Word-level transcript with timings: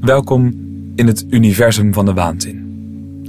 Welkom 0.00 0.52
in 0.94 1.06
het 1.06 1.24
Universum 1.30 1.92
van 1.92 2.04
de 2.04 2.14
Waanzin. 2.14 2.56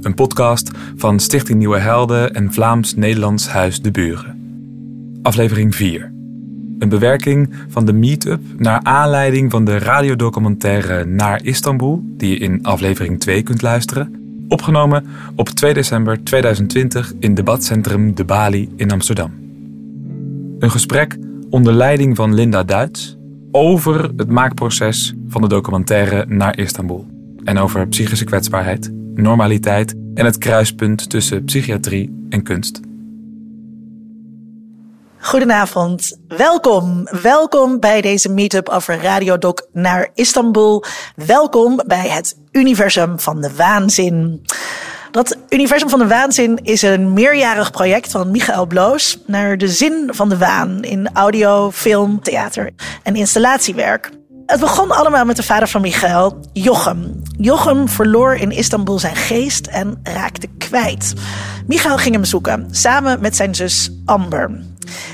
Een 0.00 0.14
podcast 0.14 0.70
van 0.96 1.20
Stichting 1.20 1.58
Nieuwe 1.58 1.78
Helden 1.78 2.34
en 2.34 2.52
Vlaams-Nederlands 2.52 3.48
Huis 3.48 3.82
de 3.82 3.90
Buren. 3.90 4.40
Aflevering 5.22 5.74
4. 5.74 6.12
Een 6.78 6.88
bewerking 6.88 7.54
van 7.68 7.86
de 7.86 7.92
Meetup 7.92 8.40
naar 8.56 8.82
aanleiding 8.82 9.50
van 9.50 9.64
de 9.64 9.78
radiodocumentaire 9.78 11.04
Naar 11.04 11.44
Istanbul, 11.44 12.02
die 12.04 12.30
je 12.30 12.38
in 12.38 12.62
aflevering 12.62 13.20
2 13.20 13.42
kunt 13.42 13.62
luisteren. 13.62 14.14
Opgenomen 14.48 15.06
op 15.36 15.48
2 15.48 15.74
december 15.74 16.24
2020 16.24 17.12
in 17.18 17.34
debatcentrum 17.34 18.14
De 18.14 18.24
Bali 18.24 18.68
in 18.76 18.90
Amsterdam. 18.90 19.32
Een 20.58 20.70
gesprek 20.70 21.18
onder 21.48 21.72
leiding 21.72 22.16
van 22.16 22.34
Linda 22.34 22.64
Duits 22.64 23.18
over 23.50 24.10
het 24.16 24.28
maakproces 24.28 25.14
van 25.28 25.40
de 25.40 25.48
documentaire 25.48 26.24
Naar 26.28 26.58
Istanbul. 26.58 27.06
En 27.44 27.58
over 27.58 27.88
psychische 27.88 28.24
kwetsbaarheid, 28.24 28.90
normaliteit 29.14 29.94
en 30.14 30.24
het 30.24 30.38
kruispunt 30.38 31.10
tussen 31.10 31.44
psychiatrie 31.44 32.26
en 32.28 32.42
kunst. 32.42 32.80
Goedenavond, 35.18 36.18
welkom. 36.28 37.04
Welkom 37.22 37.80
bij 37.80 38.00
deze 38.00 38.28
meetup 38.28 38.68
over 38.68 39.00
Radiodoc 39.00 39.68
naar 39.72 40.10
Istanbul. 40.14 40.84
Welkom 41.26 41.80
bij 41.86 42.08
het 42.08 42.38
universum 42.52 43.18
van 43.18 43.40
de 43.40 43.54
waanzin. 43.56 44.42
Dat 45.10 45.36
Universum 45.48 45.88
van 45.88 45.98
de 45.98 46.06
Waanzin 46.06 46.58
is 46.62 46.82
een 46.82 47.12
meerjarig 47.12 47.70
project 47.70 48.10
van 48.10 48.30
Michael 48.30 48.66
Bloos 48.66 49.18
naar 49.26 49.58
de 49.58 49.68
zin 49.68 50.08
van 50.12 50.28
de 50.28 50.38
waan 50.38 50.82
in 50.82 51.10
audio, 51.12 51.70
film, 51.70 52.22
theater 52.22 52.70
en 53.02 53.16
installatiewerk. 53.16 54.10
Het 54.46 54.60
begon 54.60 54.90
allemaal 54.90 55.24
met 55.24 55.36
de 55.36 55.42
vader 55.42 55.68
van 55.68 55.80
Michael, 55.80 56.40
Jochem. 56.52 57.22
Jochem 57.38 57.88
verloor 57.88 58.34
in 58.34 58.50
Istanbul 58.50 58.98
zijn 58.98 59.16
geest 59.16 59.66
en 59.66 60.00
raakte 60.02 60.46
kwijt. 60.58 61.12
Michael 61.66 61.96
ging 61.96 62.14
hem 62.14 62.24
zoeken, 62.24 62.68
samen 62.70 63.20
met 63.20 63.36
zijn 63.36 63.54
zus 63.54 63.90
Amber. 64.04 64.50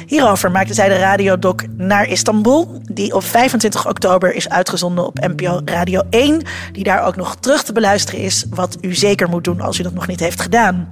Hierover 0.06 0.50
maakte 0.50 0.74
zij 0.74 0.88
de 0.88 0.98
radiodoc 0.98 1.64
Naar 1.76 2.08
Istanbul, 2.08 2.80
die 2.92 3.14
op 3.14 3.24
25 3.24 3.88
oktober 3.88 4.34
is 4.34 4.48
uitgezonden 4.48 5.06
op 5.06 5.18
NPO 5.20 5.60
Radio 5.64 6.02
1, 6.10 6.42
die 6.72 6.84
daar 6.84 7.04
ook 7.04 7.16
nog 7.16 7.36
terug 7.36 7.62
te 7.62 7.72
beluisteren 7.72 8.20
is, 8.20 8.44
wat 8.50 8.76
u 8.80 8.94
zeker 8.94 9.28
moet 9.28 9.44
doen 9.44 9.60
als 9.60 9.78
u 9.78 9.82
dat 9.82 9.94
nog 9.94 10.06
niet 10.06 10.20
heeft 10.20 10.40
gedaan. 10.40 10.88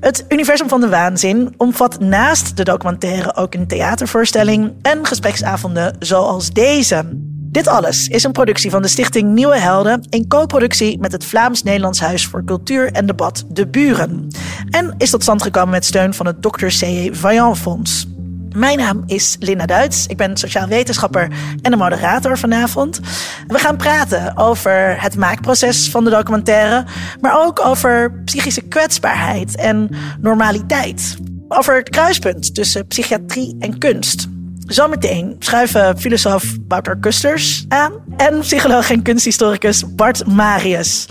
Het 0.00 0.24
Universum 0.28 0.68
van 0.68 0.80
de 0.80 0.88
Waanzin 0.88 1.54
omvat 1.56 2.00
naast 2.00 2.56
de 2.56 2.64
documentaire 2.64 3.36
ook 3.36 3.54
een 3.54 3.66
theatervoorstelling 3.66 4.72
en 4.82 5.06
gespreksavonden 5.06 5.96
zoals 5.98 6.50
deze. 6.50 7.04
Dit 7.50 7.68
alles 7.68 8.08
is 8.08 8.24
een 8.24 8.32
productie 8.32 8.70
van 8.70 8.82
de 8.82 8.88
Stichting 8.88 9.34
Nieuwe 9.34 9.58
Helden 9.58 10.06
in 10.10 10.28
co-productie 10.28 10.98
met 10.98 11.12
het 11.12 11.24
Vlaams-Nederlands 11.24 12.00
Huis 12.00 12.26
voor 12.26 12.44
Cultuur 12.44 12.92
en 12.92 13.06
Debat 13.06 13.44
De 13.48 13.66
Buren. 13.66 14.28
En 14.70 14.94
is 14.98 15.10
tot 15.10 15.22
stand 15.22 15.42
gekomen 15.42 15.70
met 15.70 15.84
steun 15.84 16.14
van 16.14 16.26
het 16.26 16.42
Dr. 16.42 16.66
C. 16.66 17.08
Vaillant 17.12 17.58
Fonds. 17.58 18.06
Mijn 18.54 18.78
naam 18.78 19.02
is 19.06 19.36
Linda 19.40 19.66
Duits. 19.66 20.06
Ik 20.06 20.16
ben 20.16 20.36
sociaal 20.36 20.68
wetenschapper 20.68 21.28
en 21.62 21.70
de 21.70 21.76
moderator 21.76 22.38
vanavond. 22.38 23.00
We 23.46 23.58
gaan 23.58 23.76
praten 23.76 24.36
over 24.36 25.02
het 25.02 25.16
maakproces 25.16 25.90
van 25.90 26.04
de 26.04 26.10
documentaire, 26.10 26.84
maar 27.20 27.46
ook 27.46 27.64
over 27.64 28.12
psychische 28.24 28.62
kwetsbaarheid 28.62 29.56
en 29.56 29.90
normaliteit. 30.20 31.16
Over 31.48 31.76
het 31.76 31.88
kruispunt 31.88 32.54
tussen 32.54 32.86
psychiatrie 32.86 33.56
en 33.58 33.78
kunst. 33.78 34.28
Zometeen 34.70 35.36
schuiven 35.38 35.98
filosoof 35.98 36.56
Wouter 36.68 36.98
Kusters 36.98 37.64
aan 37.68 37.92
en 38.16 38.38
psycholoog 38.40 38.90
en 38.90 39.02
kunsthistoricus 39.02 39.94
Bart 39.94 40.26
Marius. 40.26 41.08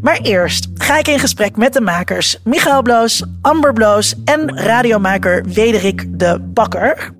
Maar 0.00 0.18
eerst 0.22 0.68
ga 0.74 0.98
ik 0.98 1.08
in 1.08 1.18
gesprek 1.18 1.56
met 1.56 1.72
de 1.72 1.80
makers 1.80 2.38
Michael 2.44 2.82
Bloos, 2.82 3.24
Amber 3.40 3.72
Bloos 3.72 4.14
en 4.24 4.58
radiomaker 4.58 5.44
Wederik 5.44 6.18
de 6.18 6.38
Bakker. 6.40 7.12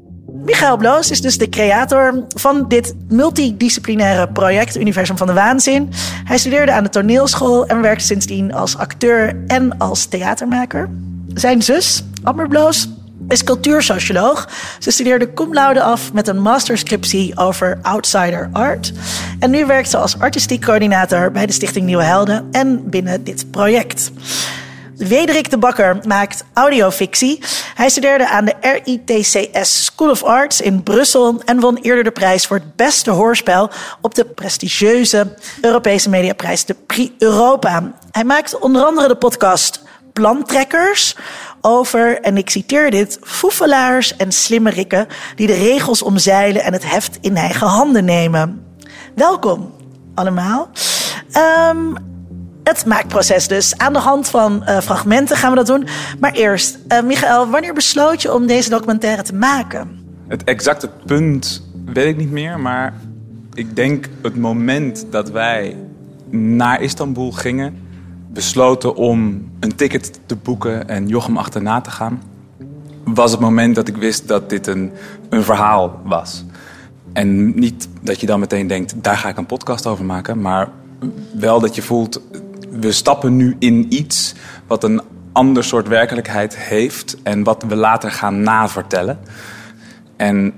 Michael 0.44 0.76
Bloos 0.76 1.10
is 1.10 1.20
dus 1.20 1.38
de 1.38 1.48
creator 1.48 2.24
van 2.28 2.64
dit 2.68 2.94
multidisciplinaire 3.08 4.28
project 4.28 4.76
Universum 4.76 5.16
van 5.16 5.26
de 5.26 5.32
Waanzin. 5.32 5.88
Hij 6.24 6.38
studeerde 6.38 6.72
aan 6.72 6.84
de 6.84 6.90
toneelschool 6.90 7.66
en 7.66 7.80
werkte 7.80 8.04
sindsdien 8.04 8.54
als 8.54 8.76
acteur 8.76 9.44
en 9.46 9.78
als 9.78 10.06
theatermaker. 10.06 10.88
Zijn 11.34 11.62
zus, 11.62 12.04
Amber 12.22 12.48
Bloos, 12.48 12.88
is 13.30 13.44
cultuursocioloog. 13.44 14.48
Ze 14.78 14.90
studeerde 14.90 15.32
cum 15.32 15.54
laude 15.54 15.82
af 15.82 16.12
met 16.12 16.28
een 16.28 16.40
masterscriptie 16.40 17.36
over 17.38 17.78
outsider 17.82 18.48
art. 18.52 18.92
En 19.38 19.50
nu 19.50 19.66
werkt 19.66 19.90
ze 19.90 19.96
als 19.96 20.18
artistiek 20.18 20.64
coördinator 20.64 21.30
bij 21.30 21.46
de 21.46 21.52
Stichting 21.52 21.86
Nieuwe 21.86 22.02
Helden 22.02 22.48
en 22.50 22.90
binnen 22.90 23.24
dit 23.24 23.50
project. 23.50 24.10
Wederik 24.96 25.50
de 25.50 25.58
Bakker 25.58 25.98
maakt 26.06 26.44
audiofictie. 26.52 27.42
Hij 27.74 27.88
studeerde 27.88 28.28
aan 28.28 28.44
de 28.44 28.54
RITCS 28.60 29.84
School 29.84 30.10
of 30.10 30.22
Arts 30.22 30.60
in 30.60 30.82
Brussel 30.82 31.42
en 31.44 31.60
won 31.60 31.76
eerder 31.76 32.04
de 32.04 32.10
prijs 32.10 32.46
voor 32.46 32.56
het 32.56 32.76
beste 32.76 33.10
hoorspel 33.10 33.70
op 34.00 34.14
de 34.14 34.24
prestigieuze 34.24 35.34
Europese 35.60 36.08
mediaprijs, 36.08 36.64
de 36.64 36.76
Prix 36.86 37.12
Europa. 37.18 37.92
Hij 38.10 38.24
maakt 38.24 38.58
onder 38.58 38.84
andere 38.84 39.08
de 39.08 39.16
podcast 39.16 39.82
Plantrekkers 40.12 41.16
over, 41.60 42.20
en 42.20 42.36
ik 42.36 42.50
citeer 42.50 42.90
dit, 42.90 43.18
foefelaars 43.22 44.16
en 44.16 44.32
slimmerikken 44.32 45.06
die 45.34 45.46
de 45.46 45.54
regels 45.54 46.02
omzeilen 46.02 46.62
en 46.62 46.72
het 46.72 46.90
heft 46.90 47.18
in 47.20 47.36
eigen 47.36 47.66
handen 47.66 48.04
nemen. 48.04 48.64
Welkom 49.14 49.74
allemaal. 50.14 50.70
Um, 51.70 51.94
het 52.64 52.86
maakproces 52.86 53.48
dus. 53.48 53.78
Aan 53.78 53.92
de 53.92 53.98
hand 53.98 54.28
van 54.28 54.62
uh, 54.68 54.78
fragmenten 54.78 55.36
gaan 55.36 55.50
we 55.50 55.56
dat 55.56 55.66
doen. 55.66 55.86
Maar 56.20 56.32
eerst, 56.32 56.78
uh, 56.88 57.02
Michael, 57.02 57.48
wanneer 57.48 57.74
besloot 57.74 58.22
je 58.22 58.34
om 58.34 58.46
deze 58.46 58.70
documentaire 58.70 59.22
te 59.22 59.34
maken? 59.34 59.98
Het 60.28 60.44
exacte 60.44 60.90
punt 61.06 61.68
weet 61.84 62.06
ik 62.06 62.16
niet 62.16 62.30
meer, 62.30 62.60
maar 62.60 62.94
ik 63.54 63.76
denk 63.76 64.06
het 64.22 64.36
moment 64.36 65.06
dat 65.10 65.30
wij 65.30 65.76
naar 66.30 66.80
Istanbul 66.80 67.30
gingen 67.32 67.88
besloten 68.32 68.94
om 68.94 69.48
een 69.60 69.74
ticket 69.74 70.20
te 70.26 70.36
boeken 70.36 70.88
en 70.88 71.08
Jochem 71.08 71.36
achterna 71.36 71.80
te 71.80 71.90
gaan, 71.90 72.22
was 73.04 73.30
het 73.30 73.40
moment 73.40 73.74
dat 73.74 73.88
ik 73.88 73.96
wist 73.96 74.28
dat 74.28 74.50
dit 74.50 74.66
een, 74.66 74.92
een 75.28 75.42
verhaal 75.42 76.00
was. 76.04 76.44
En 77.12 77.58
niet 77.58 77.88
dat 78.00 78.20
je 78.20 78.26
dan 78.26 78.40
meteen 78.40 78.66
denkt, 78.66 78.94
daar 79.02 79.16
ga 79.16 79.28
ik 79.28 79.36
een 79.36 79.46
podcast 79.46 79.86
over 79.86 80.04
maken, 80.04 80.40
maar 80.40 80.68
wel 81.32 81.60
dat 81.60 81.74
je 81.74 81.82
voelt, 81.82 82.20
we 82.70 82.92
stappen 82.92 83.36
nu 83.36 83.56
in 83.58 83.86
iets 83.88 84.34
wat 84.66 84.84
een 84.84 85.00
ander 85.32 85.64
soort 85.64 85.88
werkelijkheid 85.88 86.56
heeft 86.56 87.16
en 87.22 87.42
wat 87.42 87.64
we 87.68 87.76
later 87.76 88.10
gaan 88.10 88.40
navertellen. 88.40 89.18
En 90.16 90.52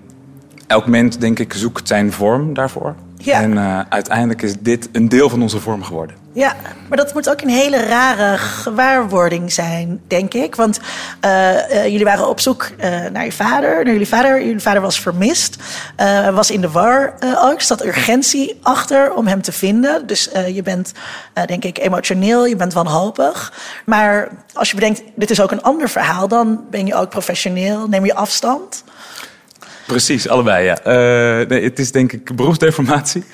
elk 0.66 0.86
mens, 0.86 1.18
denk 1.18 1.38
ik, 1.38 1.52
zoekt 1.52 1.88
zijn 1.88 2.12
vorm 2.12 2.54
daarvoor. 2.54 2.94
Ja. 3.16 3.40
En 3.40 3.52
uh, 3.52 3.80
uiteindelijk 3.88 4.42
is 4.42 4.54
dit 4.60 4.88
een 4.92 5.08
deel 5.08 5.28
van 5.28 5.42
onze 5.42 5.60
vorm 5.60 5.82
geworden. 5.82 6.16
Ja, 6.34 6.56
maar 6.88 6.98
dat 6.98 7.15
moet 7.15 7.31
ook 7.31 7.41
een 7.41 7.48
hele 7.48 7.87
rare 7.87 8.38
gewaarwording 8.38 9.53
zijn, 9.53 10.00
denk 10.06 10.34
ik. 10.34 10.54
Want 10.54 10.81
uh, 11.25 11.53
uh, 11.53 11.84
jullie 11.84 12.04
waren 12.04 12.28
op 12.28 12.41
zoek 12.41 12.70
naar 13.12 13.25
je 13.25 13.32
vader, 13.32 13.75
naar 13.75 13.93
jullie 13.93 14.09
vader. 14.09 14.44
Jullie 14.44 14.60
vader 14.60 14.82
was 14.82 15.00
vermist, 15.00 15.56
was 16.32 16.50
in 16.50 16.60
de 16.60 16.70
war 16.70 17.15
ook. 17.37 17.60
Zat 17.60 17.84
urgentie 17.84 18.59
achter 18.62 19.12
om 19.15 19.26
hem 19.26 19.43
te 19.43 19.53
vinden. 19.53 20.06
Dus 20.06 20.31
je 20.53 20.62
bent, 20.62 20.93
denk 21.47 21.65
ik, 21.65 21.78
emotioneel, 21.78 22.47
je 22.47 22.56
bent 22.56 22.72
wanhopig. 22.72 23.53
Maar 23.84 24.28
als 24.53 24.69
je 24.69 24.75
bedenkt, 24.75 25.03
dit 25.16 25.31
is 25.31 25.41
ook 25.41 25.50
een 25.50 25.62
ander 25.62 25.88
verhaal, 25.88 26.28
dan 26.28 26.64
ben 26.70 26.87
je 26.87 26.94
ook 26.94 27.10
professioneel, 27.10 27.88
neem 27.88 28.04
je 28.04 28.14
afstand. 28.14 28.84
Precies, 29.87 30.28
allebei, 30.28 30.64
ja. 30.64 30.78
Nee, 31.44 31.64
het 31.64 31.78
is 31.78 31.93
denk 31.93 32.12
ik 32.12 32.37
beroepsdeformatie. 32.37 33.25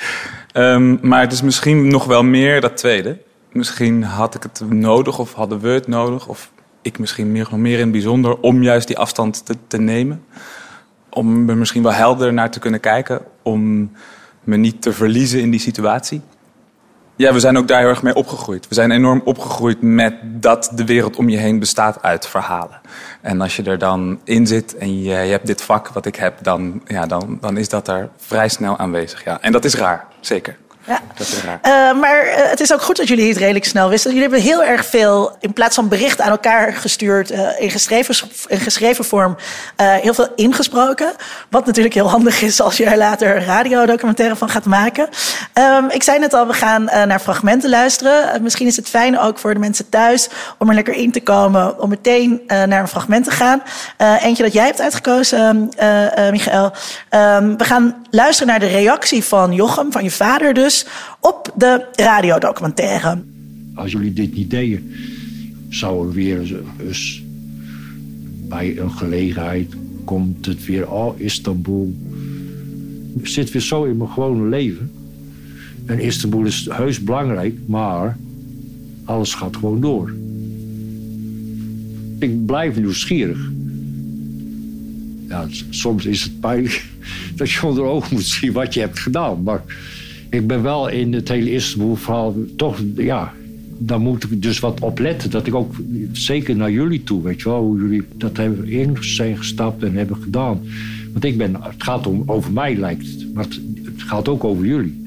Um, 0.59 0.99
maar 1.03 1.21
het 1.21 1.33
is 1.33 1.43
misschien 1.43 1.89
nog 1.89 2.05
wel 2.05 2.23
meer 2.23 2.61
dat 2.61 2.77
tweede. 2.77 3.19
Misschien 3.53 4.03
had 4.03 4.35
ik 4.35 4.43
het 4.43 4.63
nodig 4.71 5.19
of 5.19 5.33
hadden 5.33 5.61
we 5.61 5.69
het 5.69 5.89
nodig... 5.89 6.27
of 6.27 6.51
ik 6.83 6.99
misschien 6.99 7.33
meer, 7.33 7.47
nog 7.51 7.61
meer 7.61 7.75
in 7.75 7.83
het 7.83 7.93
bijzonder... 7.93 8.41
om 8.41 8.63
juist 8.63 8.87
die 8.87 8.99
afstand 8.99 9.47
te, 9.47 9.55
te 9.67 9.79
nemen. 9.79 10.25
Om 11.11 11.49
er 11.49 11.57
misschien 11.57 11.83
wel 11.83 11.93
helder 11.93 12.33
naar 12.33 12.51
te 12.51 12.59
kunnen 12.59 12.81
kijken. 12.81 13.21
Om 13.43 13.91
me 14.45 14.57
niet 14.57 14.83
te 14.83 14.93
verliezen 14.93 15.41
in 15.41 15.51
die 15.51 15.61
situatie. 15.61 16.21
Ja, 17.19 17.33
we 17.33 17.41
zijn 17.41 17.59
ook 17.59 17.69
daar 17.69 17.81
heel 17.81 17.89
erg 17.89 18.03
mee 18.03 18.15
opgegroeid. 18.15 18.69
We 18.69 18.75
zijn 18.75 18.91
enorm 18.91 19.21
opgegroeid 19.25 19.83
met 19.83 20.15
dat 20.23 20.71
de 20.75 20.85
wereld 20.85 21.17
om 21.17 21.29
je 21.29 21.37
heen 21.37 21.59
bestaat 21.59 22.03
uit 22.03 22.27
verhalen. 22.27 22.81
En 23.21 23.41
als 23.41 23.57
je 23.57 23.63
er 23.63 23.79
dan 23.79 24.21
in 24.25 24.47
zit 24.47 24.77
en 24.77 25.03
je, 25.03 25.11
je 25.11 25.31
hebt 25.31 25.47
dit 25.47 25.63
vak 25.63 25.89
wat 25.89 26.07
ik 26.07 26.17
heb, 26.17 26.39
dan, 26.43 26.83
ja, 26.87 27.07
dan, 27.07 27.39
dan 27.41 27.57
is 27.57 27.69
dat 27.69 27.89
er 27.89 28.09
vrij 28.17 28.49
snel 28.49 28.77
aanwezig. 28.77 29.25
Ja. 29.25 29.41
En 29.41 29.53
dat 29.53 29.65
is 29.65 29.75
raar, 29.75 30.07
zeker. 30.21 30.57
Ja. 30.89 31.01
Uh, 31.93 32.01
maar 32.01 32.27
uh, 32.27 32.33
het 32.35 32.61
is 32.61 32.73
ook 32.73 32.83
goed 32.83 32.97
dat 32.97 33.09
jullie 33.09 33.29
het 33.29 33.39
redelijk 33.39 33.65
snel 33.65 33.89
wisten. 33.89 34.11
Jullie 34.11 34.29
hebben 34.29 34.49
heel 34.49 34.65
erg 34.65 34.87
veel, 34.87 35.37
in 35.41 35.53
plaats 35.53 35.75
van 35.75 35.89
berichten 35.89 36.25
aan 36.25 36.31
elkaar 36.31 36.73
gestuurd, 36.73 37.33
uh, 37.33 37.61
in, 37.61 37.71
geschreven, 37.71 38.15
in 38.47 38.59
geschreven 38.59 39.05
vorm, 39.05 39.37
heel 39.77 40.15
veel 40.15 40.29
ingesproken. 40.37 41.13
Wat 41.51 41.67
natuurlijk 41.67 41.95
heel 41.95 42.11
handig 42.11 42.43
is 42.43 42.61
als 42.61 42.77
je 42.77 42.85
er 42.85 42.97
later 42.97 43.37
een 43.37 43.45
radiodocumentaire 43.45 44.37
van 44.37 44.49
gaat 44.49 44.65
maken. 44.65 45.09
Um, 45.55 45.91
ik 45.91 46.03
zei 46.03 46.19
net 46.19 46.35
al, 46.35 46.47
we 46.47 46.53
gaan 46.53 46.85
naar 46.85 47.21
fragmenten 47.21 47.71
luisteren. 47.71 48.43
misschien 48.43 48.67
is 48.67 48.77
het 48.77 48.89
fijn 48.89 49.19
ook 49.19 49.39
voor 49.39 49.55
de 49.55 49.61
mensen 49.61 49.89
thuis 49.89 50.29
om 50.59 50.69
er 50.69 50.75
lekker 50.75 50.95
in 50.95 51.13
te 51.13 51.21
komen, 51.21 51.81
om 51.81 51.89
meteen 51.89 52.43
naar 52.47 52.81
een 52.81 52.89
fragment 52.89 53.25
te 53.25 53.31
gaan. 53.31 53.63
eentje 54.21 54.43
dat 54.43 54.53
jij 54.53 54.65
hebt 54.65 54.81
uitgekozen, 54.81 55.73
Michael. 56.31 56.73
Um, 57.11 57.57
we 57.57 57.65
gaan 57.65 58.07
luisteren 58.11 58.49
naar 58.49 58.61
de 58.61 58.77
reactie 58.77 59.25
van 59.25 59.53
Jochem, 59.53 59.93
van 59.93 60.05
je 60.05 60.11
vader 60.11 60.55
dus, 60.55 60.87
op 61.21 61.53
de 61.57 61.87
radiodocumentaire. 61.93 63.23
Als 63.75 63.93
jullie 63.93 64.13
dit 64.13 64.35
niet 64.35 64.51
deden, 64.51 64.93
zou 65.69 66.09
er 66.09 66.15
weer 66.15 66.39
eens 66.79 67.23
bij 68.49 68.79
een 68.79 68.91
gelegenheid 68.91 69.75
komt 70.09 70.47
het 70.47 70.65
weer, 70.65 70.91
oh 70.91 71.21
Istanbul. 71.21 71.97
Het 73.19 73.31
zit 73.31 73.51
weer 73.51 73.63
zo 73.63 73.85
in 73.85 73.97
mijn 73.97 74.11
gewone 74.11 74.49
leven. 74.49 74.91
En 75.87 76.01
Istanbul 76.01 76.45
is 76.45 76.69
heus 76.71 77.03
belangrijk, 77.03 77.55
maar 77.67 78.17
alles 79.05 79.35
gaat 79.35 79.57
gewoon 79.57 79.81
door. 79.81 80.15
Ik 82.19 82.47
blijf 82.47 82.77
nieuwsgierig. 82.77 83.51
Ja, 85.29 85.47
soms 85.71 86.07
is 86.07 86.23
het 86.23 86.41
pijnlijk 86.41 86.85
dat 87.37 87.51
je 87.51 87.67
onder 87.67 87.85
ogen 87.85 88.15
moet 88.15 88.25
zien 88.25 88.53
wat 88.53 88.75
je 88.75 88.81
hebt 88.81 88.99
gedaan. 88.99 89.43
Maar 89.43 89.63
ik 90.31 90.47
ben 90.47 90.63
wel 90.63 90.89
in 90.89 91.13
het 91.13 91.29
hele 91.29 91.53
Istanbul-verhaal 91.53 92.35
toch, 92.57 92.81
ja, 92.97 93.33
daar 93.79 94.01
moet 94.01 94.25
ik 94.25 94.43
dus 94.43 94.59
wat 94.59 94.81
op 94.81 94.99
letten. 94.99 95.31
Dat 95.31 95.47
ik 95.47 95.55
ook, 95.55 95.75
zeker 96.13 96.57
naar 96.57 96.71
jullie 96.71 97.05
toe, 97.05 97.23
weet 97.23 97.41
je 97.41 97.49
wel, 97.49 97.63
hoe 97.63 97.79
jullie 97.79 98.03
dat 98.15 98.37
hebben 98.37 98.69
in 98.69 98.97
zijn 99.01 99.37
gestapt 99.37 99.83
en 99.83 99.95
hebben 99.95 100.17
gedaan. 100.17 100.61
Want 101.13 101.25
ik 101.25 101.39
ben, 101.39 101.55
het 101.55 101.83
gaat 101.83 102.07
om, 102.07 102.23
over 102.27 102.53
mij 102.53 102.77
lijkt 102.77 103.07
het, 103.07 103.35
maar 103.35 103.45
het, 103.45 103.61
gaat 103.97 104.29
ook 104.29 104.45
over 104.45 104.67
jullie. 104.67 105.07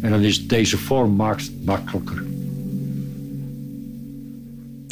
En 0.00 0.10
dan 0.10 0.20
is 0.20 0.46
deze 0.46 0.78
vorm 0.78 1.16
maakt 1.16 1.50
makkelijker. 1.64 2.24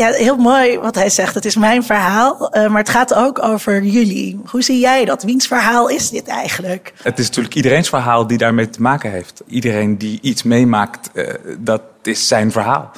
Ja, 0.01 0.13
heel 0.13 0.37
mooi 0.37 0.79
wat 0.79 0.95
hij 0.95 1.11
zegt. 1.11 1.35
Het 1.35 1.45
is 1.45 1.57
mijn 1.57 1.83
verhaal, 1.83 2.57
uh, 2.57 2.69
maar 2.69 2.79
het 2.79 2.89
gaat 2.89 3.15
ook 3.15 3.43
over 3.43 3.83
jullie. 3.83 4.41
Hoe 4.47 4.63
zie 4.63 4.79
jij 4.79 5.05
dat? 5.05 5.23
Wiens 5.23 5.47
verhaal 5.47 5.89
is 5.89 6.11
dit 6.11 6.27
eigenlijk? 6.27 6.93
Het 7.03 7.19
is 7.19 7.27
natuurlijk 7.27 7.55
iedereen's 7.55 7.89
verhaal 7.89 8.27
die 8.27 8.39
daarmee 8.39 8.71
te 8.71 8.83
maken 8.83 9.11
heeft. 9.11 9.43
Iedereen 9.47 9.99
die 9.99 10.19
iets 10.23 10.43
meemaakt, 10.43 11.11
uh, 11.13 11.35
dat 11.59 11.83
is 12.03 12.29
zijn 12.29 12.53
verhaal. 12.53 12.91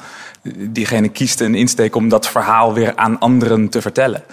Diegene 0.69 1.09
kiest 1.09 1.39
een 1.39 1.55
insteek 1.55 1.95
om 1.95 2.09
dat 2.09 2.27
verhaal 2.27 2.73
weer 2.73 2.95
aan 2.95 3.19
anderen 3.19 3.69
te 3.69 3.81
vertellen. 3.81 4.23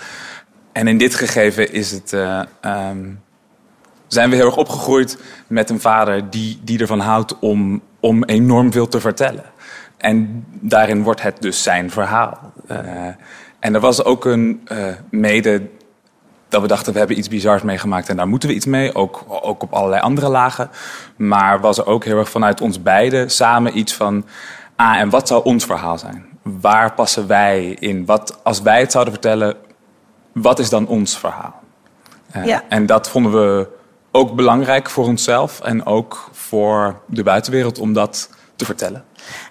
En 0.73 0.88
in 0.88 0.99
dit 0.99 1.14
gegeven 1.14 1.73
is 1.73 1.90
het, 1.90 2.12
uh, 2.12 2.40
um, 2.62 3.20
zijn 4.06 4.31
we 4.31 4.37
heel 4.37 4.46
erg 4.46 4.56
opgegroeid 4.56 5.19
met 5.46 5.70
een 5.70 5.81
vader 5.81 6.31
die, 6.31 6.61
die 6.64 6.78
ervan 6.78 7.00
houdt 7.00 7.38
om, 7.38 7.81
om 8.00 8.25
enorm 8.25 8.73
veel 8.73 8.88
te 8.88 9.00
vertellen. 9.00 9.44
En 10.00 10.44
daarin 10.61 11.02
wordt 11.02 11.23
het 11.23 11.43
dus 11.43 11.62
zijn 11.62 11.90
verhaal. 11.90 12.50
Uh, 12.70 13.06
en 13.58 13.75
er 13.75 13.81
was 13.81 14.05
ook 14.05 14.25
een 14.25 14.67
uh, 14.72 14.87
mede 15.11 15.69
dat 16.50 16.61
we 16.61 16.69
dachten, 16.69 16.93
we 16.93 16.99
hebben 16.99 17.19
iets 17.19 17.28
bizars 17.28 17.62
meegemaakt 17.62 18.08
en 18.08 18.17
daar 18.17 18.28
moeten 18.28 18.49
we 18.49 18.55
iets 18.55 18.67
mee. 18.67 18.94
Ook, 18.94 19.25
ook 19.28 19.62
op 19.62 19.72
allerlei 19.72 20.02
andere 20.02 20.28
lagen. 20.28 20.70
Maar 21.17 21.61
was 21.61 21.78
er 21.78 21.87
ook 21.87 22.05
heel 22.05 22.19
erg 22.19 22.31
vanuit 22.31 22.61
ons 22.61 22.82
beiden 22.82 23.31
samen 23.31 23.78
iets 23.78 23.94
van... 23.94 24.25
Ah, 24.76 24.96
en 24.96 25.11
wat 25.11 25.28
zou 25.28 25.44
ons 25.44 25.64
verhaal 25.64 25.99
zijn? 25.99 26.25
Waar 26.43 26.93
passen 26.93 27.26
wij 27.26 27.76
in? 27.78 28.05
Wat, 28.05 28.40
als 28.43 28.62
wij 28.62 28.81
het 28.81 28.93
zouden 28.93 29.12
vertellen, 29.12 29.56
wat 30.32 30.58
is 30.58 30.69
dan 30.69 30.87
ons 30.87 31.19
verhaal? 31.19 31.61
Uh, 32.37 32.46
ja. 32.46 32.62
En 32.69 32.87
dat 32.87 33.11
vonden 33.11 33.32
we 33.32 33.69
ook 34.11 34.34
belangrijk 34.34 34.90
voor 34.90 35.05
onszelf 35.05 35.61
en 35.61 35.87
ook 35.87 36.28
voor 36.32 37.00
de 37.06 37.23
buitenwereld 37.23 37.78
om 37.78 37.93
dat 37.93 38.31
te 38.61 38.67
vertellen. 38.67 39.05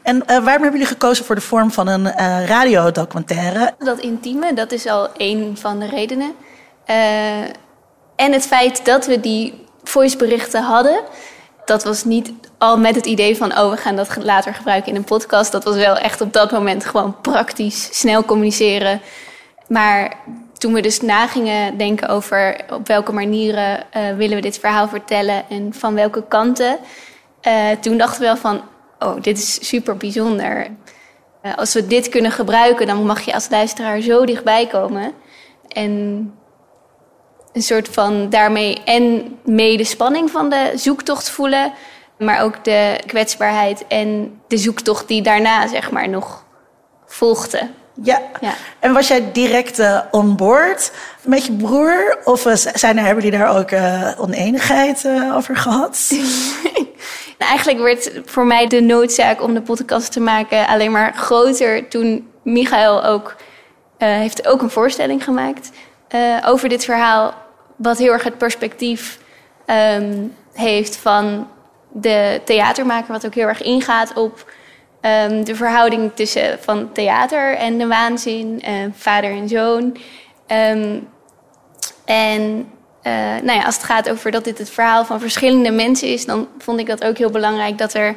En 0.04 0.16
uh, 0.16 0.22
waarom 0.26 0.46
hebben 0.46 0.72
jullie 0.72 0.86
gekozen 0.86 1.26
voor 1.26 1.36
de 1.36 1.42
vorm 1.42 1.72
van 1.72 1.88
een 1.88 2.06
uh, 2.06 2.46
radiodocumentaire? 2.46 3.74
Dat 3.80 4.00
intieme, 4.00 4.54
dat 4.54 4.72
is 4.72 4.88
al 4.88 5.14
één 5.14 5.58
van 5.58 5.80
de 5.80 5.88
redenen. 5.88 6.32
Uh, 6.90 7.40
en 8.16 8.32
het 8.32 8.48
feit 8.48 8.86
dat 8.86 9.06
we 9.06 9.20
die 9.20 9.66
voiceberichten 9.84 10.64
hadden, 10.64 11.02
dat 11.66 11.84
was 11.84 12.04
niet 12.04 12.32
al 12.58 12.78
met 12.78 12.96
het 12.96 13.06
idee 13.06 13.38
van, 13.38 13.58
oh, 13.58 13.70
we 13.70 13.78
gaan 13.78 13.96
dat 13.96 14.24
later 14.24 14.54
gebruiken 14.54 14.92
in 14.92 14.98
een 14.98 15.04
podcast. 15.04 15.52
Dat 15.52 15.64
was 15.64 15.76
wel 15.76 15.98
echt 15.98 16.22
op 16.22 16.34
dat 16.34 16.52
moment 16.52 16.86
gewoon 16.86 17.22
praktisch, 17.22 17.90
snel 17.92 18.26
communiceren. 18.26 19.02
Maar 19.68 20.14
toen 20.58 20.74
we 20.74 20.82
dus 20.82 21.02
na 21.02 21.28
gingen 21.28 21.78
denken 21.78 22.08
over 22.08 22.62
op 22.70 22.88
welke 22.88 23.12
manieren 23.12 23.84
willen 24.18 24.36
we 24.36 24.42
dit 24.42 24.60
verhaal 24.60 24.88
vertellen 24.88 25.50
en 25.50 25.74
van 25.74 25.94
welke 25.94 26.24
kanten, 26.28 26.78
toen 27.82 27.98
dachten 27.98 28.20
we 28.20 28.26
wel 28.26 28.38
van, 28.38 28.62
oh, 29.00 29.22
dit 29.22 29.38
is 29.38 29.68
super 29.68 29.98
bijzonder. 29.98 30.68
Uh, 31.44 31.58
als 31.58 31.74
we 31.74 31.88
dit 31.88 32.10
kunnen 32.10 32.32
gebruiken, 32.32 32.88
dan 32.88 33.06
mag 33.06 33.22
je 33.22 33.34
als 33.34 33.50
luisteraar 33.50 34.02
zo 34.02 34.26
dichtbij 34.26 34.68
komen. 34.68 35.14
En 35.68 35.92
een 37.54 37.62
soort 37.62 37.88
van 37.88 38.30
daarmee 38.30 38.84
en 38.84 39.38
mee 39.44 39.78
de 39.78 39.84
spanning 39.84 40.32
van 40.32 40.50
de 40.50 40.72
zoektocht 40.76 41.30
voelen. 41.30 41.74
Maar 42.18 42.42
ook 42.42 42.64
de 42.64 43.00
kwetsbaarheid 43.06 43.88
en 43.88 44.40
de 44.48 44.58
zoektocht 44.58 45.08
die 45.08 45.22
daarna, 45.22 45.68
zeg 45.68 45.92
maar, 45.92 46.10
nog 46.10 46.46
volgde. 47.06 47.70
Ja. 48.04 48.22
ja. 48.42 48.54
En 48.80 48.94
was 48.94 49.08
jij 49.08 49.32
direct 49.32 49.80
uh, 49.80 50.02
on 50.12 50.36
board 50.36 50.92
met 51.24 51.46
je 51.46 51.52
broer? 51.52 52.18
Of 52.24 52.46
uh, 52.46 52.56
zijn 52.56 52.98
er, 52.98 53.06
hebben 53.06 53.24
jullie 53.24 53.40
daar 53.40 53.58
ook 53.58 53.72
uh, 53.72 54.12
oneenigheid 54.18 55.08
over 55.34 55.56
gehad? 55.56 56.10
Nou, 57.40 57.52
eigenlijk 57.52 57.80
werd 57.80 58.12
voor 58.26 58.46
mij 58.46 58.68
de 58.68 58.82
noodzaak 58.82 59.42
om 59.42 59.54
de 59.54 59.62
podcast 59.62 60.12
te 60.12 60.20
maken 60.20 60.68
alleen 60.68 60.92
maar 60.92 61.14
groter 61.14 61.88
toen 61.88 62.32
Michael 62.44 63.04
ook 63.04 63.36
uh, 64.00 64.08
heeft 64.10 64.48
ook 64.48 64.62
een 64.62 64.70
voorstelling 64.70 65.24
gemaakt 65.24 65.72
uh, 66.16 66.38
over 66.46 66.70
dit 66.70 66.86
verhaal, 66.86 67.34
wat 67.76 67.98
heel 67.98 68.12
erg 68.12 68.24
het 68.24 68.38
perspectief 68.38 69.20
um, 69.96 70.36
heeft 70.54 70.96
van 70.96 71.48
de 71.92 72.42
theatermaker, 72.46 73.12
wat 73.12 73.26
ook 73.26 73.36
heel 73.36 73.48
erg 73.48 73.62
ingaat 73.62 74.14
op 74.14 74.52
um, 75.02 75.44
de 75.44 75.56
verhouding 75.56 76.12
tussen 76.14 76.60
van 76.60 76.92
theater 76.92 77.56
en 77.56 77.78
de 77.78 77.88
waanzin, 77.88 78.64
uh, 78.68 78.86
vader 78.94 79.32
en 79.32 79.48
zoon. 79.48 79.98
Um, 80.48 81.08
en 82.06 82.72
uh, 83.04 83.14
nou 83.44 83.60
ja, 83.60 83.66
als 83.66 83.76
het 83.76 83.84
gaat 83.84 84.10
over 84.10 84.32
dat 84.32 84.44
dit 84.44 84.58
het 84.58 84.70
verhaal 84.70 85.06
van 85.06 85.20
verschillende 85.20 85.72
mensen 85.72 86.08
is, 86.08 86.26
dan 86.26 86.48
vond 86.58 86.80
ik 86.80 86.88
dat 86.88 87.04
ook 87.04 87.18
heel 87.18 87.30
belangrijk 87.30 87.78
dat, 87.78 87.94
er, 87.94 88.16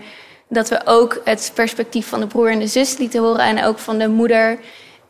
dat 0.48 0.68
we 0.68 0.80
ook 0.84 1.20
het 1.24 1.52
perspectief 1.54 2.06
van 2.06 2.20
de 2.20 2.26
broer 2.26 2.50
en 2.50 2.58
de 2.58 2.66
zus 2.66 2.98
lieten 2.98 3.20
horen 3.20 3.44
en 3.44 3.64
ook 3.64 3.78
van 3.78 3.98
de 3.98 4.08
moeder 4.08 4.58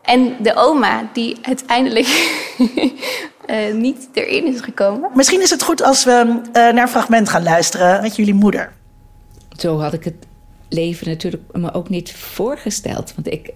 en 0.03 0.37
de 0.43 0.55
oma, 0.55 1.09
die 1.13 1.37
uiteindelijk 1.43 2.07
uh, 3.47 3.75
niet 3.85 4.09
erin 4.13 4.47
is 4.47 4.61
gekomen. 4.61 5.11
Misschien 5.15 5.43
is 5.43 5.51
het 5.51 5.63
goed 5.63 5.83
als 5.83 6.05
we 6.05 6.41
uh, 6.47 6.53
naar 6.53 6.77
een 6.77 6.89
fragment 6.89 7.29
gaan 7.29 7.43
luisteren 7.43 8.03
met 8.03 8.17
jullie 8.17 8.35
moeder. 8.35 8.73
Zo 9.59 9.81
had 9.81 9.93
ik 9.93 10.05
het 10.05 10.27
leven 10.69 11.09
natuurlijk 11.09 11.43
me 11.53 11.73
ook 11.75 11.89
niet 11.89 12.13
voorgesteld. 12.13 13.15
Want 13.15 13.27
ik 13.33 13.53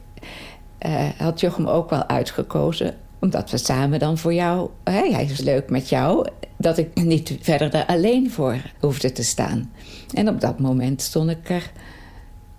had 1.18 1.40
Jochem 1.40 1.66
ook 1.66 1.90
wel 1.90 2.06
uitgekozen 2.08 2.96
omdat 3.18 3.50
we 3.50 3.58
samen 3.58 3.98
dan 3.98 4.18
voor 4.18 4.34
jou, 4.34 4.70
hè, 4.84 5.10
hij 5.10 5.24
is 5.24 5.40
leuk 5.40 5.70
met 5.70 5.88
jou, 5.88 6.26
dat 6.56 6.78
ik 6.78 6.94
niet 6.94 7.36
verder 7.40 7.74
er 7.74 7.86
alleen 7.86 8.30
voor 8.30 8.56
hoefde 8.80 9.12
te 9.12 9.22
staan. 9.22 9.72
En 10.14 10.28
op 10.28 10.40
dat 10.40 10.58
moment 10.58 11.02
stond 11.02 11.30
ik 11.30 11.50
er 11.50 11.70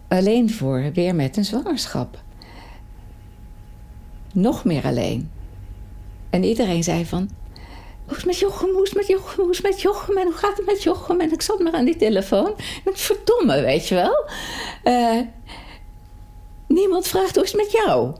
alleen 0.07 0.51
voor, 0.51 0.91
weer 0.93 1.15
met 1.15 1.37
een 1.37 1.45
zwangerschap. 1.45 2.19
Nog 4.33 4.63
meer 4.63 4.83
alleen. 4.83 5.31
En 6.29 6.43
iedereen 6.43 6.83
zei 6.83 7.05
van, 7.05 7.29
hoe 8.05 8.15
is 8.15 8.17
het 8.17 8.25
met 8.25 8.39
Jochem, 8.39 8.69
hoe 8.69 8.83
is 8.83 8.89
het 8.89 8.97
met 8.97 9.07
Jochem, 9.07 9.43
hoe 9.43 9.51
is 9.51 9.57
het 9.57 9.65
met 9.65 9.81
Jochem 9.81 10.17
en 10.17 10.23
hoe 10.23 10.33
gaat 10.33 10.57
het 10.57 10.65
met 10.65 10.83
Jochem? 10.83 11.21
En 11.21 11.31
ik 11.31 11.41
zat 11.41 11.59
maar 11.59 11.73
aan 11.73 11.85
die 11.85 11.95
telefoon. 11.95 12.53
En 12.85 12.97
verdomme, 12.97 13.61
weet 13.61 13.87
je 13.87 13.95
wel. 13.95 14.29
Uh, 14.83 15.21
niemand 16.67 17.07
vraagt 17.07 17.35
hoe 17.35 17.43
is 17.43 17.51
het 17.51 17.61
met 17.61 17.71
jou? 17.71 18.15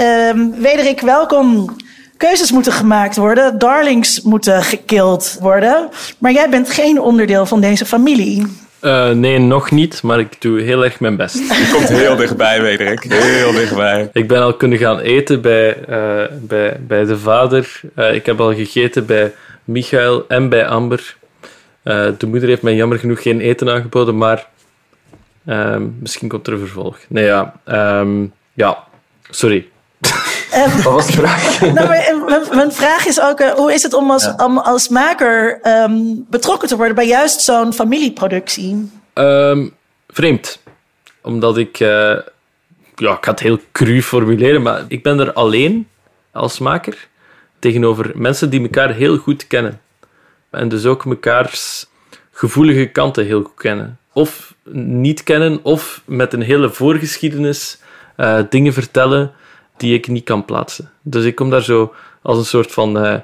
Um, 0.00 0.60
Wederik, 0.60 1.00
welkom. 1.00 1.76
Keuzes 2.16 2.52
moeten 2.52 2.72
gemaakt 2.72 3.16
worden, 3.16 3.58
darlings 3.58 4.22
moeten 4.22 4.62
gekild 4.62 5.36
worden. 5.40 5.88
Maar 6.18 6.32
jij 6.32 6.50
bent 6.50 6.70
geen 6.70 7.00
onderdeel 7.00 7.46
van 7.46 7.60
deze 7.60 7.86
familie. 7.86 8.46
Uh, 8.82 9.10
nee, 9.10 9.38
nog 9.38 9.70
niet, 9.70 10.02
maar 10.02 10.18
ik 10.18 10.40
doe 10.40 10.60
heel 10.60 10.84
erg 10.84 11.00
mijn 11.00 11.16
best. 11.16 11.34
Je 11.58 11.70
komt 11.72 11.88
heel 11.88 12.16
dichtbij, 12.16 12.62
Wederik. 12.62 13.02
Heel 13.08 13.52
dichtbij. 13.52 14.10
Ik 14.12 14.28
ben 14.28 14.42
al 14.42 14.54
kunnen 14.54 14.78
gaan 14.78 14.98
eten 14.98 15.40
bij, 15.40 15.76
uh, 15.88 16.22
bij, 16.40 16.76
bij 16.80 17.04
de 17.04 17.18
vader. 17.18 17.80
Uh, 17.96 18.14
ik 18.14 18.26
heb 18.26 18.40
al 18.40 18.54
gegeten 18.54 19.06
bij 19.06 19.32
Michael 19.64 20.24
en 20.28 20.48
bij 20.48 20.66
Amber. 20.66 21.16
Eh, 21.82 22.08
de 22.18 22.26
moeder 22.26 22.48
heeft 22.48 22.62
mij 22.62 22.74
jammer 22.74 22.98
genoeg 22.98 23.22
geen 23.22 23.40
eten 23.40 23.68
aangeboden, 23.68 24.16
maar 24.16 24.46
ehm, 25.46 25.86
misschien 26.00 26.28
komt 26.28 26.46
er 26.46 26.52
een 26.52 26.58
vervolg. 26.58 26.98
Nee, 27.08 27.24
ja. 27.24 27.54
ehm, 27.64 28.26
ja, 28.52 28.78
sorry. 29.30 29.68
Ehm, 30.50 30.82
Wat 30.82 30.92
was 30.92 31.06
de 31.06 31.12
vraag? 31.12 31.60
nou, 31.60 31.74
maar, 31.74 31.90
eh, 31.96 32.24
mijn, 32.26 32.42
mijn 32.56 32.72
vraag 32.72 33.06
is 33.06 33.20
ook, 33.20 33.40
eh, 33.40 33.50
hoe 33.50 33.72
is 33.72 33.82
het 33.82 33.94
om 33.94 34.10
als, 34.10 34.34
om 34.36 34.58
als 34.58 34.88
maker 34.88 35.58
ehm, 35.62 35.96
betrokken 36.30 36.68
te 36.68 36.76
worden 36.76 36.94
bij 36.94 37.06
juist 37.06 37.40
zo'n 37.40 37.72
familieproductie? 37.72 38.90
Ehm, 39.12 39.68
vreemd. 40.08 40.62
Omdat 41.22 41.58
ik... 41.58 41.80
eh, 41.80 42.16
ja, 42.94 43.12
ik 43.12 43.24
ga 43.24 43.30
het 43.30 43.40
heel 43.40 43.58
cru 43.72 44.02
formuleren, 44.02 44.62
maar 44.62 44.84
ik 44.88 45.02
ben 45.02 45.18
er 45.20 45.32
alleen 45.32 45.88
als 46.32 46.58
maker 46.58 47.08
tegenover 47.58 48.10
mensen 48.14 48.50
die 48.50 48.62
elkaar 48.62 48.94
heel 48.94 49.16
goed 49.16 49.46
kennen. 49.46 49.80
En 50.50 50.68
dus 50.68 50.84
ook 50.86 51.04
mekaars 51.04 51.86
gevoelige 52.32 52.86
kanten 52.86 53.24
heel 53.26 53.42
goed 53.42 53.54
kennen. 53.56 53.98
Of 54.12 54.54
niet 54.72 55.22
kennen, 55.22 55.60
of 55.62 56.02
met 56.04 56.32
een 56.32 56.42
hele 56.42 56.70
voorgeschiedenis 56.70 57.78
eh, 58.16 58.38
dingen 58.50 58.72
vertellen 58.72 59.32
die 59.80 59.94
ik 59.94 60.08
niet 60.08 60.24
kan 60.24 60.44
plaatsen. 60.44 60.90
Dus 61.02 61.24
ik 61.24 61.34
kom 61.34 61.50
daar 61.50 61.62
zo 61.62 61.94
als 62.22 62.38
een 62.38 62.44
soort 62.44 62.72
van 62.72 62.98
eh, 62.98 63.14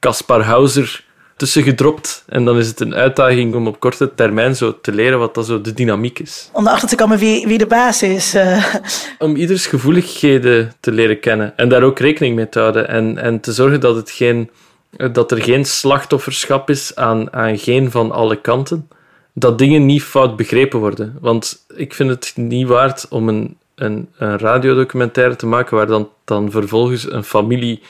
Caspar 0.00 0.42
Hauser 0.42 1.04
tussen 1.36 1.62
gedropt. 1.62 2.24
En 2.26 2.44
dan 2.44 2.58
is 2.58 2.66
het 2.66 2.80
een 2.80 2.94
uitdaging 2.94 3.54
om 3.54 3.66
op 3.66 3.80
korte 3.80 4.14
termijn 4.14 4.56
zo 4.56 4.80
te 4.80 4.92
leren 4.92 5.18
wat 5.18 5.34
dat 5.34 5.46
zo 5.46 5.60
de 5.60 5.72
dynamiek 5.74 6.18
is. 6.18 6.50
Om 6.52 6.66
erachter 6.66 6.88
te 6.88 6.96
komen 6.96 7.18
wie, 7.18 7.46
wie 7.46 7.58
de 7.58 7.66
baas 7.66 8.02
is. 8.02 8.34
eh. 8.34 8.74
Om 9.18 9.36
ieders 9.36 9.66
gevoeligheden 9.66 10.72
te 10.80 10.92
leren 10.92 11.20
kennen 11.20 11.52
en 11.56 11.68
daar 11.68 11.82
ook 11.82 11.98
rekening 11.98 12.34
mee 12.36 12.48
te 12.48 12.58
houden. 12.58 12.88
En, 12.88 13.18
en 13.18 13.40
te 13.40 13.52
zorgen 13.52 13.80
dat, 13.80 13.96
het 13.96 14.10
geen, 14.10 14.50
dat 15.12 15.30
er 15.30 15.42
geen 15.42 15.64
slachtofferschap 15.64 16.70
is 16.70 16.94
aan, 16.94 17.32
aan 17.32 17.58
geen 17.58 17.90
van 17.90 18.10
alle 18.12 18.40
kanten. 18.40 18.88
Dat 19.32 19.58
dingen 19.58 19.86
niet 19.86 20.02
fout 20.02 20.36
begrepen 20.36 20.78
worden. 20.78 21.18
Want 21.20 21.64
ik 21.74 21.94
vind 21.94 22.10
het 22.10 22.32
niet 22.34 22.66
waard 22.66 23.06
om 23.08 23.28
een, 23.28 23.56
een, 23.76 24.08
een 24.18 24.38
radiodocumentaire 24.38 25.36
te 25.36 25.46
maken 25.46 25.76
waar 25.76 25.86
dan, 25.86 26.10
dan 26.24 26.50
vervolgens 26.50 27.12
een 27.12 27.24
familie 27.24 27.82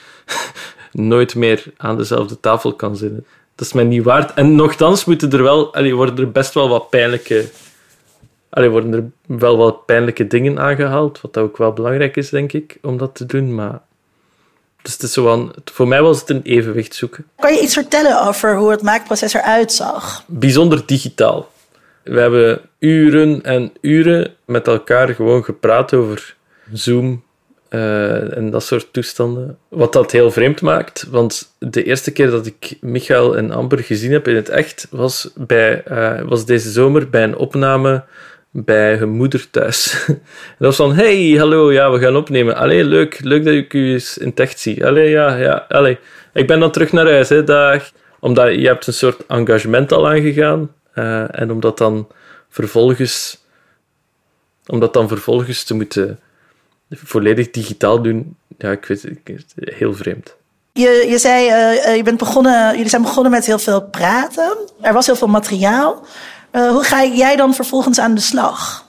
nooit 0.92 1.34
meer 1.34 1.64
aan 1.76 1.96
dezelfde 1.96 2.40
tafel 2.40 2.72
kan 2.74 2.96
zitten. 2.96 3.26
Dat 3.54 3.66
is 3.66 3.72
mij 3.72 3.84
niet 3.84 4.02
waard. 4.02 4.34
En 4.34 4.54
nogthans 4.54 5.04
moeten 5.04 5.32
er 5.32 5.42
wel, 5.42 5.74
allee, 5.74 5.94
worden 5.94 6.18
er 6.18 6.32
best 6.32 6.54
wel 6.54 6.68
wat 6.68 6.90
pijnlijke, 6.90 7.48
allee, 8.50 8.68
worden 8.68 8.92
er 8.94 9.36
wel 9.38 9.56
wat 9.56 9.86
pijnlijke 9.86 10.26
dingen 10.26 10.58
aangehaald, 10.58 11.20
wat 11.20 11.38
ook 11.38 11.56
wel 11.56 11.72
belangrijk 11.72 12.16
is, 12.16 12.30
denk 12.30 12.52
ik, 12.52 12.78
om 12.82 12.96
dat 12.96 13.14
te 13.14 13.26
doen. 13.26 13.54
Maar 13.54 13.80
dus 14.86 14.92
het 14.92 15.02
is 15.02 15.12
zo 15.12 15.30
aan, 15.32 15.50
voor 15.64 15.88
mij 15.88 16.02
was 16.02 16.20
het 16.20 16.30
een 16.30 16.42
evenwicht 16.42 16.94
zoeken. 16.94 17.26
Kan 17.36 17.54
je 17.54 17.60
iets 17.60 17.74
vertellen 17.74 18.26
over 18.26 18.56
hoe 18.56 18.70
het 18.70 18.82
maakproces 18.82 19.34
eruit 19.34 19.72
zag? 19.72 20.24
bijzonder 20.26 20.86
digitaal. 20.86 21.52
We 22.02 22.20
hebben 22.20 22.60
uren 22.78 23.42
en 23.42 23.72
uren 23.80 24.34
met 24.44 24.66
elkaar 24.66 25.08
gewoon 25.08 25.44
gepraat 25.44 25.94
over 25.94 26.36
Zoom 26.72 27.24
eh, 27.68 28.36
en 28.36 28.50
dat 28.50 28.62
soort 28.62 28.92
toestanden. 28.92 29.58
Wat 29.68 29.92
dat 29.92 30.10
heel 30.12 30.30
vreemd 30.30 30.60
maakt, 30.60 31.06
want 31.10 31.56
de 31.58 31.82
eerste 31.82 32.12
keer 32.12 32.30
dat 32.30 32.46
ik 32.46 32.76
Michael 32.80 33.36
en 33.36 33.50
Amber 33.50 33.78
gezien 33.78 34.12
heb 34.12 34.28
in 34.28 34.34
het 34.34 34.48
echt 34.48 34.86
was, 34.90 35.30
bij, 35.36 35.82
eh, 35.82 36.22
was 36.22 36.46
deze 36.46 36.70
zomer 36.70 37.10
bij 37.10 37.22
een 37.22 37.36
opname 37.36 38.04
bij 38.50 38.96
hun 38.96 39.08
moeder 39.08 39.50
thuis. 39.50 40.04
dat 40.58 40.58
was 40.58 40.76
van, 40.76 40.94
hey, 40.94 41.34
hallo, 41.38 41.72
ja, 41.72 41.90
we 41.90 41.98
gaan 41.98 42.16
opnemen. 42.16 42.56
Allee, 42.56 42.84
leuk, 42.84 43.18
leuk 43.22 43.44
dat 43.44 43.54
ik 43.54 43.72
u 43.72 43.92
eens 43.92 44.18
in 44.18 44.28
het 44.28 44.40
echt 44.40 44.58
zie. 44.58 44.86
Allee, 44.86 45.10
ja, 45.10 45.36
ja, 45.36 45.64
allee. 45.68 45.98
Ik 46.32 46.46
ben 46.46 46.60
dan 46.60 46.70
terug 46.70 46.92
naar 46.92 47.10
huis, 47.10 47.28
hè, 47.28 47.44
dag. 47.44 47.90
Omdat 48.20 48.54
je 48.54 48.66
hebt 48.66 48.86
een 48.86 48.92
soort 48.92 49.26
engagement 49.26 49.92
al 49.92 50.08
aangegaan. 50.08 50.70
eh, 50.92 51.40
en 51.40 51.50
omdat 51.50 51.78
dan 51.78 52.08
vervolgens... 52.48 53.44
Omdat 54.66 54.92
dan 54.92 55.08
vervolgens 55.08 55.64
te 55.64 55.74
moeten 55.74 56.20
volledig 56.90 57.50
digitaal 57.50 58.02
doen, 58.02 58.36
ja, 58.58 58.70
ik 58.70 58.84
weet 58.84 59.02
het, 59.02 59.52
heel 59.54 59.94
vreemd. 59.94 60.36
Je, 60.72 61.06
je 61.08 61.18
zei, 61.18 61.48
eh, 61.48 61.86
eh, 61.86 61.96
je 61.96 62.02
bent 62.02 62.18
begonnen, 62.18 62.74
jullie 62.74 62.88
zijn 62.88 63.02
begonnen 63.02 63.32
met 63.32 63.46
heel 63.46 63.58
veel 63.58 63.82
praten. 63.82 64.56
Er 64.80 64.92
was 64.92 65.06
heel 65.06 65.16
veel 65.16 65.28
materiaal. 65.28 66.06
Eh, 66.50 66.68
hoe 66.68 66.84
ga 66.84 67.04
jij 67.04 67.36
dan 67.36 67.54
vervolgens 67.54 67.98
aan 67.98 68.14
de 68.14 68.20
slag? 68.20 68.84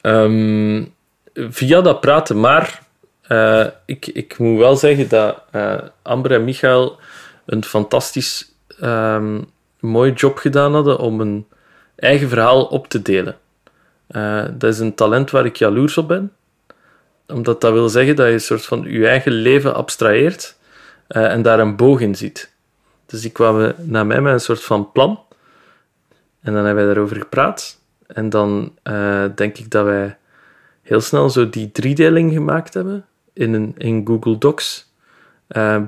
Ehm, 0.00 0.84
via 1.34 1.80
dat 1.80 2.00
praten, 2.00 2.40
maar 2.40 2.86
ik, 3.84 4.06
ik 4.06 4.38
moet 4.38 4.58
wel 4.58 4.76
zeggen 4.76 5.08
dat 5.08 5.42
Amber 6.02 6.32
en 6.32 6.44
Michael 6.44 6.98
een 7.46 7.64
fantastisch 7.64 8.52
ehm, 8.80 9.40
mooi 9.80 10.12
job 10.12 10.38
gedaan 10.38 10.72
hadden 10.72 10.98
om 10.98 11.20
een 11.20 11.46
eigen 11.98 12.28
verhaal 12.28 12.64
op 12.64 12.88
te 12.88 13.02
delen. 13.02 13.36
Eh, 14.06 14.44
dat 14.52 14.72
is 14.72 14.78
een 14.78 14.94
talent 14.94 15.30
waar 15.30 15.44
ik 15.44 15.56
jaloers 15.56 15.98
op 15.98 16.08
ben. 16.08 16.32
Omdat 17.26 17.60
dat 17.60 17.72
wil 17.72 17.88
zeggen 17.88 18.16
dat 18.16 18.26
je 18.26 18.32
een 18.32 18.40
soort 18.40 18.64
van 18.64 18.82
je 18.82 19.08
eigen 19.08 19.32
leven 19.32 19.74
abstraheert 19.74 20.56
eh, 21.06 21.32
en 21.32 21.42
daar 21.42 21.60
een 21.60 21.76
boog 21.76 22.00
in 22.00 22.14
ziet. 22.14 22.52
Dus 23.06 23.20
die 23.20 23.30
kwamen 23.30 23.74
naar 23.78 24.06
mij 24.06 24.20
met 24.20 24.32
een 24.32 24.40
soort 24.40 24.62
van 24.62 24.92
plan. 24.92 25.20
En 26.40 26.52
dan 26.52 26.64
hebben 26.64 26.84
wij 26.84 26.94
daarover 26.94 27.16
gepraat. 27.16 27.80
En 28.06 28.30
dan 28.30 28.72
eh, 28.82 29.24
denk 29.34 29.58
ik 29.58 29.70
dat 29.70 29.84
wij 29.84 30.16
heel 30.82 31.00
snel 31.00 31.30
zo 31.30 31.48
die 31.48 31.72
driedeling 31.72 32.32
gemaakt 32.32 32.74
hebben 32.74 33.06
in, 33.32 33.52
een, 33.52 33.74
in 33.78 34.06
Google 34.06 34.38
Docs. 34.38 34.86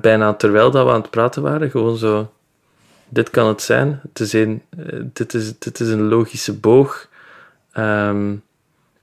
Bijna 0.01 0.33
terwijl 0.33 0.71
dat 0.71 0.85
we 0.85 0.91
aan 0.91 1.01
het 1.01 1.09
praten 1.09 1.41
waren. 1.41 1.69
Gewoon 1.69 1.97
zo, 1.97 2.31
dit 3.11 3.29
kan 3.29 3.47
het 3.47 3.61
zijn. 3.61 3.99
Het 4.03 4.19
is 4.19 4.33
eh, 4.33 4.49
dit, 5.13 5.33
is, 5.33 5.59
dit 5.59 5.79
is 5.79 5.89
een 5.89 6.07
logische 6.07 6.53
boog. 6.53 7.07
Ehm, 7.71 8.35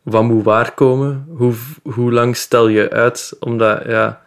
wat 0.02 0.22
moet 0.22 0.44
waar 0.44 0.72
komen? 0.72 1.26
Hoe, 1.28 1.54
hoe 1.82 2.12
lang 2.12 2.36
stel 2.36 2.68
je 2.68 2.90
uit? 2.90 3.36
Omdat, 3.40 3.82
ja, 3.86 4.22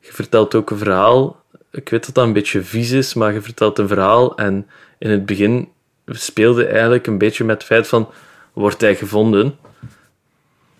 je 0.00 0.12
vertelt 0.12 0.54
ook 0.54 0.70
een 0.70 0.78
verhaal. 0.78 1.42
Ik 1.70 1.88
weet 1.88 2.06
dat 2.06 2.14
dat 2.14 2.26
een 2.26 2.32
beetje 2.32 2.62
vies 2.62 2.90
is, 2.90 3.14
maar 3.14 3.32
je 3.32 3.42
vertelt 3.42 3.78
een 3.78 3.88
verhaal. 3.88 4.36
En 4.36 4.66
in 4.98 5.10
het 5.10 5.26
begin 5.26 5.68
speelde 6.06 6.66
eigenlijk 6.66 7.06
een 7.06 7.18
beetje 7.18 7.44
met 7.44 7.56
het 7.56 7.66
feit 7.66 7.88
van, 7.88 8.08
wordt 8.52 8.80
hij 8.80 8.96
gevonden? 8.96 9.58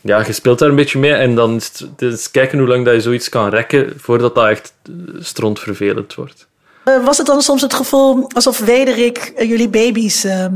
Ja, 0.00 0.26
je 0.26 0.32
speelt 0.32 0.58
daar 0.58 0.68
een 0.68 0.76
beetje 0.76 0.98
mee 0.98 1.12
en 1.12 1.34
dan 1.34 1.60
is 1.98 2.30
kijken 2.30 2.58
hoe 2.58 2.68
lang 2.68 2.84
dat 2.84 2.94
je 2.94 3.00
zoiets 3.00 3.28
kan 3.28 3.48
rekken 3.48 3.92
voordat 3.96 4.34
dat 4.34 4.48
echt 4.48 4.74
strontvervelend 5.18 6.14
wordt. 6.14 6.48
Eh, 6.86 7.04
was 7.04 7.18
het 7.18 7.26
dan 7.26 7.42
soms 7.42 7.62
het 7.62 7.74
gevoel 7.74 8.28
alsof 8.34 8.58
Wederik 8.58 9.32
eh, 9.36 9.48
jullie 9.48 9.68
baby's... 9.68 10.24
ehm, 10.24 10.54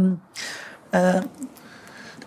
eh, 0.91 1.15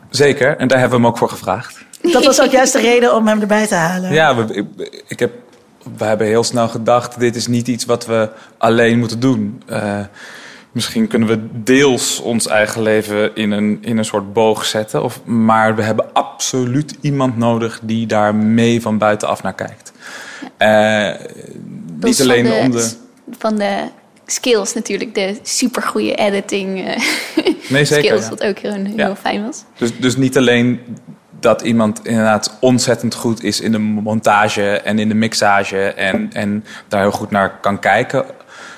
Zeker, 0.10 0.58
en 0.58 0.68
daar 0.68 0.80
hebben 0.80 0.98
we 0.98 1.04
hem 1.04 1.14
ook 1.14 1.18
voor 1.20 1.30
gevraagd. 1.30 1.86
dat 2.02 2.26
was 2.26 2.42
ook 2.42 2.52
juist 2.52 2.74
de 2.74 2.80
reden 2.80 3.16
om 3.16 3.28
hem 3.28 3.42
erbij 3.42 3.68
te 3.68 3.76
halen. 3.76 4.14
Ja, 4.14 4.36
we, 4.36 4.54
ik, 4.54 5.02
ik 5.08 5.20
heb, 5.20 5.34
we 5.98 6.06
hebben 6.06 6.28
heel 6.28 6.44
snel 6.44 6.68
gedacht: 6.68 7.20
dit 7.20 7.36
is 7.36 7.48
niet 7.48 7.68
iets 7.68 7.86
wat 7.86 8.06
we 8.06 8.30
alleen 8.58 9.00
moeten 9.00 9.20
doen. 9.20 9.64
Eh, 9.66 10.00
misschien 10.72 11.08
kunnen 11.08 11.28
we 11.28 11.64
deels 11.64 12.20
ons 12.20 12.48
eigen 12.48 12.82
leven 12.82 13.36
in 13.36 13.52
een, 13.52 13.78
in 13.82 13.98
een 13.98 14.06
soort 14.06 14.34
boog 14.34 14.66
zetten. 14.66 15.04
Of, 15.04 15.26
maar 15.26 15.76
we 15.76 15.82
hebben 15.82 16.14
absoluut 16.14 16.98
iemand 17.02 17.38
nodig 17.38 17.80
die 17.84 18.06
daar 18.08 18.36
mee 18.36 18.82
van 18.82 18.98
buitenaf 18.98 19.44
naar 19.44 19.56
kijkt. 19.56 19.92
Eh, 20.58 21.10
niet 22.00 22.22
alleen 22.22 22.52
om 22.54 22.72
de. 22.72 23.02
Van 23.32 23.56
de 23.58 23.88
skills 24.26 24.74
natuurlijk, 24.74 25.16
de 25.16 25.40
supergoeie 25.44 26.16
editing 26.16 26.88
eh, 26.88 26.98
Nee, 27.70 27.86
zeker. 27.86 28.04
skills, 28.04 28.24
ja. 28.24 28.30
wat 28.30 28.44
ook 28.44 28.58
heel, 28.58 28.74
heel 28.74 28.96
Ja. 28.96 29.16
fijn 29.16 29.46
was. 29.46 29.64
Dus, 29.78 29.98
dus 29.98 30.16
niet 30.16 30.38
alleen 30.38 30.80
dat 31.40 31.62
iemand 31.62 32.06
inderdaad 32.06 32.58
ontzettend 32.60 33.16
goed 33.16 33.44
is 33.44 33.62
in 33.62 33.72
de 33.72 33.78
montage 33.80 34.70
en 34.80 35.00
in 35.00 35.08
de 35.08 35.14
mixage 35.16 35.84
en, 35.94 36.30
en 36.34 36.66
daar 36.88 37.02
heel 37.02 37.12
goed 37.12 37.32
naar 37.32 37.60
kan 37.60 37.80
kijken 37.80 38.26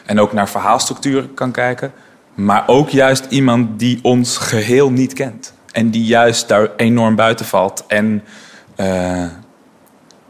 en 0.05 0.19
ook 0.19 0.33
naar 0.33 0.49
verhaalstructuur 0.49 1.27
kan 1.27 1.51
kijken, 1.51 1.91
maar 2.33 2.63
ook 2.67 2.89
juist 2.89 3.25
iemand 3.29 3.79
die 3.79 3.99
ons 4.01 4.37
geheel 4.37 4.91
niet 4.91 5.13
kent 5.13 5.53
en 5.71 5.89
die 5.89 6.05
juist 6.05 6.47
daar 6.47 6.69
enorm 6.77 7.15
buiten 7.15 7.45
valt 7.45 7.83
en 7.87 8.23
eh, 8.75 9.25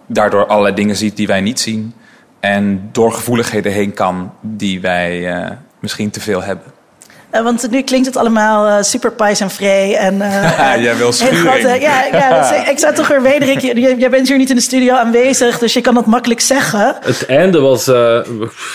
daardoor 0.07 0.45
allerlei 0.48 0.75
dingen 0.75 0.95
ziet 0.95 1.15
die 1.15 1.27
wij 1.27 1.41
niet 1.41 1.60
zien 1.60 1.93
en 2.46 2.90
door 2.92 3.12
gevoeligheden 3.12 3.72
heen 3.72 3.94
kan 3.94 4.34
die 4.42 4.82
wij 4.82 5.34
eh, 5.34 5.52
misschien 5.80 6.10
te 6.10 6.20
veel 6.22 6.44
hebben. 6.44 6.66
Eh, 7.30 7.42
want 7.44 7.68
nu 7.72 7.82
klinkt 7.82 8.06
het 8.06 8.18
allemaal 8.18 8.68
eh, 8.68 8.84
super 8.84 9.12
en 9.40 9.50
vrij. 9.50 9.96
En, 9.98 10.22
eh, 10.22 10.82
Jij 10.84 10.96
wil 10.98 11.12
grote- 11.12 11.68
ja, 11.80 12.06
ja 12.12 12.66
ik 12.72 12.80
zou 12.80 12.94
toch 12.96 13.08
weer 13.08 13.22
Wederik... 13.22 13.60
je- 13.60 13.96
Jij 13.98 14.10
bent 14.10 14.28
hier 14.28 14.38
niet 14.38 14.50
in 14.50 14.56
de 14.56 14.62
studio 14.62 14.96
aanwezig, 14.96 15.60
dus 15.60 15.74
je 15.74 15.82
kan 15.82 15.94
dat 15.94 16.06
makkelijk 16.06 16.40
zeggen. 16.42 16.96
Het 17.02 17.25
einde 17.25 17.60
was, 17.60 17.88
eh, 17.88 18.20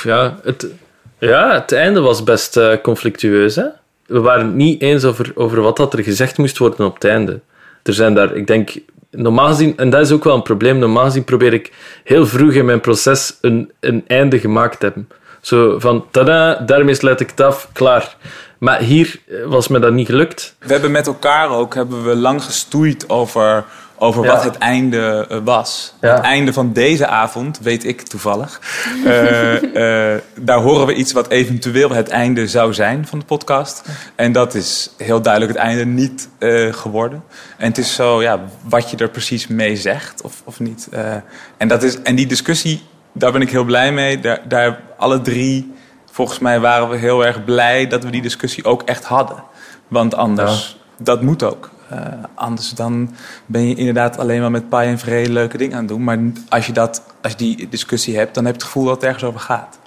ja, 0.02 0.34
het, 0.44 0.66
ja, 1.18 1.52
het 1.52 1.72
einde 1.72 2.00
was 2.00 2.24
best 2.24 2.56
eh, 2.56 2.72
conflictueus. 2.82 3.56
Hè? 3.56 3.64
We 4.06 4.20
waren 4.20 4.46
het 4.46 4.54
niet 4.54 4.82
eens 4.82 5.04
over, 5.04 5.32
over 5.34 5.60
wat 5.60 5.76
dat 5.76 5.92
er 5.92 6.02
gezegd 6.02 6.38
moest 6.38 6.58
worden 6.58 6.86
op 6.86 6.94
het 6.94 7.04
einde. 7.04 7.40
Er 7.82 7.94
zijn 7.94 8.14
daar, 8.14 8.34
ik 8.36 8.46
denk, 8.46 8.70
normaal 9.10 9.48
gezien, 9.48 9.76
en 9.76 9.90
dat 9.90 10.00
is 10.00 10.12
ook 10.12 10.24
wel 10.24 10.34
een 10.34 10.42
probleem, 10.42 10.78
normaal 10.78 11.04
gezien 11.04 11.24
probeer 11.24 11.52
ik 11.52 11.72
heel 12.04 12.26
vroeg 12.26 12.52
in 12.52 12.64
mijn 12.64 12.80
proces 12.80 13.38
een, 13.40 13.72
een 13.80 14.04
einde 14.06 14.38
gemaakt 14.38 14.80
te 14.80 14.86
hebben. 14.86 15.08
Zo 15.40 15.78
van, 15.78 16.04
tada, 16.10 16.54
daarmee 16.54 16.94
sluit 16.94 17.20
ik 17.20 17.30
het 17.30 17.40
af, 17.40 17.68
klaar. 17.72 18.16
Maar 18.58 18.80
hier 18.80 19.20
was 19.46 19.68
me 19.68 19.78
dat 19.78 19.92
niet 19.92 20.06
gelukt. 20.06 20.54
We 20.58 20.72
hebben 20.72 20.90
met 20.90 21.06
elkaar 21.06 21.50
ook 21.50 21.74
hebben 21.74 22.04
we 22.04 22.16
lang 22.16 22.42
gestoeid 22.44 23.08
over, 23.08 23.64
over 24.02 24.24
Ja. 24.24 24.32
wat 24.32 24.44
het 24.44 24.58
einde 24.58 25.26
eh, 25.28 25.38
was. 25.44 25.94
Ja. 26.00 26.14
Het 26.14 26.24
einde 26.24 26.52
van 26.52 26.72
deze 26.72 27.06
avond, 27.06 27.58
weet 27.62 27.84
ik 27.84 28.02
toevallig. 28.02 28.60
Eh, 29.04 30.14
eh, 30.14 30.20
daar 30.40 30.58
horen 30.58 30.86
we 30.86 30.94
iets 30.94 31.12
wat 31.12 31.28
eventueel 31.28 31.90
het 31.90 32.08
einde 32.08 32.48
zou 32.48 32.74
zijn 32.74 33.06
van 33.06 33.18
de 33.18 33.24
podcast. 33.24 33.82
En 34.14 34.32
dat 34.32 34.54
is 34.54 34.90
heel 34.96 35.22
duidelijk 35.22 35.52
het 35.52 35.62
einde 35.62 35.84
niet 35.84 36.28
geworden. 36.70 37.22
En 37.56 37.66
het 37.66 37.78
is 37.78 37.94
zo, 37.94 38.22
ja, 38.22 38.40
wat 38.62 38.90
je 38.90 38.96
er 38.96 39.08
precies 39.08 39.46
mee 39.46 39.76
zegt 39.76 40.22
of, 40.22 40.42
of 40.44 40.60
niet. 40.60 40.88
En, 41.56 41.68
dat 41.68 41.82
is, 41.82 42.02
en 42.02 42.14
die 42.14 42.26
discussie, 42.26 42.82
daar 43.12 43.32
ben 43.32 43.40
ik 43.40 43.50
heel 43.50 43.64
blij 43.64 43.92
mee. 43.92 44.20
Daar, 44.20 44.40
daar 44.48 44.80
alle 44.96 45.20
drie, 45.20 45.74
volgens 46.10 46.38
mij 46.38 46.60
waren 46.60 46.88
we 46.88 46.96
heel 46.96 47.26
erg 47.26 47.44
blij 47.44 47.86
dat 47.86 48.04
we 48.04 48.10
die 48.10 48.22
discussie 48.22 48.64
ook 48.64 48.82
echt 48.82 49.04
hadden. 49.04 49.42
Want 49.88 50.14
anders, 50.14 50.78
dat 50.98 51.22
moet 51.22 51.42
ook. 51.42 51.70
Eh, 51.90 52.06
anders 52.34 52.70
dan 52.70 53.14
ben 53.46 53.68
je 53.68 53.74
inderdaad 53.74 54.18
alleen 54.18 54.40
maar 54.40 54.50
met 54.50 54.68
paai 54.68 54.88
en 54.88 54.98
vrede 54.98 55.32
leuke 55.32 55.56
dingen 55.56 55.74
aan 55.74 55.80
het 55.80 55.88
doen. 55.88 56.04
Maar 56.04 56.18
als 56.48 56.66
je, 56.66 56.72
dat, 56.72 57.02
als 57.22 57.32
je 57.32 57.38
die 57.38 57.68
discussie 57.68 58.16
hebt, 58.16 58.34
dan 58.34 58.44
heb 58.44 58.54
je 58.54 58.60
het 58.60 58.68
gevoel 58.68 58.84
dat 58.84 58.94
het 58.94 59.04
ergens 59.04 59.24
over 59.24 59.40
gaat. 59.40 59.78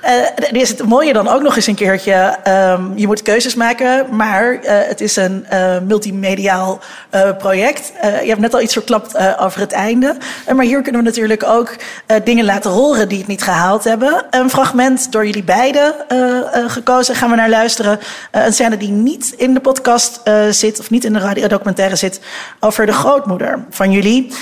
Eh, 0.00 0.12
er 0.36 0.56
is 0.56 0.68
het 0.68 0.84
mooie 0.84 1.12
dan 1.12 1.28
ook 1.28 1.42
nog 1.42 1.56
eens 1.56 1.66
een 1.66 1.74
keertje. 1.74 2.36
ehm, 2.42 2.82
je 2.94 3.06
moet 3.06 3.22
keuzes 3.22 3.54
maken, 3.54 4.06
maar 4.10 4.58
eh, 4.62 4.88
het 4.88 5.00
is 5.00 5.16
een 5.16 5.46
eh, 5.48 5.78
multimediaal 5.86 6.80
project. 7.38 7.92
Je 8.02 8.28
hebt 8.28 8.40
net 8.40 8.54
al 8.54 8.60
iets 8.60 8.72
verklapt 8.72 9.38
over 9.38 9.60
het 9.60 9.72
einde. 9.72 10.16
Maar 10.54 10.64
hier 10.64 10.82
kunnen 10.82 11.00
we 11.00 11.06
natuurlijk 11.06 11.44
ook 11.44 11.76
dingen 12.24 12.44
laten 12.44 12.70
horen 12.70 13.08
die 13.08 13.18
het 13.18 13.26
niet 13.26 13.42
gehaald 13.42 13.84
hebben. 13.84 14.26
Een 14.30 14.50
fragment 14.50 15.12
door 15.12 15.26
jullie 15.26 15.42
beiden 15.44 15.94
gekozen. 16.66 17.14
Gaan 17.14 17.30
we 17.30 17.36
naar 17.36 17.48
luisteren. 17.48 17.98
Een 18.30 18.52
scène 18.52 18.76
die 18.76 18.90
niet 18.90 19.34
in 19.36 19.54
de 19.54 19.60
podcast 19.60 20.20
zit, 20.50 20.80
of 20.80 20.90
niet 20.90 21.04
in 21.04 21.12
de 21.12 21.18
radiodocumentaire 21.18 21.96
zit, 21.96 22.20
over 22.60 22.86
de 22.86 22.92
grootmoeder 22.92 23.64
van 23.70 23.92
jullie. 23.92 24.32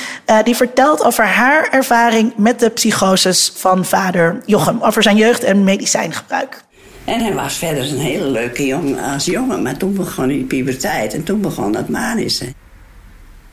Die 0.45 0.57
vertelt 0.57 1.05
over 1.05 1.27
haar 1.27 1.69
ervaring 1.71 2.33
met 2.37 2.61
de 2.61 2.69
psychoses 2.69 3.53
van 3.57 3.85
vader 3.85 4.41
Jochem. 4.47 4.79
Over 4.83 5.03
zijn 5.03 5.17
jeugd 5.17 5.45
en 5.47 5.65
medicijngebruik. 5.65 6.65
En 7.05 7.21
hij 7.21 7.35
was 7.35 7.55
verder 7.55 7.83
een 7.93 7.99
hele 7.99 8.27
leuke 8.27 8.67
jongen 8.67 8.99
als 8.99 9.25
jongen, 9.25 9.63
maar 9.63 9.77
toen 9.77 9.95
begon 9.95 10.29
die 10.29 10.45
puberteit 10.45 11.15
en 11.15 11.23
toen 11.23 11.41
begon 11.41 11.73
dat 11.73 11.89
manische. 11.89 12.47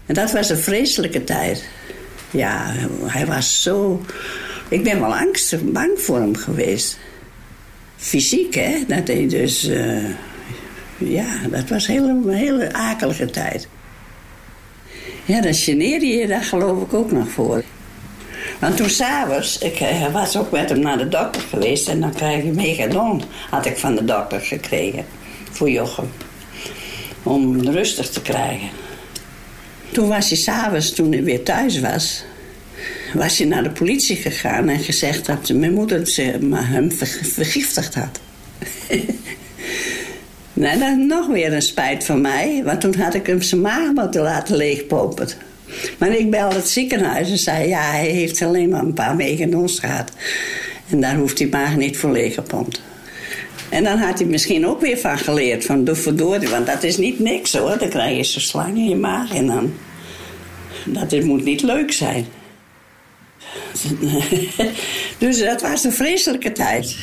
En 0.05 0.13
dat 0.13 0.31
was 0.31 0.49
een 0.49 0.57
vreselijke 0.57 1.23
tijd. 1.23 1.63
Ja, 2.31 2.73
hij 3.05 3.25
was 3.25 3.61
zo. 3.61 4.01
Ik 4.67 4.83
ben 4.83 4.99
wel 4.99 5.15
angstig, 5.15 5.61
bang 5.63 5.99
voor 5.99 6.17
hem 6.19 6.35
geweest. 6.35 6.97
Fysiek, 7.97 8.53
hè? 8.55 8.83
Dat 8.87 9.07
hij 9.07 9.27
dus. 9.27 9.67
eh, 9.67 10.03
ja, 10.97 11.25
dat 11.51 11.69
was 11.69 11.87
een 11.87 11.93
hele, 11.93 12.35
hele 12.35 12.73
akelige 12.73 13.29
tijd. 13.29 13.67
Ja, 15.25 15.41
dan 15.41 15.53
geneerde 15.53 16.05
je 16.05 16.27
daar 16.27 16.43
geloof 16.43 16.81
ik 16.81 16.93
ook 16.93 17.11
nog 17.11 17.29
voor. 17.29 17.63
Want 18.59 18.77
toen 18.77 18.89
s'avonds, 18.89 19.57
ik 19.57 19.79
eh, 19.79 20.11
was 20.11 20.37
ook 20.37 20.51
met 20.51 20.69
hem 20.69 20.79
naar 20.79 20.97
de 20.97 21.09
dokter 21.09 21.41
geweest 21.41 21.87
en 21.87 21.99
dan 21.99 22.13
krijg 22.13 22.43
je 22.43 22.51
megadon, 22.51 23.23
had 23.49 23.65
ik 23.65 23.77
van 23.77 23.95
de 23.95 24.05
dokter 24.05 24.39
gekregen 24.39 25.05
voor 25.51 25.69
Jochem. 25.69 26.11
Om 27.23 27.57
hem 27.57 27.69
rustig 27.69 28.09
te 28.09 28.21
krijgen. 28.21 28.69
Toen 29.91 30.07
was 30.07 30.27
hij 30.29 30.37
s'avonds, 30.37 30.93
toen 30.93 31.11
hij 31.11 31.23
weer 31.23 31.43
thuis 31.43 31.79
was, 31.79 32.23
was 33.13 33.37
hij 33.37 33.47
naar 33.47 33.63
de 33.63 33.69
politie 33.69 34.15
gegaan 34.15 34.69
en 34.69 34.79
gezegd 34.79 35.25
dat 35.25 35.49
mijn 35.49 35.73
moeder 35.73 36.13
hem 36.51 36.91
ver- 36.91 37.19
vergiftigd 37.21 37.95
had. 37.95 38.19
Nou, 40.55 40.79
dat 40.79 40.89
is 40.89 41.05
nog 41.07 41.27
weer 41.27 41.53
een 41.53 41.61
spijt 41.61 42.05
van 42.05 42.21
mij, 42.21 42.61
want 42.65 42.81
toen 42.81 42.95
had 42.95 43.13
ik 43.13 43.27
hem 43.27 43.41
zijn 43.41 43.61
maag 43.61 43.91
moeten 43.93 44.21
laten 44.21 44.55
leegpopen. 44.55 45.27
Maar 45.97 46.11
ik 46.11 46.29
belde 46.29 46.55
het 46.55 46.69
ziekenhuis 46.69 47.29
en 47.29 47.37
zei: 47.37 47.67
Ja, 47.67 47.91
hij 47.91 48.07
heeft 48.07 48.41
alleen 48.41 48.69
maar 48.69 48.81
een 48.81 48.93
paar 48.93 49.15
meganons 49.15 49.79
gehad. 49.79 50.11
En 50.89 51.01
daar 51.01 51.15
hoeft 51.15 51.37
die 51.37 51.49
maag 51.49 51.75
niet 51.75 51.97
voor 51.97 52.11
leeggepompt. 52.11 52.81
En 53.69 53.83
dan 53.83 53.97
had 53.97 54.19
hij 54.19 54.27
misschien 54.27 54.67
ook 54.67 54.81
weer 54.81 54.97
van 54.97 55.17
geleerd: 55.17 55.65
van 55.65 55.83
doe 55.83 55.95
verdorie, 55.95 56.49
want 56.49 56.65
dat 56.65 56.83
is 56.83 56.97
niet 56.97 57.19
niks 57.19 57.53
hoor. 57.53 57.77
Dan 57.77 57.89
krijg 57.89 58.17
je 58.17 58.23
zo'n 58.23 58.41
slang 58.41 58.75
in 58.75 58.89
je 58.89 58.95
maag 58.95 59.33
en 59.33 59.47
dan. 59.47 59.73
Dat 60.85 61.11
is, 61.11 61.23
moet 61.23 61.43
niet 61.43 61.61
leuk 61.61 61.91
zijn. 61.91 62.25
dus 65.17 65.39
dat 65.39 65.61
was 65.61 65.83
een 65.83 65.91
vreselijke 65.91 66.51
tijd. 66.51 66.95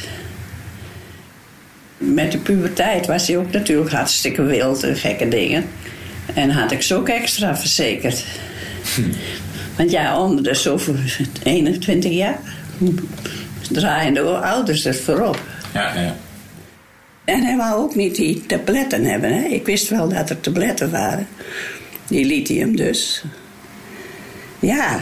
Met 1.99 2.33
de 2.33 2.39
puberteit 2.39 3.07
was 3.07 3.27
hij 3.27 3.39
ook 3.39 3.53
natuurlijk 3.53 3.91
hartstikke 3.91 4.43
wild 4.43 4.83
en 4.83 4.97
gekke 4.97 5.29
dingen. 5.29 5.69
En 6.35 6.51
had 6.51 6.73
ik 6.73 6.83
ze 6.83 6.95
ook 6.95 7.09
extra 7.09 7.57
verzekerd. 7.57 8.25
Want 9.77 9.91
ja, 9.91 10.21
onder 10.21 10.45
de 10.45 10.55
zoveel 10.55 10.95
21 11.43 12.13
jaar 12.13 12.39
draaien 13.71 14.15
de 14.15 14.21
ouders 14.23 14.85
er 14.85 14.95
voorop. 14.95 15.41
Ja, 15.75 15.95
ja. 15.95 16.17
En 17.25 17.43
hij 17.43 17.57
wou 17.57 17.83
ook 17.83 17.95
niet 17.95 18.17
die 18.17 18.47
tabletten 18.47 19.05
hebben. 19.05 19.33
Hè? 19.33 19.45
Ik 19.45 19.67
wist 19.67 19.89
wel 19.89 20.09
dat 20.09 20.31
er 20.31 20.41
tabletten 20.41 20.91
waren. 20.91 21.27
Die 22.07 22.25
lithium 22.25 22.77
dus. 22.77 23.23
Ja. 24.59 25.01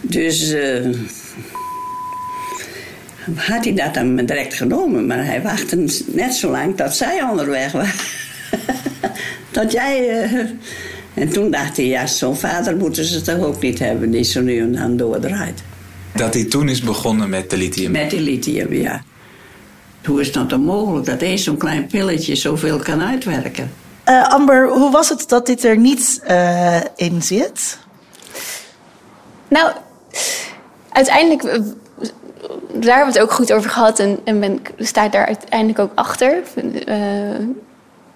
Dus 0.00 0.52
eh, 0.52 0.86
had 3.34 3.64
hij 3.64 3.74
dat 3.74 3.94
dan 3.94 4.16
direct 4.16 4.54
genomen. 4.54 5.06
Maar 5.06 5.24
hij 5.24 5.42
wachtte 5.42 5.86
net 6.06 6.34
zo 6.34 6.50
lang 6.50 6.76
tot 6.76 6.94
zij 6.94 7.22
onderweg 7.22 7.72
waren. 7.72 7.94
tot 9.50 9.72
jij... 9.72 10.20
eh, 10.22 10.40
en 11.14 11.28
toen 11.28 11.50
dacht 11.50 11.76
hij, 11.76 11.86
ja, 11.86 12.06
zo'n 12.06 12.36
vader 12.36 12.76
moeten 12.76 13.04
ze 13.04 13.20
toch 13.20 13.38
ook 13.38 13.62
niet 13.62 13.78
hebben... 13.78 14.10
die 14.10 14.22
zo 14.24 14.40
nu 14.40 14.60
en 14.60 14.72
dan 14.72 14.96
doordraait. 14.96 15.62
Dat 16.14 16.34
hij 16.34 16.44
toen 16.44 16.68
is 16.68 16.80
begonnen 16.80 17.28
met 17.28 17.50
de 17.50 17.56
lithium. 17.56 17.90
Met 17.90 18.10
die 18.10 18.20
lithium, 18.20 18.72
ja. 18.72 19.02
Hoe 20.04 20.20
is 20.20 20.32
dat 20.32 20.50
dan 20.50 20.60
mogelijk 20.60 21.06
dat 21.06 21.22
één 21.22 21.38
zo'n 21.38 21.56
klein 21.56 21.86
pilletje 21.86 22.34
zoveel 22.34 22.78
kan 22.78 23.02
uitwerken? 23.02 23.70
Eh, 24.04 24.28
Amber, 24.28 24.68
hoe 24.68 24.90
was 24.90 25.08
het 25.08 25.28
dat 25.28 25.46
dit 25.46 25.64
er 25.64 25.76
niet 25.78 26.20
eh, 26.24 26.76
in 26.96 27.22
zit? 27.22 27.78
Nou, 29.48 29.72
uiteindelijk, 30.88 31.42
eh, 31.42 31.60
daar 32.74 32.96
hebben 32.96 33.12
we 33.14 33.18
het 33.18 33.20
ook 33.20 33.32
goed 33.32 33.52
over 33.52 33.70
gehad 33.70 33.98
en, 33.98 34.18
en 34.24 34.40
ben, 34.40 34.52
ik- 34.52 34.72
sta 34.78 35.04
ik 35.04 35.12
daar 35.12 35.26
uiteindelijk 35.26 35.78
ook 35.78 35.92
achter. 35.94 36.42
Eh, 36.86 37.34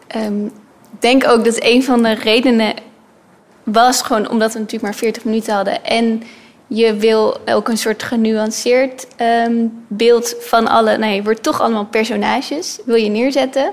ehm, 0.06 0.44
ik 0.44 1.02
denk 1.02 1.28
ook 1.28 1.44
dat 1.44 1.56
een 1.58 1.84
van 1.84 2.02
de 2.02 2.14
redenen 2.14 2.74
was 3.72 4.02
gewoon 4.02 4.28
omdat 4.28 4.52
we 4.52 4.58
natuurlijk 4.58 4.84
maar 4.84 4.94
40 4.94 5.24
minuten 5.24 5.54
hadden. 5.54 5.84
En 5.84 6.22
je 6.66 6.94
wil 6.94 7.36
ook 7.46 7.68
een 7.68 7.78
soort 7.78 8.02
genuanceerd 8.02 9.06
ehm, 9.16 9.66
beeld 9.88 10.34
van 10.40 10.66
alle. 10.66 10.98
Nee, 10.98 11.14
je 11.14 11.22
wordt 11.22 11.42
toch 11.42 11.60
allemaal 11.60 11.86
personages, 11.86 12.78
wil 12.84 12.94
je 12.94 13.08
neerzetten. 13.08 13.72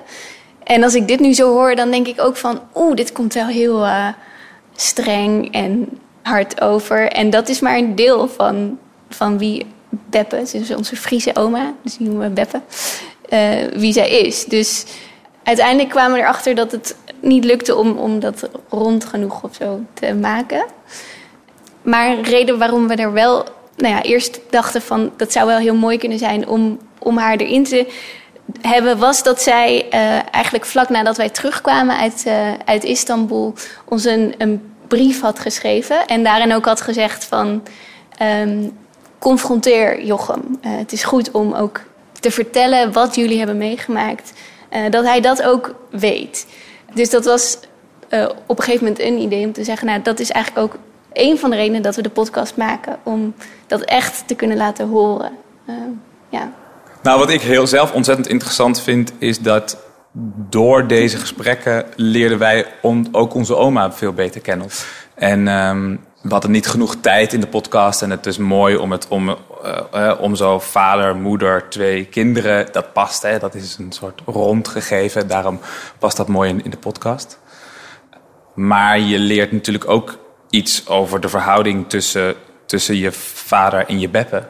En 0.63 0.84
als 0.84 0.95
ik 0.95 1.08
dit 1.08 1.19
nu 1.19 1.34
zo 1.34 1.51
hoor, 1.51 1.75
dan 1.75 1.91
denk 1.91 2.08
ik 2.08 2.21
ook 2.21 2.38
van, 2.38 2.62
oeh, 2.75 2.95
dit 2.95 3.12
komt 3.12 3.34
wel 3.34 3.47
heel 3.47 3.86
eh, 3.86 4.08
streng 4.75 5.53
en 5.53 5.99
hard 6.21 6.62
over. 6.62 7.08
En 7.08 7.29
dat 7.29 7.49
is 7.49 7.60
maar 7.60 7.77
een 7.77 7.95
deel 7.95 8.27
van, 8.27 8.77
van 9.10 9.38
wie 9.38 9.65
Beppe, 9.89 10.43
dus 10.51 10.75
onze 10.75 10.95
Friese 10.95 11.36
oma, 11.36 11.73
dus 11.82 11.97
die 11.97 12.08
noemen 12.08 12.27
we 12.27 12.34
Beppe, 12.34 12.62
eh, 13.29 13.79
wie 13.79 13.93
zij 13.93 14.10
is. 14.10 14.45
Dus 14.45 14.86
uiteindelijk 15.43 15.89
kwamen 15.89 16.13
we 16.13 16.19
erachter 16.19 16.56
dat 16.56 16.71
het 16.71 16.95
niet 17.19 17.43
lukte 17.43 17.75
om, 17.75 17.97
om 17.97 18.19
dat 18.19 18.49
rond 18.69 19.06
genoeg 19.06 19.43
of 19.43 19.56
zo 19.56 19.79
te 19.93 20.13
maken. 20.13 20.65
Maar 21.82 22.19
reden 22.19 22.58
waarom 22.58 22.88
we 22.88 22.95
er 22.95 23.13
wel, 23.13 23.45
nou 23.75 23.93
ja, 23.93 24.01
eerst 24.01 24.39
dachten 24.49 24.82
van 24.82 25.12
dat 25.17 25.32
zou 25.32 25.47
wel 25.47 25.58
heel 25.58 25.75
mooi 25.75 25.97
kunnen 25.97 26.17
zijn 26.17 26.47
om, 26.47 26.79
om 26.99 27.17
haar 27.17 27.36
erin 27.36 27.63
te 27.63 27.88
hebben, 28.62 28.97
was 28.97 29.23
dat 29.23 29.41
zij 29.41 29.89
eh, 29.89 30.34
eigenlijk 30.34 30.65
vlak 30.65 30.89
nadat 30.89 31.17
wij 31.17 31.29
terugkwamen 31.29 31.97
uit, 31.97 32.23
eh, 32.25 32.53
uit 32.65 32.84
Istanbul 32.84 33.53
ons 33.86 34.06
een, 34.06 34.36
een 34.38 34.71
brief 34.88 35.21
had 35.21 35.39
geschreven. 35.39 36.06
En 36.06 36.23
daarin 36.23 36.53
ook 36.53 36.65
had 36.65 36.82
gezegd 36.82 37.23
van 37.25 37.63
ehm, 38.17 38.69
confronteer 39.19 40.03
Jochem. 40.03 40.58
Eh, 40.62 40.71
het 40.77 40.91
is 40.91 41.03
goed 41.03 41.32
om 41.32 41.53
ook 41.53 41.82
te 42.19 42.32
vertellen 42.32 42.91
wat 42.91 43.15
jullie 43.15 43.38
hebben 43.38 43.58
meegemaakt. 43.58 44.34
Eh, 44.73 44.89
dat 44.89 45.03
hij 45.03 45.21
dat 45.21 45.43
ook 45.43 45.75
weet. 45.89 46.47
Dus 46.93 47.09
dat 47.09 47.25
was 47.25 47.59
eh, 48.09 48.29
op 48.45 48.57
een 48.57 48.63
gegeven 48.63 48.86
moment 48.86 49.03
een 49.03 49.17
idee 49.17 49.45
om 49.45 49.53
te 49.53 49.63
zeggen... 49.63 49.88
nou, 49.88 50.01
dat 50.01 50.19
is 50.19 50.31
eigenlijk 50.31 50.65
ook 50.65 50.79
een 51.13 51.39
van 51.39 51.49
de 51.49 51.55
redenen 51.55 51.81
dat 51.81 51.95
we 51.95 52.01
de 52.01 52.09
podcast 52.09 52.57
maken. 52.57 52.97
Om 53.03 53.33
dat 53.67 53.81
echt 53.81 54.27
te 54.27 54.36
kunnen 54.36 54.57
laten 54.57 54.88
horen. 54.88 55.31
Eh, 55.65 55.75
ja. 56.29 56.51
Nou, 57.03 57.19
wat 57.19 57.29
ik 57.29 57.41
heel 57.41 57.67
zelf 57.67 57.91
ontzettend 57.91 58.27
interessant 58.27 58.81
vind, 58.81 59.13
is 59.17 59.39
dat 59.39 59.77
door 60.49 60.88
deze 60.88 61.17
gesprekken 61.17 61.86
leerden 61.95 62.39
wij 62.39 62.65
ook 63.12 63.33
onze 63.33 63.55
oma 63.55 63.91
veel 63.91 64.13
beter 64.13 64.41
kennen. 64.41 64.67
En 65.15 65.47
ehm, 65.47 65.95
we 66.23 66.29
hadden 66.29 66.51
niet 66.51 66.67
genoeg 66.67 66.95
tijd 66.95 67.33
in 67.33 67.39
de 67.39 67.47
podcast. 67.47 68.01
En 68.01 68.09
het 68.09 68.25
is 68.25 68.38
mooi 68.38 68.75
om, 68.75 68.91
het, 68.91 69.07
om, 69.07 69.38
uh, 69.95 70.13
om 70.19 70.36
zo 70.36 70.59
vader, 70.59 71.15
moeder, 71.15 71.69
twee 71.69 72.05
kinderen. 72.05 72.67
Dat 72.71 72.93
past, 72.93 73.21
hè? 73.21 73.39
dat 73.39 73.55
is 73.55 73.77
een 73.77 73.91
soort 73.91 74.21
rond 74.25 74.67
gegeven. 74.67 75.27
Daarom 75.27 75.59
past 75.99 76.17
dat 76.17 76.27
mooi 76.27 76.49
in, 76.49 76.63
in 76.63 76.69
de 76.69 76.77
podcast. 76.77 77.39
Maar 78.53 78.99
je 78.99 79.19
leert 79.19 79.51
natuurlijk 79.51 79.89
ook 79.89 80.17
iets 80.49 80.88
over 80.88 81.19
de 81.19 81.29
verhouding 81.29 81.89
tussen, 81.89 82.36
tussen 82.65 82.95
je 82.95 83.12
vader 83.12 83.88
en 83.88 83.99
je 83.99 84.09
beppe. 84.09 84.43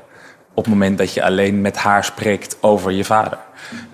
Op 0.54 0.64
het 0.64 0.74
moment 0.74 0.98
dat 0.98 1.14
je 1.14 1.24
alleen 1.24 1.62
met 1.62 1.78
haar 1.78 2.04
spreekt 2.04 2.58
over 2.62 2.92
je 2.92 3.06
vader. 3.06 3.38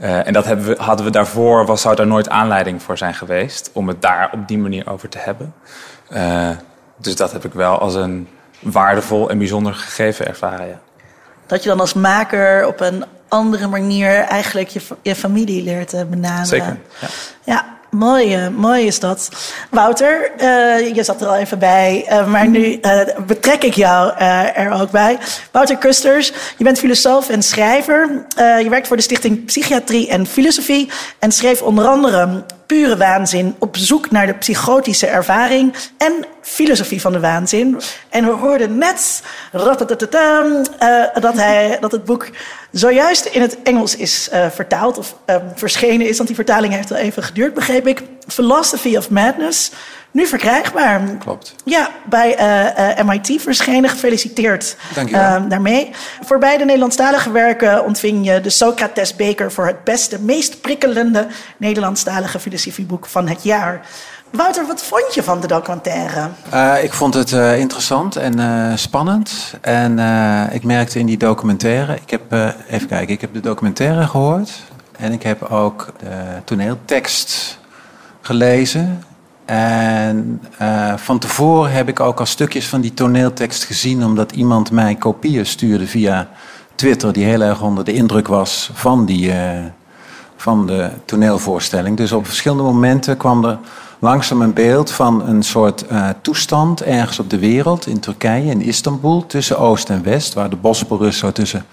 Uh, 0.01 0.27
en 0.27 0.33
dat 0.33 0.47
we, 0.47 0.75
hadden 0.77 1.05
we 1.05 1.11
daarvoor, 1.11 1.65
was, 1.65 1.81
zou 1.81 1.95
daar 1.95 2.07
nooit 2.07 2.29
aanleiding 2.29 2.83
voor 2.83 2.97
zijn 2.97 3.13
geweest. 3.13 3.69
Om 3.73 3.87
het 3.87 4.01
daar 4.01 4.29
op 4.33 4.47
die 4.47 4.57
manier 4.57 4.89
over 4.89 5.09
te 5.09 5.17
hebben. 5.17 5.53
Dus 7.01 7.15
dat 7.15 7.31
heb 7.31 7.45
ik 7.45 7.53
wel 7.53 7.79
als 7.79 7.95
een 7.95 8.27
waardevol 8.59 9.29
en 9.29 9.37
bijzonder 9.37 9.73
gegeven 9.73 10.27
ervaren. 10.27 10.67
Ja. 10.67 10.79
Dat 11.45 11.63
je 11.63 11.69
dan 11.69 11.79
als 11.79 11.93
maker 11.93 12.67
op 12.67 12.79
een 12.79 13.05
andere 13.27 13.67
manier 13.67 14.19
eigenlijk 14.19 14.67
je, 14.67 14.81
je 15.01 15.15
familie 15.15 15.63
leert 15.63 15.89
te 15.89 16.05
benaderen. 16.05 16.45
Zeker. 16.45 16.77
Ja. 16.99 17.07
ja. 17.43 17.77
Mooi, 17.89 18.45
uh, 18.45 18.47
mooi 18.47 18.85
is 18.85 18.99
dat. 18.99 19.29
Wouter, 19.69 20.31
uh, 20.37 20.95
je 20.95 21.03
zat 21.03 21.21
er 21.21 21.27
al 21.27 21.35
even 21.35 21.59
bij, 21.59 22.05
uh, 22.09 22.27
maar 22.27 22.47
nu 22.47 22.79
betrek 23.27 23.63
ik 23.63 23.73
jou 23.73 24.17
er 24.53 24.71
ook 24.71 24.91
bij. 24.91 25.17
Wouter 25.51 25.77
Kusters, 25.77 26.33
je 26.57 26.63
bent 26.63 26.79
filosoof 26.79 27.29
en 27.29 27.43
schrijver. 27.43 28.25
je 28.35 28.67
werkt 28.69 28.87
voor 28.87 28.95
de 28.95 29.03
Stichting 29.03 29.45
Psychiatrie 29.45 30.09
en 30.09 30.27
Filosofie 30.27 30.89
en 31.19 31.31
schreef 31.31 31.61
onder 31.61 31.85
andere 31.85 32.43
pure 32.69 32.97
waanzin, 32.97 33.55
op 33.59 33.77
zoek 33.77 34.11
naar 34.11 34.25
de 34.25 34.33
psychotische 34.33 35.07
ervaring 35.07 35.75
en 35.97 36.25
filosofie 36.41 37.01
van 37.01 37.11
de 37.11 37.19
waanzin. 37.19 37.81
En 38.09 38.25
we 38.25 38.31
hoorden 38.31 38.77
net 38.77 39.23
uh, 39.55 41.03
dat, 41.21 41.35
hij, 41.35 41.77
dat 41.79 41.91
het 41.91 42.05
boek 42.05 42.29
zojuist 42.71 43.25
in 43.25 43.41
het 43.41 43.61
Engels 43.61 43.95
is 43.95 44.29
uh, 44.33 44.49
vertaald 44.49 44.97
of 44.97 45.15
uh, 45.25 45.35
verschenen 45.55 46.07
is, 46.07 46.15
want 46.15 46.27
die 46.27 46.35
vertaling 46.35 46.73
heeft 46.73 46.89
wel 46.89 46.99
even 46.99 47.23
geduurd, 47.23 47.53
begreep 47.53 47.87
ik. 47.87 48.03
Philosophy 48.27 48.97
of 48.97 49.09
Madness. 49.09 49.71
Nu 50.11 50.25
verkrijgbaar. 50.25 51.01
Klopt. 51.19 51.55
Ja, 51.65 51.89
bij 52.05 52.39
uh, 52.39 52.99
uh, 52.99 53.05
MIT 53.05 53.41
verschenen. 53.41 53.89
Gefeliciteerd. 53.89 54.75
Uh, 54.97 55.35
daarmee. 55.47 55.91
Voor 56.21 56.39
beide 56.39 56.65
Nederlandstalige 56.65 57.31
werken 57.31 57.85
ontving 57.85 58.25
je 58.25 58.41
de 58.41 58.49
Socrates 58.49 59.15
Beker 59.15 59.51
voor 59.51 59.67
het 59.67 59.83
beste, 59.83 60.19
meest 60.21 60.61
prikkelende 60.61 61.27
Nederlandstalige 61.57 62.39
filosofieboek 62.39 63.05
van 63.05 63.27
het 63.27 63.43
jaar. 63.43 63.81
Wouter, 64.29 64.65
wat 64.67 64.83
vond 64.83 65.13
je 65.13 65.23
van 65.23 65.41
de 65.41 65.47
documentaire? 65.47 66.29
Uh, 66.53 66.83
ik 66.83 66.93
vond 66.93 67.13
het 67.13 67.31
uh, 67.31 67.59
interessant 67.59 68.15
en 68.15 68.39
uh, 68.39 68.71
spannend. 68.75 69.53
En 69.61 69.99
ik 70.51 70.63
merkte 70.63 70.99
in 70.99 71.05
die 71.05 71.17
documentaire. 71.17 71.95
Ik 71.95 72.09
heb, 72.09 72.21
even 72.69 72.87
kijken, 72.87 73.13
ik 73.13 73.21
heb 73.21 73.33
de 73.33 73.39
documentaire 73.39 74.07
gehoord. 74.07 74.51
En 74.97 75.11
ik 75.11 75.23
heb 75.23 75.43
ook 75.43 75.93
de 75.99 76.41
toneeltekst 76.43 77.59
gelezen. 78.21 79.03
En 79.49 80.41
uh, 80.61 80.93
van 80.97 81.19
tevoren 81.19 81.71
heb 81.71 81.87
ik 81.87 81.99
ook 81.99 82.19
al 82.19 82.25
stukjes 82.25 82.67
van 82.67 82.81
die 82.81 82.93
toneeltekst 82.93 83.63
gezien, 83.63 84.05
omdat 84.05 84.31
iemand 84.31 84.71
mij 84.71 84.95
kopieën 84.95 85.45
stuurde 85.45 85.87
via 85.87 86.29
Twitter, 86.75 87.13
die 87.13 87.25
heel 87.25 87.41
erg 87.41 87.61
onder 87.61 87.83
de 87.83 87.93
indruk 87.93 88.27
was 88.27 88.71
van, 88.73 89.05
die, 89.05 89.27
uh, 89.27 89.35
van 90.35 90.67
de 90.67 90.89
toneelvoorstelling. 91.05 91.97
Dus 91.97 92.11
op 92.11 92.25
verschillende 92.25 92.63
momenten 92.63 93.17
kwam 93.17 93.45
er 93.45 93.57
langzaam 93.99 94.41
een 94.41 94.53
beeld 94.53 94.91
van 94.91 95.27
een 95.27 95.43
soort 95.43 95.85
uh, 95.91 96.09
toestand 96.21 96.81
ergens 96.81 97.19
op 97.19 97.29
de 97.29 97.39
wereld, 97.39 97.87
in 97.87 97.99
Turkije, 97.99 98.51
in 98.51 98.61
Istanbul, 98.61 99.25
tussen 99.25 99.59
Oost 99.59 99.89
en 99.89 100.03
West, 100.03 100.33
waar 100.33 100.49
de 100.49 100.55
Bosporus 100.55 101.17
zo 101.17 101.31
tussen 101.31 101.65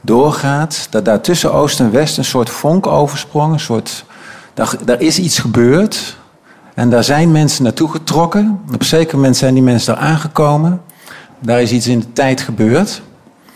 doorgaat. 0.00 0.86
Dat 0.90 1.04
daar 1.04 1.20
tussen 1.20 1.52
Oost 1.52 1.80
en 1.80 1.90
West 1.90 2.18
een 2.18 2.24
soort 2.24 2.50
vonk 2.50 2.86
oversprong, 2.86 3.52
een 3.52 3.60
soort. 3.60 4.04
Daar 4.84 5.00
is 5.00 5.18
iets 5.18 5.38
gebeurd. 5.38 6.20
En 6.74 6.90
daar 6.90 7.04
zijn 7.04 7.32
mensen 7.32 7.64
naartoe 7.64 7.88
getrokken. 7.88 8.60
Op 8.72 8.80
een 8.80 8.86
zeker 8.86 9.16
moment 9.16 9.36
zijn 9.36 9.54
die 9.54 9.62
mensen 9.62 9.94
daar 9.94 10.04
aangekomen. 10.04 10.80
Daar 11.38 11.62
is 11.62 11.72
iets 11.72 11.86
in 11.86 11.98
de 11.98 12.12
tijd 12.12 12.40
gebeurd. 12.40 13.02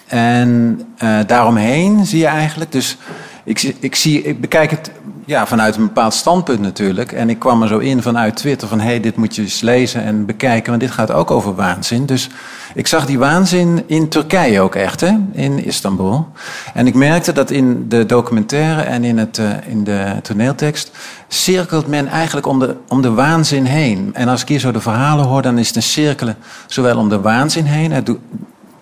En 0.07 0.81
uh, 1.03 1.19
daaromheen 1.27 2.07
zie 2.07 2.19
je 2.19 2.27
eigenlijk. 2.27 2.73
Dus 2.73 2.97
ik, 3.45 3.63
ik, 3.81 3.95
zie, 3.95 4.23
ik 4.23 4.41
bekijk 4.41 4.71
het 4.71 4.91
ja, 5.27 5.47
vanuit 5.47 5.77
een 5.77 5.87
bepaald 5.87 6.15
standpunt 6.15 6.61
natuurlijk. 6.61 7.13
En 7.13 7.31
ik 7.31 7.39
kwam 7.39 7.63
er 7.63 7.69
zo 7.69 7.79
in 7.79 8.03
vanuit 8.03 8.37
Twitter 8.37 8.69
van... 8.69 8.81
hé, 8.81 8.87
hey, 8.87 9.01
dit 9.01 9.17
moet 9.17 9.35
je 9.35 9.43
eens 9.43 9.61
lezen 9.61 10.03
en 10.03 10.27
bekijken, 10.27 10.69
want 10.69 10.81
dit 10.81 10.91
gaat 10.91 11.11
ook 11.11 11.31
over 11.31 11.55
waanzin. 11.55 12.07
Dus 12.07 12.29
ik 12.75 12.87
zag 12.87 13.07
die 13.07 13.19
waanzin 13.19 13.83
in 13.87 14.09
Turkije 14.09 14.61
ook 14.61 14.75
echt, 14.75 15.01
hè, 15.01 15.13
in 15.33 15.65
Istanbul. 15.65 16.29
En 16.75 16.87
ik 16.87 16.95
merkte 16.95 17.33
dat 17.33 17.51
in 17.51 17.89
de 17.89 18.07
documentaire 18.07 18.83
en 18.83 19.05
in, 19.05 19.19
het, 19.19 19.39
uh, 19.39 19.51
in 19.67 19.85
de 19.85 20.15
toneeltekst... 20.23 20.91
cirkelt 21.29 21.87
men 21.87 22.07
eigenlijk 22.07 22.47
om 22.47 22.59
de, 22.59 22.77
om 22.89 23.03
de 23.03 23.13
waanzin 23.13 23.65
heen. 23.65 24.11
En 24.13 24.29
als 24.29 24.43
ik 24.43 24.49
hier 24.49 24.61
zo 24.61 24.73
de 24.73 24.81
verhalen 24.81 25.25
hoor, 25.25 25.43
dan 25.43 25.59
is 25.59 25.67
het 25.67 25.77
een 25.77 25.83
cirkelen... 25.83 26.37
zowel 26.67 26.99
om 26.99 27.09
de 27.09 27.21
waanzin 27.21 27.65
heen... 27.65 27.93
Het 27.93 28.11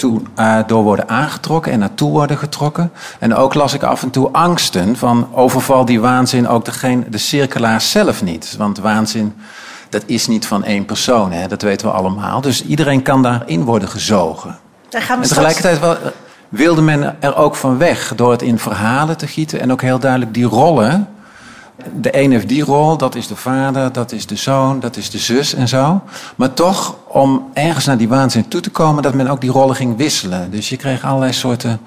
toe, 0.04 0.20
uh, 0.38 0.58
door 0.66 0.82
worden 0.82 1.08
aangetrokken 1.08 1.72
en 1.72 1.78
naartoe 1.78 2.10
worden 2.10 2.38
getrokken. 2.38 2.92
En 3.18 3.34
ook 3.34 3.54
las 3.54 3.74
ik 3.74 3.82
af 3.82 4.02
en 4.02 4.10
toe 4.10 4.28
angsten 4.32 4.96
van 4.96 5.28
overval 5.32 5.84
die 5.84 6.00
waanzin 6.00 6.48
ook 6.48 6.64
degene, 6.64 7.08
de 7.08 7.18
cirkelaar 7.18 7.80
zelf 7.80 8.22
niet. 8.22 8.54
Want 8.58 8.78
waanzin, 8.78 9.34
dat 9.88 10.02
is 10.06 10.26
niet 10.26 10.46
van 10.46 10.64
één 10.64 10.84
persoon, 10.84 11.32
hè? 11.32 11.48
dat 11.48 11.62
weten 11.62 11.86
we 11.86 11.92
allemaal. 11.92 12.40
Dus 12.40 12.64
iedereen 12.64 13.02
kan 13.02 13.22
daarin 13.22 13.64
worden 13.64 13.88
gezogen. 13.88 14.58
Daar 14.88 15.02
gaan 15.02 15.16
we 15.16 15.22
en 15.22 15.28
tegelijkertijd 15.28 15.80
wel, 15.80 15.96
wilde 16.48 16.82
men 16.82 17.16
er 17.20 17.36
ook 17.36 17.54
van 17.54 17.78
weg 17.78 18.12
door 18.16 18.30
het 18.30 18.42
in 18.42 18.58
verhalen 18.58 19.16
te 19.16 19.26
gieten 19.26 19.60
en 19.60 19.72
ook 19.72 19.82
heel 19.82 19.98
duidelijk 19.98 20.34
die 20.34 20.46
rollen 20.46 21.08
de 22.00 22.22
een 22.22 22.30
heeft 22.30 22.48
die 22.48 22.64
rol, 22.64 22.96
dat 22.96 23.14
is 23.14 23.26
de 23.26 23.37
vader, 23.37 23.92
dat 23.92 24.12
is 24.12 24.26
de 24.26 24.37
zoon, 24.37 24.80
dat 24.80 24.96
is 24.96 25.10
de 25.10 25.18
zus 25.18 25.54
en 25.54 25.68
zo. 25.68 26.02
Maar 26.37 26.54
toch, 26.54 26.96
om 27.06 27.50
ergens 27.52 27.84
naar 27.84 27.96
die 27.96 28.08
waanzin 28.08 28.48
toe 28.48 28.60
te 28.60 28.70
komen, 28.70 29.02
dat 29.02 29.14
men 29.14 29.28
ook 29.28 29.40
die 29.40 29.50
rollen 29.50 29.76
ging 29.76 29.96
wisselen. 29.96 30.50
Dus 30.50 30.68
je 30.68 30.76
kreeg 30.76 31.04
allerlei 31.04 31.32
soorten, 31.32 31.80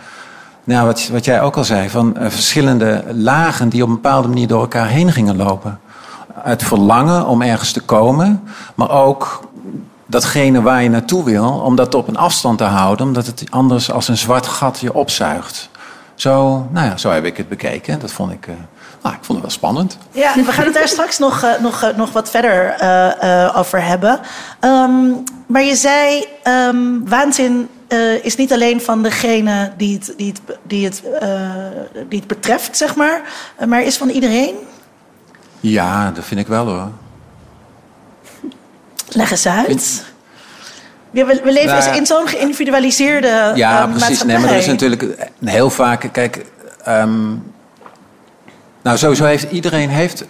nou, 0.64 0.86
wat, 0.86 1.08
wat 1.08 1.26
jij 1.26 1.42
ook 1.42 1.58
al 1.58 1.64
zei, 1.64 1.90
van 1.90 2.16
uh, 2.18 2.30
verschillende 2.30 3.04
lagen 3.14 3.70
die 3.70 3.84
op 3.84 3.90
een 3.90 3.96
bepaalde 3.96 4.28
manier 4.28 4.48
door 4.48 4.62
elkaar 4.62 4.88
heen 4.88 5.12
gingen 5.12 5.36
lopen. 5.36 5.80
Het 6.34 6.64
verlangen 6.64 7.26
om 7.26 7.42
ergens 7.42 7.72
te 7.72 7.82
komen, 7.82 8.44
maar 8.76 8.92
ook 8.92 9.48
datgene 10.06 10.62
waar 10.62 10.84
je 10.84 10.90
naartoe 10.90 11.24
wil, 11.24 11.50
om 11.50 11.76
dat 11.76 11.96
op 11.96 12.08
een 12.08 12.18
afstand 12.18 12.58
te 12.58 12.64
houden, 12.64 13.06
omdat 13.06 13.26
het 13.26 13.44
anders 13.50 13.92
als 13.92 14.08
een 14.08 14.18
zwart 14.18 14.48
gat 14.48 14.80
je 14.80 14.94
opzuigt. 14.94 15.70
Zo, 16.16 16.68
nou 16.72 16.86
ja, 16.86 16.98
zo 16.98 17.10
heb 17.10 17.26
ik 17.26 17.38
het 17.38 17.50
bekeken. 17.50 18.00
Dat 18.00 18.12
vond 18.12 18.32
ik. 18.32 18.48
Uh, 18.48 18.56
nou, 19.02 19.16
ik 19.16 19.24
vond 19.24 19.28
het 19.28 19.48
wel 19.48 19.50
spannend. 19.50 19.98
Ja, 20.12 20.34
we 20.36 20.52
gaan 20.52 20.66
het 20.66 20.74
daar 20.74 20.88
straks 20.88 21.18
nog, 21.28 21.44
uh, 21.44 21.60
nog, 21.60 21.84
uh, 21.84 21.90
nog 21.96 22.12
wat 22.12 22.30
verder 22.30 22.76
uh, 22.82 23.58
over 23.58 23.84
hebben. 23.84 24.20
Um, 24.62 25.24
maar 25.46 25.64
je 25.64 25.76
zei, 25.76 26.26
um, 26.44 27.10
waanzin 27.10 27.70
is 28.22 28.36
niet 28.36 28.54
alleen 28.54 28.82
van 28.82 29.04
degene 29.04 29.72
die 29.78 29.94
het, 29.94 30.14
die 30.18 30.28
het, 30.28 30.58
die 30.64 30.86
het, 30.86 31.04
die 32.10 32.20
het 32.20 32.28
betreft, 32.28 32.78
zeg 32.78 32.96
maar, 32.96 33.22
maar 33.68 33.82
is 33.82 33.98
van 33.98 34.10
iedereen? 34.10 34.56
Ja, 35.60 36.12
dat 36.12 36.26
vind 36.26 36.40
ik 36.40 36.48
wel 36.48 36.66
hoor. 36.66 36.90
Leg 39.08 39.32
eens 39.32 39.48
uit. 39.48 40.04
Ja, 41.12 41.26
we, 41.26 41.42
we, 41.44 41.52
leven 41.52 41.78
nou, 41.78 41.96
in 41.96 42.06
zo'n 42.06 42.28
geïndividualiseerde 42.28 43.52
Ja, 43.56 43.88
precies. 43.88 44.24
Nee, 44.24 44.38
maar 44.38 44.50
er 44.50 44.58
is 44.58 44.66
natuurlijk 44.66 45.32
heel 45.46 45.70
vaak... 45.70 46.10
Kijk, 46.12 46.46
um, 46.88 47.44
nou 48.88 49.00
sowieso 49.00 49.26
heeft 49.26 49.52
iedereen... 49.52 49.90
Heeft, 49.90 50.26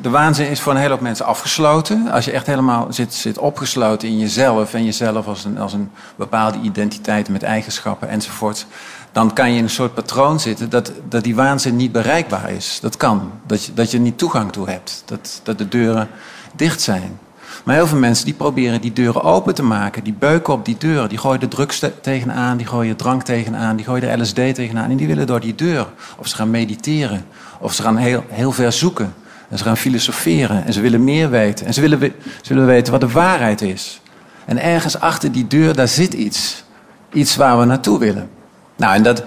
de 0.00 0.10
waanzin 0.10 0.48
is 0.48 0.60
voor 0.60 0.72
een 0.72 0.78
hele 0.78 0.92
hoop 0.92 1.00
mensen 1.00 1.26
afgesloten. 1.26 2.10
Als 2.10 2.24
je 2.24 2.30
echt 2.30 2.46
helemaal 2.46 2.86
zit, 2.90 3.14
zit 3.14 3.38
opgesloten 3.38 4.08
in 4.08 4.18
jezelf... 4.18 4.74
en 4.74 4.84
jezelf 4.84 5.26
als 5.26 5.44
een, 5.44 5.58
als 5.58 5.72
een 5.72 5.90
bepaalde 6.16 6.58
identiteit 6.62 7.28
met 7.28 7.42
eigenschappen 7.42 8.08
enzovoort... 8.08 8.66
dan 9.12 9.32
kan 9.32 9.50
je 9.50 9.58
in 9.58 9.64
een 9.64 9.70
soort 9.70 9.94
patroon 9.94 10.40
zitten 10.40 10.70
dat, 10.70 10.92
dat 11.08 11.24
die 11.24 11.34
waanzin 11.34 11.76
niet 11.76 11.92
bereikbaar 11.92 12.50
is. 12.50 12.78
Dat 12.80 12.96
kan. 12.96 13.30
Dat 13.46 13.64
je, 13.64 13.74
dat 13.74 13.90
je 13.90 13.98
niet 13.98 14.18
toegang 14.18 14.52
toe 14.52 14.70
hebt. 14.70 15.02
Dat, 15.06 15.40
dat 15.42 15.58
de 15.58 15.68
deuren 15.68 16.08
dicht 16.54 16.80
zijn. 16.80 17.18
Maar 17.64 17.74
heel 17.74 17.86
veel 17.86 17.98
mensen 17.98 18.24
die 18.24 18.34
proberen 18.34 18.80
die 18.80 18.92
deuren 18.92 19.22
open 19.22 19.54
te 19.54 19.62
maken. 19.62 20.04
Die 20.04 20.12
beuken 20.18 20.52
op 20.52 20.64
die 20.64 20.76
deuren. 20.78 21.08
Die 21.08 21.18
gooien 21.18 21.40
de 21.40 21.48
drugs 21.48 21.82
tegenaan, 22.00 22.56
die 22.56 22.66
gooien 22.66 22.96
drank 22.96 23.22
tegenaan, 23.22 23.76
die 23.76 23.84
gooien 23.84 24.08
de 24.08 24.22
LSD 24.22 24.34
tegenaan. 24.34 24.90
En 24.90 24.96
die 24.96 25.06
willen 25.06 25.26
door 25.26 25.40
die 25.40 25.54
deur. 25.54 25.86
Of 26.18 26.28
ze 26.28 26.36
gaan 26.36 26.50
mediteren. 26.50 27.24
Of 27.58 27.74
ze 27.74 27.82
gaan 27.82 27.96
heel, 27.96 28.24
heel 28.28 28.52
ver 28.52 28.72
zoeken. 28.72 29.14
En 29.48 29.58
ze 29.58 29.64
gaan 29.64 29.76
filosoferen. 29.76 30.66
En 30.66 30.72
ze 30.72 30.80
willen 30.80 31.04
meer 31.04 31.30
weten. 31.30 31.66
En 31.66 31.74
ze 31.74 31.80
willen, 31.80 32.12
willen 32.42 32.66
weten 32.66 32.92
wat 32.92 33.00
de 33.00 33.08
waarheid 33.08 33.62
is. 33.62 34.00
En 34.44 34.62
ergens 34.62 35.00
achter 35.00 35.32
die 35.32 35.46
deur, 35.46 35.74
daar 35.74 35.88
zit 35.88 36.14
iets. 36.14 36.64
Iets 37.12 37.36
waar 37.36 37.58
we 37.58 37.64
naartoe 37.64 37.98
willen. 37.98 38.30
Nou, 38.76 38.94
en, 38.94 39.02
dat, 39.02 39.24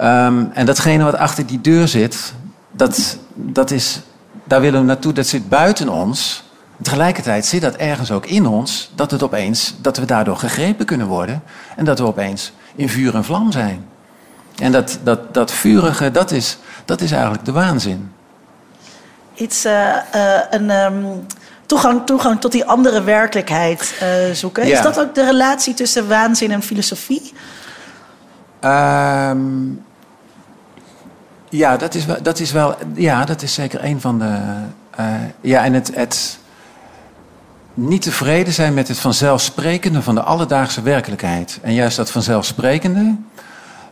um, 0.00 0.50
en 0.52 0.66
datgene 0.66 1.04
wat 1.04 1.14
achter 1.14 1.46
die 1.46 1.60
deur 1.60 1.88
zit, 1.88 2.34
dat, 2.70 3.18
dat 3.34 3.70
is, 3.70 4.00
daar 4.44 4.60
willen 4.60 4.80
we 4.80 4.86
naartoe. 4.86 5.12
Dat 5.12 5.26
zit 5.26 5.48
buiten 5.48 5.88
ons. 5.88 6.42
Tegelijkertijd 6.82 7.46
zit 7.46 7.60
dat 7.60 7.74
ergens 7.74 8.10
ook 8.10 8.26
in 8.26 8.46
ons, 8.46 8.90
dat, 8.94 9.10
het 9.10 9.22
opeens, 9.22 9.74
dat 9.80 9.96
we 9.96 10.04
daardoor 10.04 10.36
gegrepen 10.36 10.86
kunnen 10.86 11.06
worden 11.06 11.42
en 11.76 11.84
dat 11.84 11.98
we 11.98 12.04
opeens 12.04 12.52
in 12.74 12.88
vuur 12.88 13.14
en 13.14 13.24
vlam 13.24 13.52
zijn. 13.52 13.84
En 14.58 14.72
dat, 14.72 14.98
dat, 15.02 15.34
dat 15.34 15.52
vurige, 15.52 16.10
dat 16.10 16.30
is, 16.30 16.58
dat 16.88 17.00
is 17.00 17.12
eigenlijk 17.12 17.44
de 17.44 17.52
waanzin. 17.52 18.12
Iets, 19.34 19.66
uh, 19.66 19.72
uh, 20.14 20.40
een 20.50 20.70
um, 20.70 21.26
toegang, 21.66 22.06
toegang 22.06 22.40
tot 22.40 22.52
die 22.52 22.64
andere 22.64 23.02
werkelijkheid 23.02 23.94
uh, 24.02 24.34
zoeken. 24.34 24.66
Ja. 24.66 24.76
Is 24.76 24.82
dat 24.82 25.00
ook 25.00 25.14
de 25.14 25.24
relatie 25.24 25.74
tussen 25.74 26.08
waanzin 26.08 26.50
en 26.50 26.62
filosofie? 26.62 27.32
Um, 28.64 29.84
ja, 31.48 31.76
dat 31.76 31.94
is, 31.94 32.04
wel, 32.04 32.22
dat 32.22 32.38
is 32.38 32.52
wel. 32.52 32.76
Ja, 32.94 33.24
dat 33.24 33.42
is 33.42 33.54
zeker 33.54 33.84
een 33.84 34.00
van 34.00 34.18
de. 34.18 34.38
ja, 35.40 35.64
en 35.64 35.72
het, 35.72 35.94
het 35.94 36.38
niet 37.74 38.02
tevreden 38.02 38.52
zijn 38.52 38.74
met 38.74 38.88
het 38.88 38.98
vanzelfsprekende 38.98 40.02
van 40.02 40.14
de 40.14 40.22
alledaagse 40.22 40.82
werkelijkheid. 40.82 41.58
En 41.62 41.74
juist 41.74 41.96
dat 41.96 42.10
vanzelfsprekende, 42.10 43.14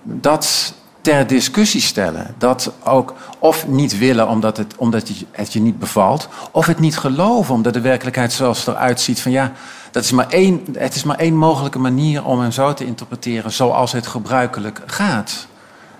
dat 0.02 0.74
ter 1.06 1.26
discussie 1.26 1.80
stellen. 1.80 2.34
Dat 2.38 2.72
ook 2.84 3.14
of 3.38 3.66
niet 3.66 3.98
willen 3.98 4.28
omdat 4.28 4.56
het, 4.56 4.74
omdat 4.76 5.10
het 5.32 5.52
je 5.52 5.60
niet 5.60 5.78
bevalt, 5.78 6.28
of 6.50 6.66
het 6.66 6.78
niet 6.78 6.98
geloven 6.98 7.54
omdat 7.54 7.72
de 7.72 7.80
werkelijkheid 7.80 8.32
zoals 8.32 8.58
het 8.58 8.74
eruit 8.74 9.00
ziet 9.00 9.20
van 9.20 9.32
ja, 9.32 9.52
dat 9.90 10.04
is 10.04 10.12
maar 10.12 10.28
één, 10.28 10.64
het 10.78 10.94
is 10.94 11.04
maar 11.04 11.16
één 11.16 11.34
mogelijke 11.34 11.78
manier 11.78 12.24
om 12.24 12.40
hem 12.40 12.50
zo 12.50 12.74
te 12.74 12.84
interpreteren 12.84 13.52
zoals 13.52 13.92
het 13.92 14.06
gebruikelijk 14.06 14.82
gaat. 14.86 15.46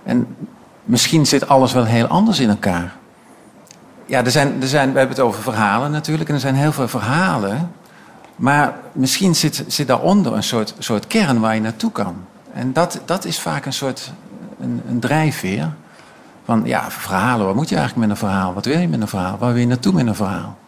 En 0.02 0.36
misschien 0.84 1.26
zit 1.26 1.48
alles 1.48 1.72
wel 1.72 1.84
heel 1.84 2.06
anders 2.06 2.40
in 2.40 2.48
elkaar. 2.48 2.94
Ja, 4.06 4.24
er 4.24 4.30
zijn, 4.30 4.62
er 4.62 4.68
zijn, 4.68 4.92
we 4.92 4.98
hebben 4.98 5.16
het 5.16 5.26
over 5.26 5.42
verhalen 5.42 5.90
natuurlijk. 5.90 6.28
En 6.28 6.34
er 6.34 6.40
zijn 6.40 6.54
heel 6.54 6.72
veel 6.72 6.88
verhalen. 6.88 7.72
Maar 8.36 8.74
misschien 8.92 9.34
zit, 9.34 9.64
zit 9.66 9.86
daaronder 9.86 10.32
een 10.32 10.42
soort, 10.42 10.74
soort 10.78 11.06
kern 11.06 11.40
waar 11.40 11.54
je 11.54 11.60
naartoe 11.60 11.92
kan. 11.92 12.14
En 12.52 12.72
dat, 12.72 13.00
dat 13.04 13.24
is 13.24 13.40
vaak 13.40 13.66
een 13.66 13.72
soort 13.72 14.12
een, 14.60 14.82
een 14.88 15.00
drijfveer. 15.00 15.72
Van 16.44 16.62
ja, 16.64 16.90
verhalen, 16.90 17.46
wat 17.46 17.54
moet 17.54 17.68
je 17.68 17.76
eigenlijk 17.76 18.08
met 18.08 18.16
een 18.16 18.28
verhaal? 18.28 18.54
Wat 18.54 18.64
wil 18.64 18.78
je 18.78 18.88
met 18.88 19.00
een 19.00 19.08
verhaal? 19.08 19.38
Waar 19.38 19.52
wil 19.52 19.60
je 19.60 19.66
naartoe 19.66 19.92
met 19.92 20.06
een 20.06 20.14
verhaal? 20.14 20.58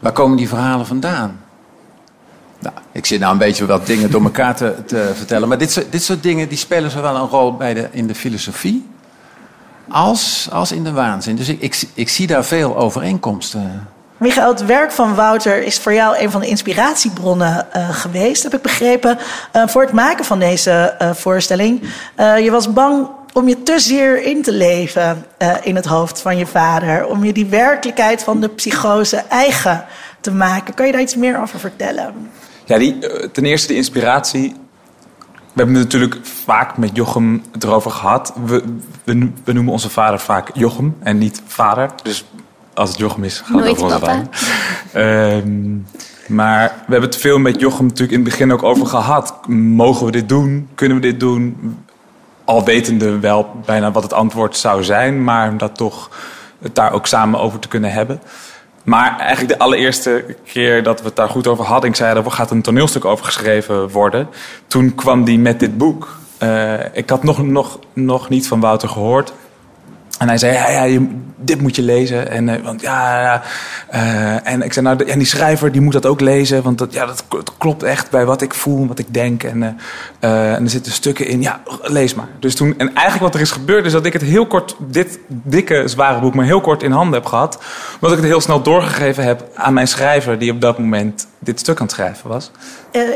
Waar 0.00 0.12
komen 0.12 0.36
die 0.36 0.48
verhalen 0.48 0.86
vandaan? 0.86 1.40
Nou, 2.58 2.74
ik 2.92 3.06
zit 3.06 3.20
nou 3.20 3.32
een 3.32 3.38
beetje 3.38 3.66
wat 3.66 3.86
dingen 3.86 4.10
door 4.10 4.22
elkaar 4.22 4.56
te, 4.56 4.74
te 4.86 5.12
vertellen. 5.14 5.48
Maar 5.48 5.58
dit 5.58 5.86
dit 5.90 6.02
soort 6.02 6.22
dingen 6.22 6.48
die 6.48 6.58
spelen 6.58 6.90
zowel 6.90 7.16
een 7.16 7.28
rol 7.28 7.56
bij 7.56 7.74
de, 7.74 7.88
in 7.90 8.06
de 8.06 8.14
filosofie 8.14 8.88
als, 9.88 10.48
als 10.52 10.72
in 10.72 10.84
de 10.84 10.92
waanzin. 10.92 11.36
Dus 11.36 11.48
ik, 11.48 11.86
ik 11.94 12.08
zie 12.08 12.26
daar 12.26 12.44
veel 12.44 12.76
overeenkomsten. 12.76 13.88
Michael, 14.20 14.48
het 14.48 14.66
werk 14.66 14.92
van 14.92 15.14
Wouter 15.14 15.62
is 15.62 15.78
voor 15.78 15.94
jou 15.94 16.18
een 16.18 16.30
van 16.30 16.40
de 16.40 16.46
inspiratiebronnen 16.46 17.66
uh, 17.76 17.88
geweest, 17.90 18.42
heb 18.42 18.54
ik 18.54 18.62
begrepen, 18.62 19.18
uh, 19.56 19.66
voor 19.66 19.82
het 19.82 19.92
maken 19.92 20.24
van 20.24 20.38
deze 20.38 20.96
uh, 21.02 21.14
voorstelling. 21.14 21.82
je 22.16 22.48
was 22.50 22.72
bang 22.72 23.08
om 23.32 23.48
je 23.48 23.62
te 23.62 23.78
zeer 23.78 24.22
in 24.22 24.42
te 24.42 24.52
leven 24.52 25.24
in 25.62 25.76
het 25.76 25.84
hoofd 25.84 26.20
van 26.20 26.36
je 26.36 26.46
vader, 26.46 27.06
om 27.06 27.24
je 27.24 27.32
die 27.32 27.46
werkelijkheid 27.46 28.22
van 28.22 28.40
de 28.40 28.48
psychose 28.48 29.16
eigen 29.16 29.84
te 30.20 30.30
maken. 30.30 30.74
Kan 30.74 30.86
je 30.86 30.92
daar 30.92 31.00
iets 31.00 31.16
meer 31.16 31.40
over 31.40 31.58
vertellen? 31.58 32.14
Ja, 32.64 32.78
die, 32.78 32.98
ten 33.32 33.44
eerste 33.44 33.68
de 33.68 33.74
inspiratie 33.74 34.54
we 35.52 35.56
hebben 35.56 35.74
het 35.74 35.84
natuurlijk 35.84 36.26
vaak 36.26 36.76
met 36.76 36.90
Jochem 36.96 37.42
erover 37.58 37.90
gehad. 37.90 38.32
We, 38.44 38.64
we, 39.04 39.32
we, 39.44 39.52
noemen 39.52 39.72
onze 39.72 39.90
vader 39.90 40.20
vaak 40.20 40.50
Jochem 40.52 40.96
en 41.00 41.18
niet 41.18 41.42
vader. 41.46 41.90
Dus 42.02 42.24
als 42.80 42.90
het 42.90 42.98
Jochem 42.98 43.24
is, 43.24 43.42
gaat 43.44 43.64
het 43.64 43.82
over 43.82 43.98
vader. 43.98 44.28
Um, 45.36 45.86
maar 46.26 46.68
we 46.86 46.92
hebben 46.92 47.10
het 47.10 47.18
veel 47.18 47.38
met 47.38 47.60
Jochem 47.60 47.86
natuurlijk 47.86 48.12
in 48.12 48.20
het 48.20 48.28
begin 48.28 48.52
ook 48.52 48.62
over 48.62 48.86
gehad. 48.86 49.34
Mogen 49.48 50.06
we 50.06 50.12
dit 50.12 50.28
doen? 50.28 50.68
Kunnen 50.74 50.96
we 50.96 51.02
dit 51.02 51.20
doen? 51.20 51.76
Al 52.44 52.64
wetende 52.64 53.18
wel 53.18 53.50
bijna 53.64 53.90
wat 53.90 54.02
het 54.02 54.12
antwoord 54.12 54.56
zou 54.56 54.84
zijn, 54.84 55.24
maar 55.24 55.56
dat 55.56 55.76
toch 55.76 56.10
het 56.62 56.74
daar 56.74 56.92
ook 56.92 57.06
samen 57.06 57.40
over 57.40 57.58
te 57.58 57.68
kunnen 57.68 57.92
hebben. 57.92 58.20
Maar 58.84 59.18
eigenlijk 59.18 59.58
de 59.58 59.64
allereerste 59.64 60.36
keer 60.44 60.82
dat 60.82 61.00
we 61.00 61.06
het 61.06 61.16
daar 61.16 61.28
goed 61.28 61.46
over 61.46 61.64
hadden, 61.64 61.90
ik 61.90 61.96
zei 61.96 62.16
er 62.16 62.30
gaat 62.30 62.50
een 62.50 62.62
toneelstuk 62.62 63.04
over 63.04 63.24
geschreven 63.24 63.90
worden. 63.90 64.28
Toen 64.66 64.94
kwam 64.94 65.24
die 65.24 65.38
met 65.38 65.60
dit 65.60 65.78
boek. 65.78 66.18
Uh, 66.42 66.74
ik 66.92 67.10
had 67.10 67.22
nog, 67.22 67.42
nog, 67.42 67.78
nog 67.92 68.28
niet 68.28 68.48
van 68.48 68.60
Wouter 68.60 68.88
gehoord. 68.88 69.32
En 70.20 70.28
hij 70.28 70.38
zei, 70.38 70.52
ja, 70.52 70.70
ja 70.70 70.82
je, 70.82 71.06
dit 71.36 71.60
moet 71.60 71.76
je 71.76 71.82
lezen. 71.82 72.30
En, 72.30 72.48
uh, 72.48 72.54
want, 72.62 72.80
ja, 72.80 73.20
ja. 73.20 73.42
Uh, 73.94 74.52
en 74.52 74.62
ik 74.62 74.72
zei, 74.72 74.86
nou, 74.86 75.04
en 75.04 75.18
die 75.18 75.26
schrijver 75.26 75.72
die 75.72 75.80
moet 75.80 75.92
dat 75.92 76.06
ook 76.06 76.20
lezen. 76.20 76.62
Want 76.62 76.78
dat, 76.78 76.92
ja, 76.92 77.06
dat, 77.06 77.24
klopt 77.58 77.82
echt 77.82 78.10
bij 78.10 78.26
wat 78.26 78.42
ik 78.42 78.54
voel 78.54 78.80
en 78.80 78.86
wat 78.86 78.98
ik 78.98 79.14
denk. 79.14 79.42
En, 79.42 79.62
uh, 80.20 80.54
en 80.54 80.64
er 80.64 80.70
zitten 80.70 80.92
stukken 80.92 81.26
in. 81.26 81.42
Ja, 81.42 81.60
lees 81.82 82.14
maar. 82.14 82.28
Dus 82.38 82.54
toen, 82.54 82.74
en 82.78 82.86
eigenlijk 82.94 83.20
wat 83.20 83.34
er 83.34 83.40
is 83.40 83.50
gebeurd 83.50 83.84
is 83.84 83.92
dat 83.92 84.06
ik 84.06 84.12
het 84.12 84.22
heel 84.22 84.46
kort, 84.46 84.76
dit 84.78 85.18
dikke, 85.28 85.88
zware 85.88 86.20
boek, 86.20 86.34
maar 86.34 86.44
heel 86.44 86.60
kort 86.60 86.82
in 86.82 86.92
handen 86.92 87.14
heb 87.14 87.26
gehad. 87.26 87.58
Omdat 87.94 88.10
ik 88.10 88.22
het 88.22 88.32
heel 88.32 88.40
snel 88.40 88.62
doorgegeven 88.62 89.24
heb 89.24 89.44
aan 89.54 89.74
mijn 89.74 89.88
schrijver, 89.88 90.38
die 90.38 90.52
op 90.52 90.60
dat 90.60 90.78
moment 90.78 91.26
dit 91.38 91.58
stuk 91.58 91.78
aan 91.78 91.86
het 91.86 91.94
schrijven 91.94 92.28
was. 92.28 92.50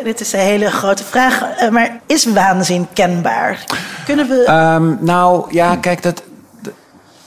dit 0.04 0.20
is 0.20 0.32
een 0.32 0.38
hele 0.38 0.70
grote 0.70 1.04
vraag. 1.04 1.70
maar 1.70 2.00
is 2.06 2.24
waanzin 2.24 2.86
kenbaar? 2.92 3.64
Kunnen 4.04 4.28
we. 4.28 4.50
Um, 4.50 4.98
nou 5.00 5.46
ja, 5.50 5.76
kijk, 5.76 6.02
dat 6.02 6.22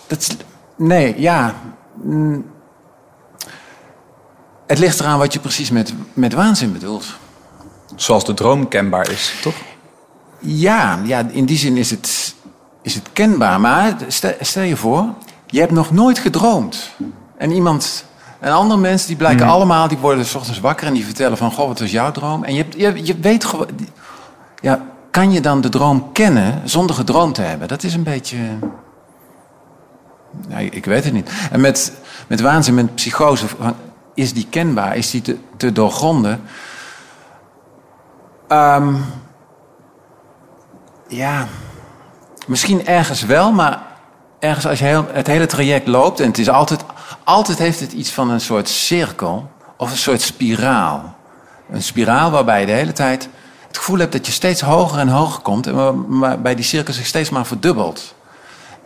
dat, 0.08 0.36
nee, 0.76 1.20
ja. 1.20 1.54
Mm. 1.94 2.46
Het 4.68 4.80
ligt 4.80 5.00
eraan 5.00 5.20
wat 5.20 5.34
je 5.34 5.40
precies 5.40 5.70
met, 5.70 5.94
met 6.14 6.34
waanzin 6.34 6.74
bedoelt. 6.74 7.06
Zoals 7.96 8.26
de 8.26 8.34
droom 8.34 8.68
kenbaar 8.68 9.12
is, 9.12 9.34
toch? 9.42 9.56
Ja, 10.40 11.00
ja 11.04 11.26
in 11.32 11.46
die 11.46 11.58
zin 11.58 11.78
is 11.78 11.90
het, 11.90 12.36
is 12.82 12.96
het 12.96 13.10
kenbaar. 13.14 13.60
Maar 13.60 13.96
stel, 14.08 14.34
stel 14.40 14.64
je 14.64 14.76
voor, 14.76 15.06
je 15.46 15.60
hebt 15.60 15.72
nog 15.72 15.92
nooit 15.92 16.20
gedroomd. 16.20 16.90
En 17.38 17.52
iemand, 17.52 18.06
een 18.40 18.52
ander 18.52 18.80
mens, 18.80 19.06
die 19.06 19.16
blijken 19.16 19.46
hmm. 19.46 19.54
allemaal, 19.54 19.88
die 19.88 19.98
worden 19.98 20.26
s 20.26 20.36
ochtends 20.36 20.60
wakker 20.60 20.88
en 20.88 20.94
die 20.94 21.06
vertellen 21.06 21.38
van, 21.38 21.52
goh, 21.52 21.68
wat 21.68 21.80
was 21.80 21.92
jouw 21.92 22.12
droom? 22.12 22.44
En 22.44 22.54
je, 22.54 22.66
je, 22.78 23.06
je 23.06 23.20
weet 23.20 23.46
gewoon, 23.46 23.68
ja, 24.62 24.82
kan 25.12 25.32
je 25.32 25.42
dan 25.42 25.62
de 25.62 25.70
droom 25.70 26.12
kennen 26.12 26.62
zonder 26.64 26.96
gedroomd 26.96 27.36
te 27.36 27.42
hebben? 27.42 27.68
Dat 27.68 27.84
is 27.84 27.94
een 27.94 28.04
beetje. 28.04 28.38
Nee, 30.48 30.70
ik 30.70 30.86
weet 30.86 31.04
het 31.04 31.14
niet. 31.14 31.30
En 31.52 31.62
met, 31.62 31.92
met 32.28 32.42
waanzin, 32.42 32.74
met 32.74 32.96
psychose, 32.96 33.46
is 34.14 34.34
die 34.34 34.48
kenbaar? 34.50 34.96
Is 34.96 35.12
die 35.12 35.22
te, 35.22 35.38
te 35.58 35.72
doorgronden? 35.72 36.42
Um, 38.48 39.06
ja, 41.08 41.48
misschien 42.48 42.88
ergens 42.88 43.26
wel, 43.26 43.52
maar 43.52 43.82
ergens 44.40 44.68
als 44.68 44.80
je 44.80 44.86
heel, 44.86 45.06
het 45.12 45.28
hele 45.28 45.46
traject 45.46 45.88
loopt... 45.88 46.20
en 46.20 46.28
het 46.28 46.38
is 46.38 46.50
altijd, 46.50 46.84
altijd 47.24 47.58
heeft 47.58 47.80
het 47.80 47.92
iets 47.92 48.12
van 48.12 48.30
een 48.30 48.42
soort 48.42 48.70
cirkel 48.70 49.52
of 49.78 49.92
een 49.92 49.98
soort 49.98 50.22
spiraal. 50.22 51.16
Een 51.70 51.84
spiraal 51.84 52.32
waarbij 52.32 52.60
je 52.60 52.66
de 52.66 52.72
hele 52.72 52.92
tijd 52.92 53.30
het 53.68 53.78
gevoel 53.78 54.00
hebt 54.00 54.12
dat 54.12 54.26
je 54.26 54.32
steeds 54.32 54.62
hoger 54.62 55.00
en 55.00 55.08
hoger 55.08 55.42
komt... 55.42 55.68
en 55.68 55.76
waarbij 56.20 56.56
die 56.56 56.66
cirkel 56.66 56.94
zich 56.94 57.06
steeds 57.06 57.30
maar 57.30 57.46
verdubbelt. 57.46 58.16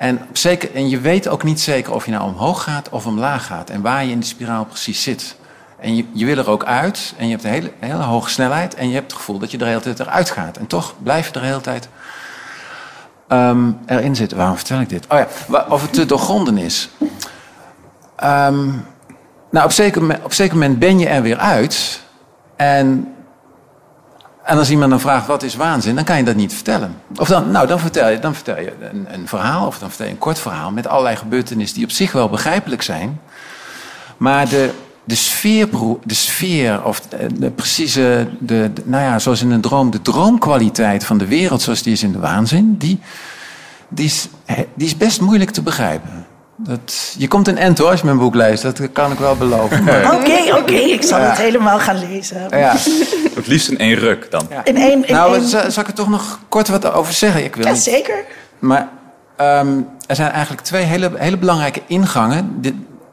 En, 0.02 0.20
zeker, 0.34 0.74
en 0.74 0.90
je 0.90 1.00
weet 1.00 1.28
ook 1.28 1.44
niet 1.44 1.62
zeker 1.62 1.94
of 1.94 2.06
je 2.06 2.12
nou 2.12 2.24
omhoog 2.24 2.64
gaat 2.64 2.90
of 2.90 3.06
omlaag 3.06 3.46
gaat. 3.46 3.70
En 3.70 3.82
waar 3.82 4.06
je 4.06 4.12
in 4.12 4.20
de 4.20 4.26
spiraal 4.26 4.66
precies 4.66 5.04
zit. 5.04 5.36
En 5.80 5.96
je, 5.96 6.06
je 6.14 6.26
wil 6.26 6.38
er 6.38 6.50
ook 6.50 6.64
uit. 6.64 7.14
En 7.18 7.26
je 7.26 7.32
hebt 7.32 7.44
een 7.44 7.50
hele, 7.50 7.72
hele 7.80 8.04
hoge 8.04 8.30
snelheid. 8.30 8.76
En 8.76 8.88
je 8.88 8.94
hebt 8.94 9.12
het 9.12 9.20
gevoel 9.20 9.40
dat 9.40 9.52
je 9.52 9.58
er 9.58 9.64
de 9.64 9.70
hele 9.70 9.82
tijd 9.82 10.00
eruit 10.00 10.30
gaat. 10.30 10.58
En 10.58 10.68
toch 10.68 10.94
blijf 11.04 11.28
je 11.28 11.34
er 11.34 11.40
de 11.42 11.48
hele 11.48 11.62
tijd 11.62 11.90
um, 13.28 13.80
erin 13.86 14.16
zitten. 14.16 14.38
Waarom 14.38 14.56
vertel 14.56 14.80
ik 14.80 14.90
dit? 14.90 15.06
Oh 15.10 15.18
ja, 15.18 15.66
of 15.70 15.82
het 15.82 15.94
te 15.94 16.06
doorgronden 16.06 16.58
is. 16.58 16.90
Um, 18.24 18.86
nou, 19.52 19.66
op 19.66 19.72
zeker, 19.72 20.20
op 20.24 20.34
zeker 20.34 20.54
moment 20.58 20.80
ben 20.80 21.00
je 21.00 21.08
er 21.08 21.22
weer 21.22 21.38
uit. 21.38 22.02
En 22.56 23.16
en 24.52 24.58
als 24.58 24.70
iemand 24.70 24.90
dan 24.90 25.00
vraagt 25.00 25.28
wat 25.28 25.44
is 25.44 25.56
waanzin, 25.56 25.96
dan 25.96 26.04
kan 26.04 26.18
je 26.18 26.24
dat 26.24 26.36
niet 26.36 26.54
vertellen. 26.54 26.96
Of 27.18 27.28
dan, 27.28 27.52
nou, 27.52 27.68
dan 27.68 27.80
vertel 27.80 28.10
je, 28.10 28.20
dan 28.20 28.36
vertel 28.36 28.60
je 28.60 28.74
een, 28.92 29.08
een 29.12 29.28
verhaal 29.28 29.68
of 29.68 29.80
dan 29.80 29.90
vertel 29.90 30.06
je 30.06 30.12
een 30.12 30.18
kort 30.18 30.40
verhaal 30.40 30.72
met 30.72 30.88
allerlei 30.88 31.16
gebeurtenissen 31.16 31.78
die 31.78 31.86
op 31.86 31.92
zich 31.92 32.12
wel 32.12 32.30
begrijpelijk 32.30 32.82
zijn. 32.82 33.20
Maar 34.18 34.50
de, 34.50 34.70
de 35.04 35.16
sfeer, 35.16 35.70
de 36.04 36.14
sfeer 36.14 36.84
of 36.84 37.02
de, 37.36 37.52
precieze, 37.52 38.28
de, 38.40 38.72
nou 38.84 39.04
ja, 39.04 39.20
zoals 39.20 39.42
in 39.42 39.52
een 39.52 39.62
droom, 39.62 39.92
de 39.92 40.02
droomkwaliteit 40.02 41.06
van 41.06 41.18
de 41.18 41.28
wereld 41.28 41.62
zoals 41.62 41.82
die 41.82 41.94
is 41.94 42.04
in 42.04 42.12
de 42.12 42.20
waanzin, 42.20 42.78
die, 42.78 43.00
die, 43.90 44.06
is, 44.06 44.28
die 44.74 44.88
is 44.88 44.98
best 44.98 45.22
moeilijk 45.22 45.52
te 45.52 45.62
begrijpen. 45.62 46.26
Dat, 46.64 47.16
je 47.18 47.28
komt 47.28 47.48
een 47.48 47.58
end 47.58 47.78
hoor 47.78 47.90
als 47.90 48.00
je 48.00 48.06
mijn 48.06 48.18
boek 48.18 48.36
leest, 48.36 48.64
dat 48.64 48.92
kan 48.92 49.12
ik 49.12 49.18
wel 49.18 49.36
beloven. 49.36 49.82
Oké, 50.16 50.56
oké, 50.58 50.74
ik 50.98 51.04
zal 51.04 51.20
het 51.20 51.38
helemaal 51.38 51.80
gaan 51.80 52.00
lezen. 52.10 52.48
Ja. 52.50 52.76
Het 53.36 53.48
liefst 53.48 53.70
in 53.70 53.78
één 53.78 53.96
ruk 53.96 54.32
dan. 54.32 54.48
In 54.64 54.78
één, 54.78 55.08
in 55.08 55.14
nou, 55.14 55.36
één... 55.36 55.48
zal 55.48 55.84
ik 55.84 55.88
er 55.88 55.94
toch 55.94 56.10
nog 56.10 56.40
kort 56.50 56.68
wat 56.68 56.92
over 56.92 57.14
zeggen? 57.14 57.44
Ik 57.44 57.56
wil 57.56 57.66
ja, 57.66 57.76
zeker. 57.76 58.26
Maar 58.60 58.90
um, 59.38 59.88
er 60.08 60.16
zijn 60.16 60.32
eigenlijk 60.32 60.64
twee 60.64 60.84
hele, 60.84 61.12
hele 61.16 61.38
belangrijke 61.38 61.82
ingangen. 61.88 62.62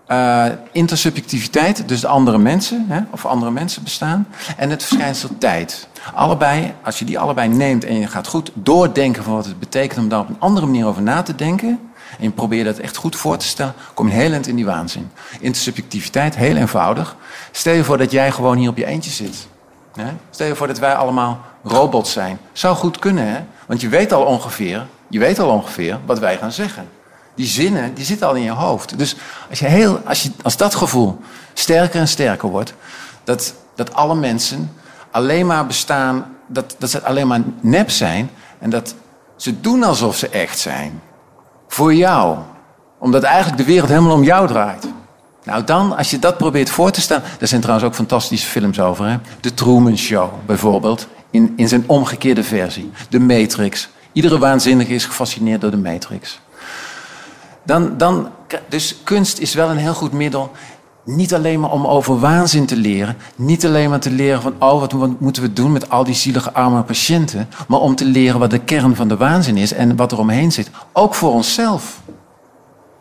Uh, 0.09 0.45
intersubjectiviteit, 0.73 1.89
dus 1.89 2.01
de 2.01 2.07
andere 2.07 2.39
mensen, 2.39 2.85
hè, 2.89 3.01
of 3.11 3.27
andere 3.27 3.51
mensen 3.51 3.83
bestaan. 3.83 4.29
En 4.57 4.71
het 4.71 4.83
verschijnsel 4.83 5.29
tijd. 5.39 5.89
Allebei, 6.15 6.75
als 6.83 6.99
je 6.99 7.05
die 7.05 7.19
allebei 7.19 7.49
neemt 7.49 7.85
en 7.85 7.99
je 7.99 8.07
gaat 8.07 8.27
goed 8.27 8.51
doordenken 8.55 9.25
van 9.25 9.35
wat 9.35 9.45
het 9.45 9.59
betekent 9.59 9.99
om 9.99 10.09
daar 10.09 10.21
op 10.21 10.29
een 10.29 10.37
andere 10.39 10.67
manier 10.67 10.87
over 10.87 11.03
na 11.03 11.23
te 11.23 11.35
denken. 11.35 11.81
En 12.19 12.25
je 12.25 12.31
probeert 12.31 12.65
dat 12.65 12.79
echt 12.79 12.97
goed 12.97 13.17
voor 13.17 13.37
te 13.37 13.47
stellen, 13.47 13.75
kom 13.95 14.09
je 14.09 14.15
heel 14.15 14.33
eind 14.33 14.47
in 14.47 14.57
die 14.57 14.65
waanzin. 14.65 15.11
Intersubjectiviteit, 15.41 16.37
heel 16.37 16.57
eenvoudig. 16.57 17.17
Stel 17.51 17.75
je 17.75 17.85
voor 17.85 17.99
dat 17.99 18.11
jij 18.11 18.33
gewoon 18.33 18.57
hier 18.57 18.69
op 18.69 18.77
je 18.77 18.87
eentje 18.87 19.11
zit. 19.11 19.47
Hè? 19.95 20.13
Stel 20.31 20.47
je 20.47 20.55
voor 20.55 20.67
dat 20.67 20.79
wij 20.79 20.95
allemaal 20.95 21.41
robots 21.63 22.13
zijn. 22.13 22.39
Zou 22.53 22.77
goed 22.77 22.99
kunnen, 22.99 23.27
hè? 23.33 23.41
Want 23.67 23.81
je 23.81 23.89
weet 23.89 24.13
al 24.13 24.25
ongeveer, 24.25 24.87
je 25.09 25.19
weet 25.19 25.39
al 25.39 25.49
ongeveer 25.49 25.99
wat 26.07 26.19
wij 26.19 26.37
gaan 26.37 26.53
zeggen. 26.53 26.89
Die 27.35 27.47
zinnen, 27.47 27.95
die 27.95 28.05
zitten 28.05 28.27
al 28.27 28.35
in 28.35 28.43
je 28.43 28.51
hoofd. 28.51 28.99
Dus 28.99 29.17
als, 29.51 29.59
je 29.59 29.67
heel, 29.67 30.01
als, 30.05 30.23
je, 30.23 30.31
als 30.43 30.57
dat 30.57 30.75
gevoel 30.75 31.21
sterker 31.55 32.01
en 32.01 32.09
sterker 32.09 32.49
wordt, 32.49 32.75
dat, 33.25 33.55
dat 33.75 33.95
alle 33.95 34.15
mensen 34.15 34.73
alleen 35.11 35.47
maar 35.47 35.67
bestaan, 35.67 36.37
dat, 36.47 36.75
dat 36.79 36.91
ze 36.91 37.03
alleen 37.03 37.27
maar 37.27 37.41
nep 37.61 37.91
zijn 37.91 38.31
en 38.59 38.71
dat 38.71 38.95
ze 39.37 39.61
doen 39.61 39.83
alsof 39.83 40.17
ze 40.17 40.29
echt 40.29 40.59
zijn. 40.59 41.01
Voor 41.69 41.95
jou. 41.95 42.39
Omdat 42.99 43.23
eigenlijk 43.23 43.57
de 43.57 43.65
wereld 43.65 43.89
helemaal 43.89 44.13
om 44.13 44.23
jou 44.23 44.47
draait. 44.47 44.89
Nou, 45.45 45.65
dan, 45.65 45.97
als 45.97 46.11
je 46.11 46.19
dat 46.19 46.37
probeert 46.37 46.71
voor 46.71 46.91
te 46.91 47.01
stellen. 47.01 47.23
Er 47.41 47.49
zijn 47.49 47.61
trouwens 47.61 47.89
ook 47.89 47.95
fantastische 47.95 48.47
films 48.47 48.81
over. 48.81 49.07
Hè? 49.07 49.17
De 49.41 49.55
Truman 49.55 49.99
Show 49.99 50.31
bijvoorbeeld. 50.47 51.09
In, 51.31 51.53
in 51.57 51.69
zijn 51.69 51.85
omgekeerde 51.87 52.45
versie. 52.45 52.91
De 53.09 53.21
Matrix. 53.21 53.89
Iedere 54.13 54.39
waanzinnige 54.39 54.95
is 54.95 55.05
gefascineerd 55.05 55.61
door 55.61 55.71
de 55.71 55.77
Matrix. 55.77 56.41
Dan, 57.63 57.97
dan, 57.97 58.29
dus 58.69 58.97
kunst 59.05 59.39
is 59.39 59.55
wel 59.55 59.71
een 59.71 59.77
heel 59.77 59.95
goed 59.95 60.13
middel. 60.13 60.53
Niet 61.09 61.35
alleen 61.35 61.61
maar 61.61 61.71
om 61.71 61.87
over 61.87 62.21
waanzin 62.21 62.67
te 62.67 62.77
leren. 62.77 63.17
Niet 63.37 63.67
alleen 63.67 63.91
maar 63.91 64.01
te 64.01 64.11
leren 64.11 64.43
van, 64.43 64.55
oh, 64.59 64.81
wat 64.81 65.21
moeten 65.21 65.43
we 65.43 65.53
doen 65.53 65.73
met 65.73 65.91
al 65.91 66.05
die 66.05 66.15
zielige 66.15 66.53
arme 66.53 66.83
patiënten. 66.83 67.49
Maar 67.69 67.81
om 67.81 67.95
te 67.95 68.05
leren 68.05 68.41
wat 68.41 68.51
de 68.51 68.59
kern 68.59 68.97
van 68.97 69.09
de 69.09 69.17
waanzin 69.17 69.57
is 69.57 69.73
en 69.73 69.97
wat 69.97 70.13
er 70.13 70.19
omheen 70.19 70.53
zit. 70.53 70.71
Ook 70.93 71.15
voor 71.15 71.33
onszelf. 71.33 72.01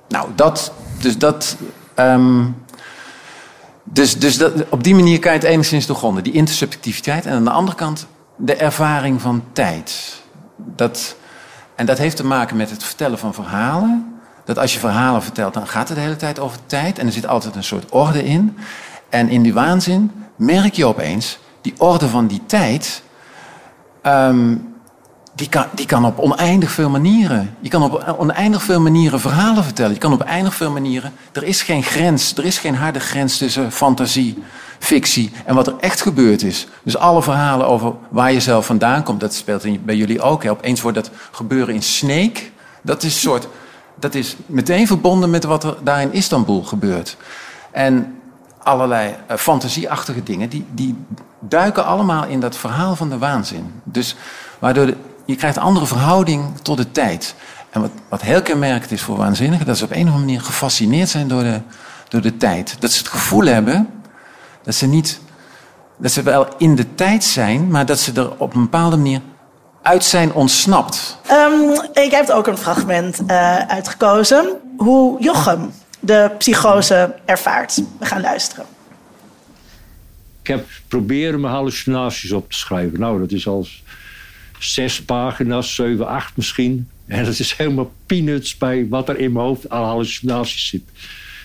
Nou, 0.08 0.28
dat, 0.36 0.72
dus 1.00 1.18
dat. 1.18 1.58
Um, 1.96 2.56
dus 3.84 4.20
dus 4.20 4.38
dat, 4.38 4.54
op 4.70 4.84
die 4.84 4.96
manier 4.96 5.20
kan 5.20 5.32
je 5.32 5.40
het 5.40 5.48
enigszins 5.48 5.86
doorgronden. 5.86 6.24
Die 6.24 6.34
intersubjectiviteit. 6.34 7.26
En 7.26 7.34
aan 7.34 7.44
de 7.44 7.50
andere 7.50 7.78
kant 7.78 8.08
de 8.36 8.56
ervaring 8.56 9.22
van 9.22 9.44
tijd. 9.52 10.22
Dat, 10.56 11.16
en 11.76 11.86
dat 11.86 11.98
heeft 11.98 12.16
te 12.16 12.26
maken 12.26 12.58
met 12.58 12.70
het 12.70 12.84
vertellen 12.84 13.20
van 13.20 13.34
verhalen 13.34 14.17
dat 14.48 14.58
als 14.58 14.74
je 14.74 14.80
verhalen 14.80 15.24
vertelt, 15.24 15.54
dan 15.54 15.68
gaat 15.68 15.88
het 15.88 15.98
de 15.98 16.04
hele 16.04 16.16
tijd 16.16 16.40
over 16.40 16.58
tijd. 16.66 17.00
En 17.00 17.06
er 17.06 17.12
zit 17.12 17.28
altijd 17.28 17.56
een 17.56 17.64
soort 17.64 17.92
orde 17.92 18.24
in. 18.24 18.58
En 19.10 19.30
in 19.30 19.42
die 19.42 19.54
waanzin 19.54 20.12
merk 20.36 20.74
je 20.74 20.86
opeens, 20.86 21.40
die 21.62 21.74
orde 21.78 22.08
van 22.08 22.28
die 22.28 22.42
tijd, 22.46 23.02
um, 24.04 24.76
die, 25.36 25.50
kan, 25.50 25.66
die 25.74 25.86
kan 25.86 26.06
op 26.06 26.20
oneindig 26.20 26.72
veel 26.72 26.90
manieren. 26.90 27.56
Je 27.60 27.70
kan 27.70 27.84
op 27.84 28.16
oneindig 28.18 28.64
veel 28.64 28.80
manieren 28.80 29.20
verhalen 29.20 29.64
vertellen. 29.64 29.94
Je 29.94 29.98
kan 29.98 30.14
op 30.14 30.22
oneindig 30.22 30.56
veel 30.56 30.72
manieren. 30.72 31.14
Er 31.32 31.44
is 31.44 31.62
geen 31.62 31.84
grens, 31.84 32.38
er 32.38 32.46
is 32.46 32.58
geen 32.58 32.76
harde 32.76 33.00
grens 33.00 33.38
tussen 33.38 33.72
fantasie, 33.72 34.44
fictie 34.80 35.32
en 35.46 35.56
wat 35.56 35.68
er 35.68 35.76
echt 35.80 36.02
gebeurd 36.02 36.44
is. 36.44 36.68
Dus 36.84 36.98
alle 36.98 37.24
verhalen 37.24 37.68
over 37.68 37.94
waar 38.10 38.32
je 38.32 38.40
zelf 38.40 38.66
vandaan 38.66 39.04
komt, 39.04 39.20
dat 39.20 39.34
speelt 39.34 39.86
bij 39.86 39.96
jullie 39.96 40.22
ook. 40.22 40.44
Hè. 40.44 40.50
Opeens 40.50 40.82
wordt 40.82 40.98
dat 40.98 41.10
gebeuren 41.32 41.74
in 41.74 41.84
Snake. 41.84 42.42
Dat 42.82 43.04
is 43.04 43.14
een 43.14 43.20
soort 43.20 43.48
dat 44.00 44.16
is 44.16 44.36
meteen 44.46 44.88
verbonden 44.88 45.30
met 45.30 45.44
wat 45.44 45.64
er 45.64 45.78
daar 45.84 46.02
in 46.02 46.14
Istanbul 46.14 46.64
gebeurt. 46.64 47.18
En 47.72 48.20
allerlei 48.58 49.16
uh, 49.32 49.38
fantasieachtige 49.38 50.24
dingen, 50.24 50.50
die, 50.50 50.66
die 50.72 50.96
duiken 51.40 51.86
allemaal 51.86 52.26
in 52.26 52.40
dat 52.40 52.58
verhaal 52.58 52.96
van 52.96 53.10
de 53.10 53.18
waanzin. 53.18 53.82
Dus 53.84 54.16
waardoor 54.60 54.94
je 55.26 55.36
krijgt 55.36 55.58
een 55.58 55.64
andere 55.64 55.86
verhouding 55.86 56.58
tot 56.62 56.78
de 56.78 56.92
tijd. 56.92 57.36
En 57.70 57.82
wat, 57.82 57.92
wat 58.10 58.22
heel 58.22 58.42
kenmerkend 58.42 58.92
is 58.92 59.02
voor 59.02 59.18
waanzinnigen, 59.18 59.66
dat 59.66 59.78
ze 59.78 59.84
op 59.84 59.92
een 59.92 59.96
of 59.96 60.04
andere 60.04 60.26
manier 60.26 60.42
gefascineerd 60.42 61.10
zijn 61.10 61.28
door 61.28 61.44
de, 61.44 61.62
door 62.08 62.22
de 62.22 62.38
tijd. 62.38 62.76
Dat 62.80 62.92
ze 62.92 62.98
het 62.98 63.08
gevoel 63.08 63.46
hebben 63.46 63.90
dat 64.64 64.76
ze 64.76 64.86
niet, 64.86 65.20
dat 65.98 66.12
ze 66.12 66.22
wel 66.22 66.48
in 66.58 66.76
de 66.76 66.96
tijd 66.96 67.24
zijn, 67.24 67.68
maar 67.68 67.86
dat 67.86 68.00
ze 68.00 68.14
er 68.14 68.38
op 68.38 68.56
een 68.56 68.62
bepaalde 68.62 68.98
manier 68.98 69.22
uit 69.88 70.04
zijn 70.04 70.34
ontsnapt? 70.34 71.18
Um, 71.32 71.72
ik 71.94 72.12
heb 72.12 72.30
ook 72.30 72.48
een 72.48 72.58
fragment 72.58 73.22
uh, 73.28 73.58
uitgekozen. 73.58 74.58
Hoe 74.78 75.22
Jochem 75.22 75.72
de 76.00 76.32
psychose 76.38 77.16
ervaart. 77.26 77.82
We 78.00 78.06
gaan 78.06 78.22
luisteren. 78.22 78.66
Ik 80.42 80.48
heb 80.48 80.66
proberen 80.88 81.40
mijn 81.40 81.54
hallucinaties 81.54 82.32
op 82.32 82.52
te 82.52 82.58
schrijven. 82.58 83.00
Nou, 83.00 83.20
dat 83.20 83.32
is 83.32 83.48
al 83.48 83.68
zes 84.60 85.02
pagina's, 85.02 85.76
zeven, 85.76 86.08
acht 86.08 86.38
misschien. 86.38 86.90
En 87.06 87.26
dat 87.26 87.40
is 87.40 87.54
helemaal 87.54 87.92
peanuts 88.06 88.58
bij 88.58 88.88
wat 88.90 89.10
er 89.10 89.20
in 89.20 89.32
mijn 89.32 89.46
hoofd 89.46 89.70
aan 89.70 89.84
hallucinaties 89.84 90.70
zit. 90.70 90.84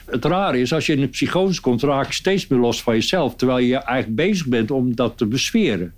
Het 0.06 0.24
rare 0.24 0.60
is, 0.60 0.72
als 0.72 0.86
je 0.86 0.92
in 0.92 1.02
een 1.02 1.10
psychose 1.10 1.60
komt, 1.60 1.82
raak 1.82 2.06
je 2.06 2.12
steeds 2.12 2.46
meer 2.46 2.58
los 2.58 2.82
van 2.82 2.94
jezelf. 2.94 3.34
Terwijl 3.34 3.58
je 3.58 3.76
eigenlijk 3.76 4.16
bezig 4.16 4.46
bent 4.46 4.70
om 4.70 4.94
dat 4.94 5.18
te 5.18 5.26
besferen 5.26 5.92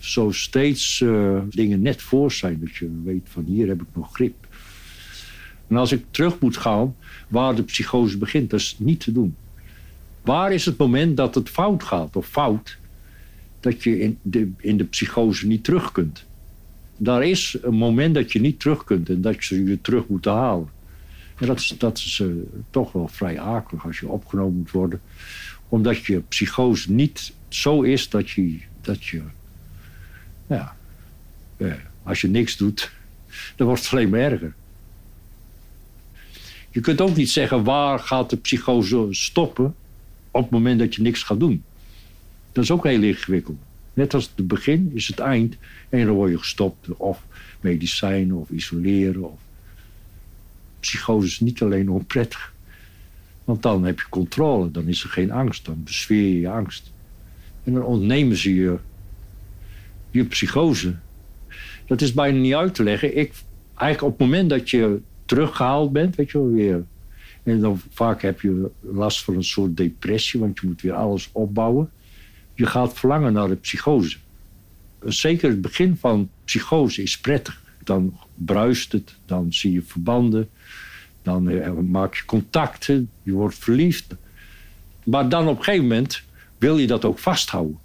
zo 0.00 0.30
steeds 0.30 1.00
uh, 1.00 1.38
dingen 1.50 1.82
net 1.82 2.02
voor 2.02 2.32
zijn. 2.32 2.60
Dat 2.60 2.76
je 2.76 3.00
weet 3.04 3.28
van 3.30 3.44
hier 3.44 3.68
heb 3.68 3.82
ik 3.82 3.88
nog 3.94 4.12
grip. 4.12 4.46
En 5.68 5.76
als 5.76 5.92
ik 5.92 6.04
terug 6.10 6.40
moet 6.40 6.56
gaan 6.56 6.96
waar 7.28 7.54
de 7.54 7.62
psychose 7.62 8.18
begint, 8.18 8.50
dat 8.50 8.60
is 8.60 8.76
niet 8.78 9.00
te 9.00 9.12
doen. 9.12 9.36
Waar 10.22 10.52
is 10.52 10.64
het 10.64 10.76
moment 10.76 11.16
dat 11.16 11.34
het 11.34 11.48
fout 11.48 11.82
gaat 11.82 12.16
of 12.16 12.26
fout, 12.26 12.76
dat 13.60 13.82
je 13.82 14.00
in 14.00 14.18
de, 14.22 14.50
in 14.56 14.76
de 14.76 14.84
psychose 14.84 15.46
niet 15.46 15.64
terug 15.64 15.92
kunt? 15.92 16.24
Daar 16.96 17.24
is 17.24 17.56
een 17.62 17.74
moment 17.74 18.14
dat 18.14 18.32
je 18.32 18.40
niet 18.40 18.60
terug 18.60 18.84
kunt 18.84 19.08
en 19.08 19.20
dat 19.20 19.44
je 19.44 19.64
je 19.64 19.80
terug 19.80 20.08
moet 20.08 20.24
halen. 20.24 20.68
En 21.36 21.46
dat 21.46 21.58
is, 21.58 21.74
dat 21.78 21.98
is 21.98 22.18
uh, 22.18 22.32
toch 22.70 22.92
wel 22.92 23.08
vrij 23.08 23.40
akelig 23.40 23.86
als 23.86 23.98
je 23.98 24.08
opgenomen 24.08 24.58
moet 24.58 24.70
worden. 24.70 25.00
Omdat 25.68 26.04
je 26.04 26.20
psychose 26.28 26.92
niet 26.92 27.32
zo 27.48 27.82
is 27.82 28.08
dat 28.08 28.30
je, 28.30 28.58
dat 28.80 29.04
je 29.04 29.22
ja. 30.50 30.76
als 32.02 32.20
je 32.20 32.28
niks 32.28 32.56
doet, 32.56 32.90
dan 33.56 33.66
wordt 33.66 33.82
het 33.82 33.92
alleen 33.92 34.08
maar 34.08 34.20
erger. 34.20 34.54
Je 36.70 36.80
kunt 36.80 37.00
ook 37.00 37.16
niet 37.16 37.30
zeggen 37.30 37.64
waar 37.64 37.98
gaat 37.98 38.30
de 38.30 38.36
psychose 38.36 39.06
stoppen 39.10 39.74
op 40.30 40.42
het 40.42 40.50
moment 40.50 40.78
dat 40.78 40.94
je 40.94 41.02
niks 41.02 41.22
gaat 41.22 41.40
doen. 41.40 41.64
Dat 42.52 42.64
is 42.64 42.70
ook 42.70 42.84
heel 42.84 43.02
ingewikkeld. 43.02 43.58
Net 43.92 44.14
als 44.14 44.32
het 44.36 44.48
begin 44.48 44.90
is 44.94 45.06
het 45.06 45.18
eind 45.18 45.56
en 45.88 46.06
dan 46.06 46.14
word 46.14 46.30
je 46.30 46.38
gestopt. 46.38 46.88
Of 46.96 47.22
medicijnen 47.60 48.36
of 48.36 48.50
isoleren. 48.50 49.30
Psychose 50.80 51.26
is 51.26 51.40
niet 51.40 51.62
alleen 51.62 51.90
onprettig. 51.90 52.52
Want 53.44 53.62
dan 53.62 53.84
heb 53.84 53.98
je 53.98 54.06
controle, 54.08 54.70
dan 54.70 54.86
is 54.86 55.02
er 55.02 55.10
geen 55.10 55.30
angst, 55.30 55.64
dan 55.64 55.82
besfeer 55.84 56.28
je 56.28 56.40
je 56.40 56.48
angst. 56.48 56.90
En 57.64 57.72
dan 57.72 57.82
ontnemen 57.82 58.36
ze 58.36 58.54
je 58.54 58.78
je 60.10 60.24
psychose. 60.24 60.94
Dat 61.86 62.00
is 62.00 62.12
bijna 62.12 62.38
niet 62.38 62.54
uit 62.54 62.74
te 62.74 62.82
leggen. 62.82 63.16
Ik, 63.16 63.32
eigenlijk 63.74 64.12
op 64.12 64.18
het 64.18 64.28
moment 64.28 64.50
dat 64.50 64.70
je 64.70 65.00
teruggehaald 65.24 65.92
bent, 65.92 66.16
weet 66.16 66.30
je 66.30 66.38
wel, 66.38 66.52
weer. 66.52 66.84
En 67.42 67.60
dan 67.60 67.80
vaak 67.90 68.22
heb 68.22 68.40
je 68.40 68.70
last 68.80 69.24
van 69.24 69.34
een 69.34 69.44
soort 69.44 69.76
depressie, 69.76 70.40
want 70.40 70.60
je 70.60 70.66
moet 70.66 70.82
weer 70.82 70.92
alles 70.92 71.28
opbouwen. 71.32 71.90
Je 72.54 72.66
gaat 72.66 72.98
verlangen 72.98 73.32
naar 73.32 73.48
de 73.48 73.54
psychose. 73.54 74.16
Zeker 75.04 75.50
het 75.50 75.60
begin 75.60 75.96
van 75.96 76.30
psychose 76.44 77.02
is 77.02 77.18
prettig. 77.18 77.62
Dan 77.84 78.18
bruist 78.34 78.92
het, 78.92 79.14
dan 79.26 79.52
zie 79.52 79.72
je 79.72 79.82
verbanden, 79.82 80.48
dan 81.22 81.48
eh, 81.48 81.72
maak 81.72 82.14
je 82.14 82.24
contacten, 82.24 83.10
je 83.22 83.32
wordt 83.32 83.58
verliefd. 83.58 84.14
Maar 85.04 85.28
dan 85.28 85.48
op 85.48 85.58
een 85.58 85.64
gegeven 85.64 85.86
moment 85.86 86.22
wil 86.58 86.78
je 86.78 86.86
dat 86.86 87.04
ook 87.04 87.18
vasthouden. 87.18 87.78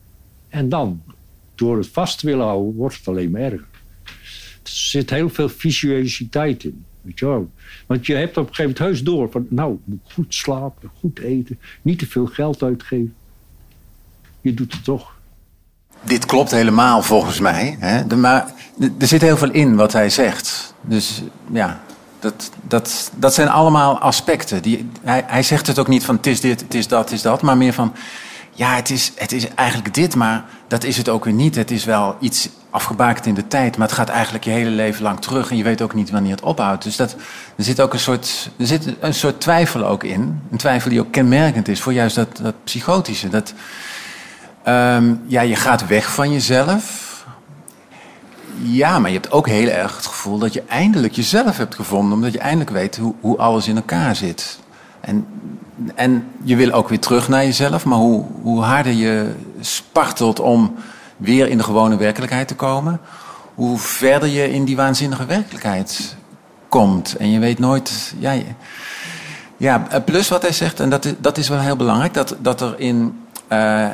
En 0.50 0.70
dan 0.70 1.02
door 1.56 1.78
het 1.78 1.88
vast 1.88 2.20
te 2.20 2.26
willen 2.26 2.46
houden, 2.46 2.76
wordt 2.76 2.98
het 2.98 3.08
alleen 3.08 3.32
maar 3.32 3.42
erger. 3.42 3.66
Er 4.64 4.72
zit 4.72 5.10
heel 5.10 5.30
veel 5.30 5.50
visualiteit 5.50 6.64
in. 6.64 6.86
Weet 7.02 7.20
je 7.20 7.26
wel. 7.26 7.52
Want 7.86 8.06
je 8.06 8.14
hebt 8.14 8.38
op 8.38 8.48
een 8.48 8.56
gegeven 8.56 8.64
moment 8.64 8.80
heus 8.80 9.04
door 9.04 9.32
van, 9.32 9.46
nou, 9.50 9.80
moet 9.84 10.00
goed 10.14 10.34
slapen, 10.34 10.92
goed 11.00 11.20
eten, 11.20 11.60
niet 11.82 12.00
te 12.00 12.08
veel 12.08 12.26
geld 12.26 12.64
uitgeven. 12.64 13.16
Je 14.42 14.54
doet 14.54 14.74
het 14.74 14.84
toch. 14.84 15.16
Dit 16.02 16.26
klopt 16.26 16.52
helemaal 16.52 17.02
volgens 17.02 17.40
mij. 17.40 17.78
Hè? 17.80 18.16
maar 18.16 18.54
er 19.00 19.08
zit 19.08 19.22
heel 19.22 19.38
veel 19.38 19.52
in 19.52 19.76
wat 19.76 19.94
hij 19.94 20.10
zegt. 20.10 20.74
Dus 20.82 21.22
ja, 21.52 21.84
dat, 22.20 22.52
dat, 22.68 23.12
dat 23.16 23.34
zijn 23.34 23.50
allemaal 23.50 24.00
aspecten. 24.00 24.62
Die, 24.62 24.90
hij, 25.02 25.24
hij 25.28 25.44
zegt 25.44 25.68
het 25.68 25.80
ook 25.80 25.88
niet 25.88 26.04
van 26.04 26.16
het 26.16 26.28
is 26.28 26.42
dit, 26.42 26.62
het 26.62 26.74
is 26.74 26.88
dat, 26.88 27.04
het 27.04 27.12
is 27.12 27.22
dat. 27.22 27.42
Maar 27.42 27.58
meer 27.58 27.74
van 27.74 27.94
ja, 28.56 28.76
het 28.76 28.90
is, 28.90 29.12
het 29.16 29.32
is 29.32 29.48
eigenlijk 29.54 29.94
dit, 29.94 30.16
maar 30.16 30.46
dat 30.68 30.84
is 30.84 30.98
het 30.98 31.10
ook 31.10 31.26
weer 31.26 31.34
niet. 31.34 31.56
Het 31.56 31.72
is 31.72 31.86
wel 31.86 32.16
iets 32.20 32.50
afgebakend 32.70 33.26
in 33.26 33.34
de 33.34 33.48
tijd, 33.48 33.78
maar 33.78 33.88
het 33.88 33.96
gaat 33.96 34.10
eigenlijk 34.10 34.44
je 34.44 34.50
hele 34.50 34.70
leven 34.70 35.04
lang 35.04 35.20
terug 35.22 35.50
en 35.50 35.58
je 35.58 35.64
weet 35.64 35.82
ook 35.82 35.94
niet 35.94 36.10
wanneer 36.10 36.32
het 36.32 36.44
ophoudt. 36.44 36.84
Dus 36.84 36.96
dat, 36.96 37.16
er 37.56 37.64
zit 37.64 37.82
ook 37.82 37.94
een 37.94 38.00
soort, 38.00 38.50
er 38.58 38.68
zit 38.68 38.94
een 39.00 39.14
soort 39.14 39.42
twijfel 39.42 39.86
ook 39.86 40.04
in. 40.04 40.42
Een 40.52 40.58
twijfel 40.58 40.90
die 40.90 41.00
ook 41.00 41.12
kenmerkend 41.12 41.68
is 41.68 41.82
voor 41.82 41.94
juist 41.94 42.16
dat, 42.16 42.40
dat 42.42 42.64
psychotische. 42.64 43.30
Dat, 43.30 43.54
ehm, 44.64 45.14
ja, 45.26 45.42
je 45.42 45.56
gaat 45.56 45.88
weg 45.88 46.14
van 46.14 46.32
jezelf. 46.32 47.04
Ja, 48.62 49.00
maar 49.00 49.10
je 49.10 49.18
hebt 49.18 49.32
ook 49.32 49.48
heel 49.48 49.68
erg 49.68 49.96
het 49.96 50.06
gevoel 50.06 50.38
dat 50.38 50.54
je 50.54 50.64
eindelijk 50.68 51.14
jezelf 51.14 51.58
hebt 51.58 51.76
gevonden, 51.76 52.14
omdat 52.14 52.34
je 52.34 52.40
eindelijk 52.40 52.70
weet 52.70 52.98
hoe, 52.98 53.14
hoe 53.22 53.38
alles 53.38 53.68
in 53.68 53.76
elkaar 53.76 54.16
zit. 54.16 54.60
En, 55.02 55.28
en 55.96 56.28
je 56.44 56.56
wil 56.56 56.72
ook 56.72 56.90
weer 56.90 57.00
terug 57.00 57.28
naar 57.28 57.44
jezelf, 57.44 57.86
maar 57.86 57.98
hoe, 57.98 58.26
hoe 58.42 58.62
harder 58.62 58.94
je 58.94 59.36
spartelt 59.60 60.40
om 60.40 60.76
weer 61.18 61.48
in 61.48 61.58
de 61.58 61.64
gewone 61.64 61.98
werkelijkheid 61.98 62.48
te 62.48 62.56
komen, 62.56 63.00
hoe 63.56 63.78
verder 63.78 64.30
je 64.30 64.52
in 64.52 64.66
die 64.66 64.76
waanzinnige 64.76 65.26
werkelijkheid 65.26 66.16
komt. 66.70 67.16
En 67.16 67.32
je 67.32 67.40
weet 67.40 67.60
nooit. 67.60 68.14
Ja, 68.20 68.34
ja 69.58 69.88
plus 70.06 70.30
wat 70.30 70.42
hij 70.42 70.52
zegt, 70.52 70.80
en 70.80 70.90
dat 70.90 71.06
is, 71.06 71.14
dat 71.18 71.38
is 71.38 71.50
wel 71.50 71.60
heel 71.60 71.76
belangrijk, 71.76 72.14
dat, 72.14 72.36
dat 72.40 72.62
er 72.62 72.80
in. 72.80 73.20
Uh, 73.52 73.88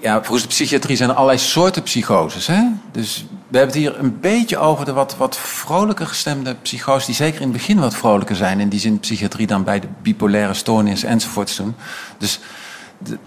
ja, 0.00 0.14
volgens 0.14 0.42
de 0.42 0.48
psychiatrie 0.48 0.96
zijn 0.96 1.08
er 1.08 1.14
allerlei 1.14 1.38
soorten 1.38 1.82
psychoses. 1.82 2.46
Hè? 2.46 2.62
Dus 2.92 3.26
we 3.48 3.58
hebben 3.58 3.76
het 3.76 3.84
hier 3.84 3.98
een 3.98 4.20
beetje 4.20 4.58
over 4.58 4.84
de 4.84 4.92
wat, 4.92 5.16
wat 5.16 5.36
vrolijker 5.36 6.06
gestemde 6.06 6.54
psychoses, 6.54 7.06
die 7.06 7.14
zeker 7.14 7.40
in 7.40 7.48
het 7.48 7.56
begin 7.56 7.80
wat 7.80 7.94
vrolijker 7.94 8.36
zijn. 8.36 8.60
In 8.60 8.68
die 8.68 8.80
zin 8.80 9.00
psychiatrie 9.00 9.46
dan 9.46 9.64
bij 9.64 9.80
de 9.80 9.88
bipolaire 10.02 10.54
stoornis 10.54 11.04
enzovoorts 11.04 11.56
doen. 11.56 11.74
Dus 12.18 12.40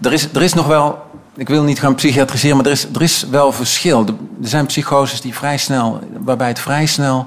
er 0.00 0.12
is, 0.12 0.28
er 0.32 0.42
is 0.42 0.52
nog 0.52 0.66
wel 0.66 1.10
ik 1.36 1.48
wil 1.48 1.62
niet 1.62 1.80
gaan 1.80 1.94
psychiatriseren, 1.94 2.56
maar 2.56 2.66
er 2.66 2.72
is, 2.72 2.86
er 2.94 3.02
is 3.02 3.26
wel 3.30 3.52
verschil. 3.52 4.06
Er 4.42 4.48
zijn 4.48 4.66
psychoses 4.66 5.20
die 5.20 5.34
vrij 5.34 5.58
snel, 5.58 6.00
waarbij 6.18 6.48
het 6.48 6.58
vrij 6.58 6.86
snel 6.86 7.26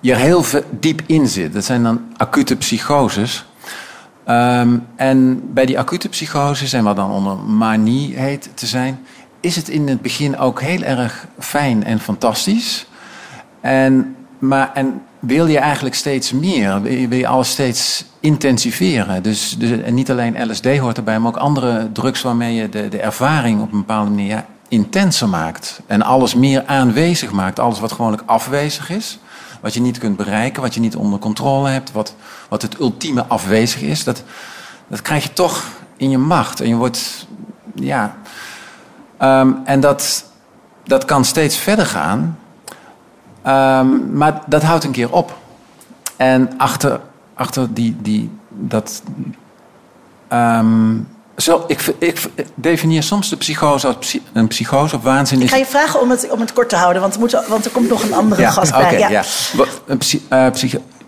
je 0.00 0.14
heel 0.14 0.44
diep 0.70 1.02
in 1.06 1.26
zit. 1.26 1.52
Dat 1.52 1.64
zijn 1.64 1.82
dan 1.82 2.00
acute 2.16 2.56
psychoses. 2.56 3.44
Ehm, 4.24 4.78
en 4.96 5.40
bij 5.52 5.66
die 5.66 5.78
acute 5.78 6.08
psychoses, 6.08 6.72
en 6.72 6.84
wat 6.84 6.96
dan 6.96 7.10
onder 7.10 7.38
manie 7.38 8.16
heet 8.16 8.50
te 8.54 8.66
zijn, 8.66 9.06
is 9.42 9.56
het 9.56 9.68
in 9.68 9.88
het 9.88 10.02
begin 10.02 10.38
ook 10.38 10.60
heel 10.60 10.82
erg 10.82 11.26
fijn 11.38 11.84
en 11.84 12.00
fantastisch. 12.00 12.86
En, 13.60 14.16
maar, 14.38 14.70
en 14.74 15.02
wil 15.18 15.46
je 15.46 15.58
eigenlijk 15.58 15.94
steeds 15.94 16.32
meer, 16.32 16.82
wil 16.82 17.18
je, 17.18 17.26
alles 17.26 17.50
steeds 17.50 18.04
intensiveren. 18.20 19.22
Dus, 19.22 19.56
dus, 19.58 19.80
en 19.80 19.94
niet 19.94 20.10
alleen 20.10 20.50
LSD 20.50 20.78
hoort 20.78 20.96
erbij, 20.96 21.18
maar 21.18 21.28
ook 21.28 21.36
andere 21.36 21.92
drugs 21.92 22.22
waarmee 22.22 22.54
je 22.54 22.68
de, 22.68 22.88
de 22.88 23.00
ervaring 23.00 23.60
op 23.60 23.72
een 23.72 23.78
bepaalde 23.78 24.10
manier 24.10 24.44
intenser 24.68 25.28
maakt. 25.28 25.80
En 25.86 26.02
alles 26.02 26.34
meer 26.34 26.64
aanwezig 26.66 27.32
maakt. 27.32 27.58
Alles 27.58 27.80
wat 27.80 27.92
gewoonlijk 27.92 28.22
afwezig 28.26 28.90
is. 28.90 29.18
Wat 29.60 29.74
je 29.74 29.80
niet 29.80 29.98
kunt 29.98 30.16
bereiken, 30.16 30.62
wat 30.62 30.74
je 30.74 30.80
niet 30.80 30.96
onder 30.96 31.18
controle 31.18 31.68
hebt, 31.68 31.92
wat, 31.92 32.14
wat 32.48 32.62
het 32.62 32.78
ultieme 32.80 33.24
afwezig 33.24 33.80
is, 33.80 34.04
dat, 34.04 34.22
dat 34.88 35.02
krijg 35.02 35.22
je 35.22 35.32
toch 35.32 35.64
in 35.96 36.10
je 36.10 36.18
macht. 36.18 36.60
En 36.60 36.68
je 36.68 36.74
wordt, 36.74 37.26
ja. 37.74 38.16
Um, 39.24 39.60
en 39.64 39.80
dat, 39.80 40.24
dat 40.84 41.04
kan 41.04 41.24
steeds 41.24 41.56
verder 41.56 41.86
gaan. 41.86 42.38
Um, 43.46 44.16
maar 44.16 44.42
dat 44.46 44.62
houdt 44.62 44.84
een 44.84 44.90
keer 44.90 45.12
op. 45.12 45.36
En 46.16 46.50
achter, 46.56 47.00
achter 47.34 47.74
die, 47.74 47.96
die, 48.00 48.30
dat. 48.48 49.02
Um, 50.32 51.08
zo, 51.36 51.64
ik, 51.66 51.94
ik, 51.98 52.30
definieer 52.54 53.02
soms 53.02 53.28
de 53.28 53.36
psychose 53.36 53.86
als 53.86 54.18
een 54.32 54.48
psychose 54.48 54.96
of 54.96 55.02
waanzin. 55.02 55.42
Ik 55.42 55.50
ga 55.50 55.56
je 55.56 55.66
vragen 55.66 56.00
om 56.00 56.10
het, 56.10 56.30
om 56.30 56.40
het 56.40 56.52
kort 56.52 56.68
te 56.68 56.76
houden, 56.76 57.02
want 57.02 57.14
er, 57.14 57.20
moet, 57.20 57.44
want 57.48 57.64
er 57.64 57.70
komt 57.70 57.88
nog 57.88 58.02
een 58.02 58.14
andere 58.14 58.46
gast 58.46 58.72
bij. 58.72 58.98
ja. 58.98 59.08
ja. 59.08 59.24
Een 59.86 60.00
uh, 60.30 60.46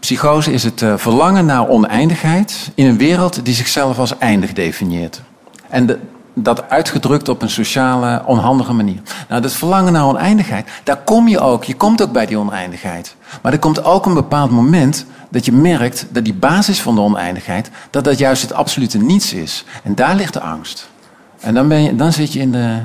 psychose 0.00 0.52
is 0.52 0.62
het 0.62 0.80
uh, 0.80 0.96
verlangen 0.96 1.46
naar 1.46 1.68
oneindigheid 1.68 2.70
in 2.74 2.86
een 2.86 2.98
wereld 2.98 3.44
die 3.44 3.54
zichzelf 3.54 3.98
als 3.98 4.18
eindig 4.18 4.52
definieert. 4.52 5.22
En 5.68 5.86
de, 5.86 5.98
dat 6.34 6.68
uitgedrukt 6.68 7.28
op 7.28 7.42
een 7.42 7.50
sociale, 7.50 8.22
onhandige 8.26 8.72
manier. 8.72 9.00
Nou, 9.28 9.42
dat 9.42 9.52
verlangen 9.52 9.92
naar 9.92 10.06
oneindigheid, 10.06 10.68
daar 10.84 10.96
kom 10.96 11.28
je 11.28 11.40
ook. 11.40 11.64
Je 11.64 11.74
komt 11.74 12.02
ook 12.02 12.12
bij 12.12 12.26
die 12.26 12.38
oneindigheid. 12.38 13.16
Maar 13.42 13.52
er 13.52 13.58
komt 13.58 13.84
ook 13.84 14.06
een 14.06 14.14
bepaald 14.14 14.50
moment 14.50 15.06
dat 15.28 15.44
je 15.44 15.52
merkt 15.52 16.06
dat 16.10 16.24
die 16.24 16.34
basis 16.34 16.80
van 16.80 16.94
de 16.94 17.00
oneindigheid, 17.00 17.70
dat 17.90 18.04
dat 18.04 18.18
juist 18.18 18.42
het 18.42 18.52
absolute 18.52 18.98
niets 18.98 19.32
is. 19.32 19.64
En 19.82 19.94
daar 19.94 20.14
ligt 20.14 20.32
de 20.32 20.40
angst. 20.40 20.88
En 21.40 21.54
dan, 21.54 21.68
ben 21.68 21.82
je, 21.82 21.96
dan 21.96 22.12
zit 22.12 22.32
je 22.32 22.40
in 22.40 22.52
de, 22.52 22.78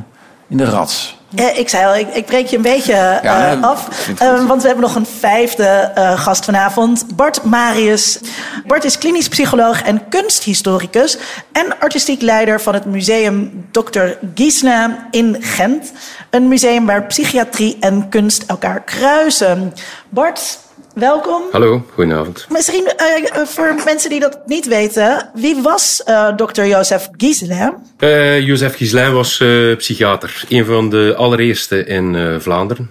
in 0.47 0.57
de 0.57 0.65
rats. 0.65 1.18
Ja, 1.29 1.51
ik 1.51 1.69
zei 1.69 1.85
al, 1.85 1.95
ik, 1.95 2.15
ik 2.15 2.25
breek 2.25 2.47
je 2.47 2.55
een 2.55 2.61
beetje 2.61 3.19
uh, 3.23 3.63
af. 3.63 3.87
Uh, 4.21 4.45
want 4.47 4.61
we 4.61 4.67
hebben 4.67 4.85
nog 4.85 4.95
een 4.95 5.05
vijfde 5.05 5.91
uh, 5.97 6.19
gast 6.19 6.45
vanavond. 6.45 7.15
Bart 7.15 7.43
Marius. 7.43 8.19
Bart 8.67 8.83
is 8.83 8.97
klinisch 8.97 9.27
psycholoog 9.27 9.81
en 9.81 10.09
kunsthistoricus. 10.09 11.17
En 11.51 11.79
artistiek 11.79 12.21
leider 12.21 12.61
van 12.61 12.73
het 12.73 12.85
museum 12.85 13.65
Dr. 13.71 14.05
Giesna 14.35 15.07
in 15.11 15.37
Gent. 15.39 15.91
Een 16.29 16.47
museum 16.47 16.85
waar 16.85 17.05
psychiatrie 17.05 17.77
en 17.79 18.09
kunst 18.09 18.43
elkaar 18.47 18.83
kruisen. 18.83 19.73
Bart, 20.09 20.59
welkom. 20.99 21.43
Hallo, 21.51 21.85
goedenavond. 21.93 22.45
Misschien 22.49 22.83
uh, 22.83 23.45
voor 23.45 23.75
mensen 23.85 24.09
die 24.09 24.19
dat 24.19 24.39
niet 24.45 24.67
weten, 24.67 25.29
wie 25.33 25.61
was 25.61 26.03
uh, 26.07 26.35
dokter 26.35 26.67
Jozef 26.67 27.09
Gieselin? 27.17 27.73
Uh, 27.99 28.39
Jozef 28.39 28.75
Gieselin 28.75 29.13
was 29.13 29.43
psychiater, 29.77 30.43
een 30.49 30.65
van 30.65 30.89
de 30.89 31.13
allereerste 31.17 31.83
in 31.83 32.37
Vlaanderen. 32.41 32.89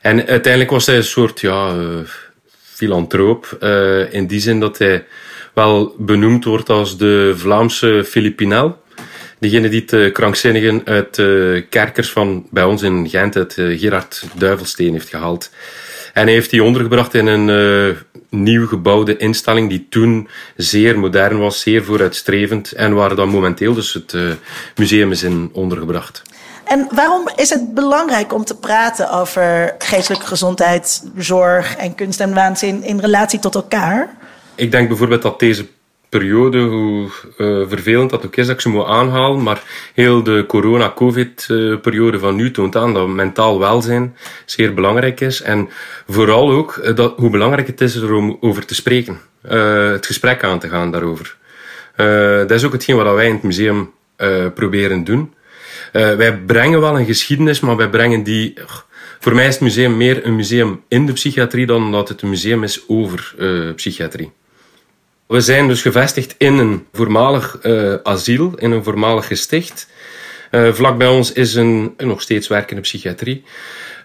En 0.00 0.26
uiteindelijk 0.26 0.70
was 0.70 0.86
hij 0.86 0.96
een 0.96 1.04
soort 1.04 1.40
ja, 1.40 1.74
filantroop, 2.62 3.58
in 4.10 4.26
die 4.26 4.40
zin 4.40 4.60
dat 4.60 4.78
hij 4.78 5.04
wel 5.54 5.94
benoemd 5.98 6.44
wordt 6.44 6.68
als 6.68 6.98
de 6.98 7.34
Vlaamse 7.36 8.04
Filipinel. 8.06 8.84
Degene 9.38 9.68
die 9.68 9.84
de 9.84 10.10
krankzinnigen 10.12 10.82
uit 10.84 11.22
kerkers 11.68 12.10
van 12.10 12.46
bij 12.50 12.64
ons 12.64 12.82
in 12.82 13.08
Gent, 13.08 13.36
uit 13.36 13.52
Gerard 13.56 14.22
Duivelsteen, 14.34 14.92
heeft 14.92 15.08
gehaald. 15.08 15.50
En 16.16 16.22
hij 16.22 16.32
heeft 16.32 16.50
die 16.50 16.62
ondergebracht 16.62 17.14
in 17.14 17.26
een 17.26 17.48
uh, 17.48 17.96
nieuw 18.28 18.66
gebouwde 18.66 19.16
instelling 19.16 19.68
die 19.68 19.86
toen 19.90 20.28
zeer 20.56 20.98
modern 20.98 21.38
was, 21.38 21.60
zeer 21.60 21.84
vooruitstrevend 21.84 22.72
en 22.72 22.94
waar 22.94 23.16
dan 23.16 23.28
momenteel 23.28 23.74
dus 23.74 23.92
het 23.92 24.12
uh, 24.12 24.32
museum 24.76 25.10
is 25.10 25.22
in 25.22 25.50
ondergebracht. 25.52 26.22
En 26.64 26.88
waarom 26.94 27.28
is 27.36 27.50
het 27.50 27.74
belangrijk 27.74 28.32
om 28.32 28.44
te 28.44 28.56
praten 28.56 29.10
over 29.10 29.74
geestelijke 29.78 30.26
gezondheid, 30.26 31.02
zorg 31.16 31.76
en 31.76 31.94
kunst 31.94 32.20
en 32.20 32.34
waanzin 32.34 32.82
in 32.82 32.98
relatie 32.98 33.38
tot 33.38 33.54
elkaar? 33.54 34.16
Ik 34.54 34.70
denk 34.70 34.88
bijvoorbeeld 34.88 35.22
dat 35.22 35.40
deze 35.40 35.66
periode, 36.18 36.58
hoe 36.58 37.08
uh, 37.38 37.68
vervelend 37.68 38.10
dat 38.10 38.26
ook 38.26 38.36
is 38.36 38.46
dat 38.46 38.54
ik 38.54 38.60
ze 38.60 38.68
moet 38.68 38.86
aanhalen, 38.86 39.42
maar 39.42 39.62
heel 39.94 40.22
de 40.22 40.44
corona-covid-periode 40.46 42.18
van 42.18 42.34
nu 42.34 42.50
toont 42.50 42.76
aan 42.76 42.94
dat 42.94 43.08
mentaal 43.08 43.58
welzijn 43.58 44.16
zeer 44.44 44.74
belangrijk 44.74 45.20
is. 45.20 45.42
En 45.42 45.68
vooral 46.08 46.50
ook 46.50 46.76
uh, 46.76 46.94
dat, 46.94 47.14
hoe 47.16 47.30
belangrijk 47.30 47.66
het 47.66 47.80
is 47.80 47.94
er 47.94 48.12
om 48.12 48.36
over 48.40 48.66
te 48.66 48.74
spreken, 48.74 49.20
het 49.96 50.06
gesprek 50.06 50.44
aan 50.44 50.58
te 50.58 50.68
gaan 50.68 50.90
daarover. 50.90 51.36
dat 52.46 52.50
is 52.50 52.64
ook 52.64 52.72
hetgeen 52.72 52.96
wat 52.96 53.14
wij 53.14 53.26
in 53.26 53.32
het 53.32 53.42
museum 53.42 53.90
proberen 54.54 55.04
doen. 55.04 55.34
wij 55.92 56.38
brengen 56.46 56.80
wel 56.80 56.98
een 56.98 57.06
geschiedenis, 57.06 57.60
maar 57.60 57.76
wij 57.76 57.88
brengen 57.88 58.22
die... 58.22 58.54
Voor 59.20 59.34
mij 59.34 59.46
is 59.46 59.54
het 59.54 59.62
museum 59.62 59.96
meer 59.96 60.26
een 60.26 60.36
museum 60.36 60.82
in 60.88 61.06
de 61.06 61.12
psychiatrie 61.12 61.66
dan 61.66 61.92
dat 61.92 62.08
het 62.08 62.22
een 62.22 62.28
museum 62.28 62.62
is 62.62 62.84
over 62.88 63.34
psychiatrie. 63.76 64.32
We 65.26 65.40
zijn 65.40 65.68
dus 65.68 65.82
gevestigd 65.82 66.34
in 66.38 66.58
een 66.58 66.86
voormalig 66.92 67.58
uh, 67.62 67.94
asiel, 68.02 68.54
in 68.56 68.70
een 68.70 68.84
voormalig 68.84 69.26
gesticht. 69.26 69.88
Uh, 70.50 70.72
vlak 70.72 70.98
bij 70.98 71.08
ons 71.08 71.32
is 71.32 71.54
een, 71.54 71.94
een 71.96 72.08
nog 72.08 72.22
steeds 72.22 72.48
werkende 72.48 72.82
psychiatrie. 72.82 73.44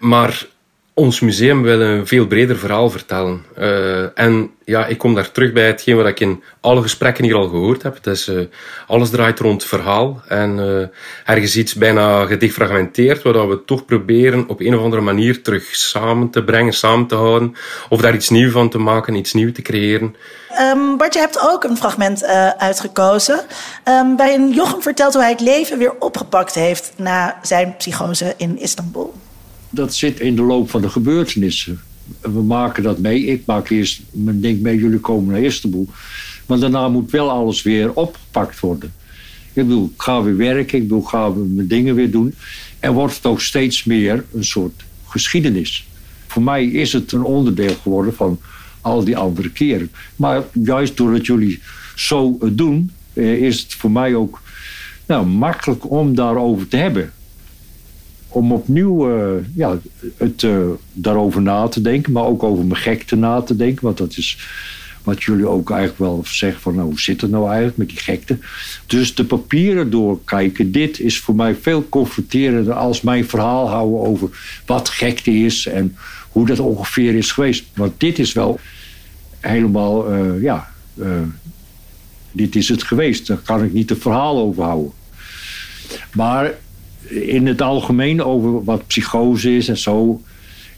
Maar 0.00 0.46
ons 0.94 1.20
museum 1.20 1.62
wil 1.62 1.80
een 1.80 2.06
veel 2.06 2.26
breder 2.26 2.58
verhaal 2.58 2.90
vertellen. 2.90 3.44
Uh, 3.58 4.18
en 4.18 4.50
ja, 4.64 4.86
ik 4.86 4.98
kom 4.98 5.14
daar 5.14 5.30
terug 5.30 5.52
bij 5.52 5.66
hetgeen 5.66 5.96
wat 5.96 6.06
ik 6.06 6.20
in 6.20 6.42
alle 6.60 6.82
gesprekken 6.82 7.24
hier 7.24 7.34
al 7.34 7.48
gehoord 7.48 7.82
heb. 7.82 7.98
Dus, 8.02 8.28
uh, 8.28 8.40
alles 8.86 9.10
draait 9.10 9.38
rond 9.38 9.64
verhaal. 9.64 10.22
En 10.28 10.58
uh, 10.58 10.86
ergens 11.24 11.56
iets 11.56 11.74
bijna 11.74 12.24
gedefragmenteerd, 12.24 13.22
waar 13.22 13.48
we 13.48 13.64
toch 13.64 13.84
proberen 13.84 14.48
op 14.48 14.60
een 14.60 14.76
of 14.76 14.82
andere 14.82 15.02
manier 15.02 15.42
terug 15.42 15.64
samen 15.76 16.30
te 16.30 16.44
brengen, 16.44 16.72
samen 16.72 17.06
te 17.06 17.14
houden. 17.14 17.54
Of 17.88 18.00
daar 18.00 18.14
iets 18.14 18.30
nieuws 18.30 18.52
van 18.52 18.68
te 18.68 18.78
maken, 18.78 19.14
iets 19.14 19.32
nieuws 19.32 19.52
te 19.52 19.62
creëren. 19.62 20.16
Um, 20.60 20.96
Bart, 20.96 21.14
je 21.14 21.20
hebt 21.20 21.40
ook 21.50 21.64
een 21.64 21.76
fragment 21.76 22.24
uitgekozen. 22.58 23.40
Um, 23.88 24.16
waarin 24.16 24.52
Jochem 24.52 24.82
vertelt 24.82 25.12
hoe 25.12 25.22
hij 25.22 25.30
het 25.30 25.40
leven 25.40 25.78
weer 25.78 25.94
opgepakt 25.98 26.54
heeft 26.54 26.92
na 26.96 27.38
zijn 27.42 27.74
psychose 27.76 28.34
in 28.36 28.58
Istanbul 28.58 29.14
dat 29.72 29.94
zit 29.94 30.20
in 30.20 30.36
de 30.36 30.42
loop 30.42 30.70
van 30.70 30.80
de 30.80 30.88
gebeurtenissen. 30.88 31.80
We 32.20 32.42
maken 32.42 32.82
dat 32.82 32.98
mee. 32.98 33.24
Ik 33.24 33.46
maak 33.46 33.68
eerst 33.68 34.02
mijn 34.10 34.40
ding 34.40 34.60
mee, 34.60 34.78
jullie 34.78 34.98
komen 34.98 35.32
naar 35.32 35.42
Istanbul. 35.42 35.88
Maar 36.46 36.58
daarna 36.58 36.88
moet 36.88 37.10
wel 37.10 37.30
alles 37.30 37.62
weer 37.62 37.92
opgepakt 37.92 38.60
worden. 38.60 38.92
Ik 39.52 39.66
bedoel, 39.66 39.90
ik 39.94 40.02
ga 40.02 40.22
weer 40.22 40.36
werken, 40.36 40.78
ik 40.78 40.82
bedoel, 40.82 41.02
ga 41.02 41.28
mijn 41.28 41.68
dingen 41.68 41.94
weer 41.94 42.10
doen. 42.10 42.34
En 42.80 42.92
wordt 42.92 43.14
het 43.14 43.26
ook 43.26 43.40
steeds 43.40 43.84
meer 43.84 44.24
een 44.32 44.44
soort 44.44 44.84
geschiedenis. 45.06 45.86
Voor 46.26 46.42
mij 46.42 46.66
is 46.66 46.92
het 46.92 47.12
een 47.12 47.24
onderdeel 47.24 47.74
geworden 47.82 48.14
van 48.14 48.40
al 48.80 49.04
die 49.04 49.16
andere 49.16 49.50
keren. 49.50 49.90
Maar 50.16 50.42
juist 50.52 50.96
doordat 50.96 51.26
jullie 51.26 51.60
zo 51.94 52.38
doen, 52.52 52.90
eh, 53.12 53.42
is 53.42 53.60
het 53.60 53.74
voor 53.74 53.90
mij 53.90 54.14
ook 54.14 54.42
nou, 55.06 55.26
makkelijk 55.26 55.90
om 55.90 56.14
daarover 56.14 56.68
te 56.68 56.76
hebben. 56.76 57.12
Om 58.32 58.52
opnieuw 58.52 59.10
uh, 59.10 59.44
ja, 59.54 59.78
het, 60.16 60.42
uh, 60.42 60.66
daarover 60.92 61.42
na 61.42 61.68
te 61.68 61.80
denken, 61.80 62.12
maar 62.12 62.24
ook 62.24 62.42
over 62.42 62.64
mijn 62.64 62.80
gekte 62.80 63.16
na 63.16 63.40
te 63.40 63.56
denken. 63.56 63.84
Want 63.84 63.98
dat 63.98 64.16
is 64.16 64.38
wat 65.02 65.22
jullie 65.22 65.46
ook 65.46 65.70
eigenlijk 65.70 65.98
wel 65.98 66.22
zeggen 66.26 66.60
van 66.60 66.74
nou, 66.74 66.86
hoe 66.86 67.00
zit 67.00 67.20
het 67.20 67.30
nou 67.30 67.46
eigenlijk 67.46 67.76
met 67.76 67.88
die 67.88 67.98
gekte. 67.98 68.38
Dus 68.86 69.14
de 69.14 69.24
papieren 69.24 69.90
doorkijken, 69.90 70.72
dit 70.72 71.00
is 71.00 71.18
voor 71.18 71.34
mij 71.34 71.54
veel 71.54 71.88
confronterender 71.88 72.72
als 72.74 73.00
mijn 73.00 73.28
verhaal 73.28 73.68
houden 73.68 74.00
over 74.00 74.28
wat 74.66 74.88
gekte 74.88 75.30
is 75.30 75.66
en 75.66 75.96
hoe 76.28 76.46
dat 76.46 76.58
ongeveer 76.58 77.14
is 77.14 77.32
geweest. 77.32 77.64
Want 77.74 77.92
dit 78.00 78.18
is 78.18 78.32
wel 78.32 78.60
helemaal, 79.40 80.14
uh, 80.14 80.42
ja, 80.42 80.70
dit 82.32 82.56
is 82.56 82.68
het 82.68 82.82
geweest. 82.82 83.26
Daar 83.26 83.36
kan 83.36 83.64
ik 83.64 83.72
niet 83.72 83.90
een 83.90 84.00
verhaal 84.00 84.38
over 84.38 84.62
houden. 84.62 84.92
Maar 86.12 86.54
in 87.08 87.46
het 87.46 87.62
algemeen 87.62 88.22
over 88.22 88.64
wat 88.64 88.86
psychose 88.86 89.56
is 89.56 89.68
en 89.68 89.78
zo, 89.78 90.20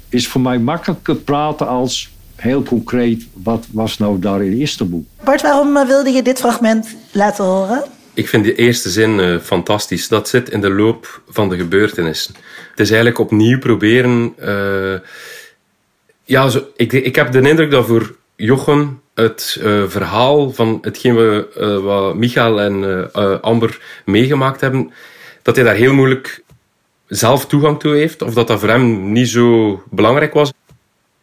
is 0.09 0.29
voor 0.29 0.41
mij 0.41 0.59
makkelijker 0.59 1.17
praten 1.17 1.67
als 1.67 2.13
heel 2.37 2.63
concreet, 2.63 3.27
wat 3.33 3.67
was 3.71 3.99
nou 3.99 4.19
daar 4.19 4.45
in 4.45 4.61
Istanbul? 4.61 5.05
Bart, 5.25 5.43
waarom 5.43 5.77
eh, 5.77 5.87
wilde 5.87 6.11
je 6.11 6.23
dit 6.23 6.39
fragment 6.39 6.97
laten 7.13 7.45
horen? 7.45 7.85
Ik 8.15 8.29
vind 8.29 8.45
die 8.45 8.55
eerste 8.55 8.91
zin 8.91 9.19
uh, 9.19 9.39
fantastisch. 9.39 10.09
Dat 10.09 10.29
zit 10.29 10.51
in 10.51 10.61
de 10.61 10.71
loop 10.71 11.23
van 11.29 11.49
de 11.49 11.57
gebeurtenissen. 11.57 12.35
Het 12.71 12.81
is 12.81 12.89
eigenlijk 12.89 13.19
opnieuw 13.19 13.59
proberen. 13.59 14.35
Uh, 14.43 14.95
ja, 16.25 16.49
zo, 16.49 16.67
ik, 16.77 16.93
ik 16.93 17.17
heb 17.17 17.33
de 17.33 17.49
indruk 17.49 17.71
dat 17.71 17.87
voor 17.87 18.17
Jochem 18.37 19.01
het 19.15 19.59
uh, 19.63 19.85
verhaal 19.87 20.53
van 20.53 20.79
hetgeen 20.81 21.17
we, 21.17 21.81
wat 21.85 22.15
Michael 22.15 22.61
en 22.61 23.13
Amber 23.43 23.81
meegemaakt 24.05 24.61
hebben, 24.61 24.93
dat 25.45 25.57
hij 25.57 25.65
daar 25.65 25.75
heel 25.75 25.95
moeilijk 25.95 26.43
zelf 27.07 27.47
toegang 27.47 27.81
toe 27.81 27.95
heeft. 27.95 28.23
Of 28.23 28.35
dat 28.35 28.47
dat 28.47 28.61
voor 28.61 28.69
hem 28.69 29.13
niet 29.13 29.29
zo 29.29 29.83
belangrijk 29.91 30.35
was. 30.35 30.53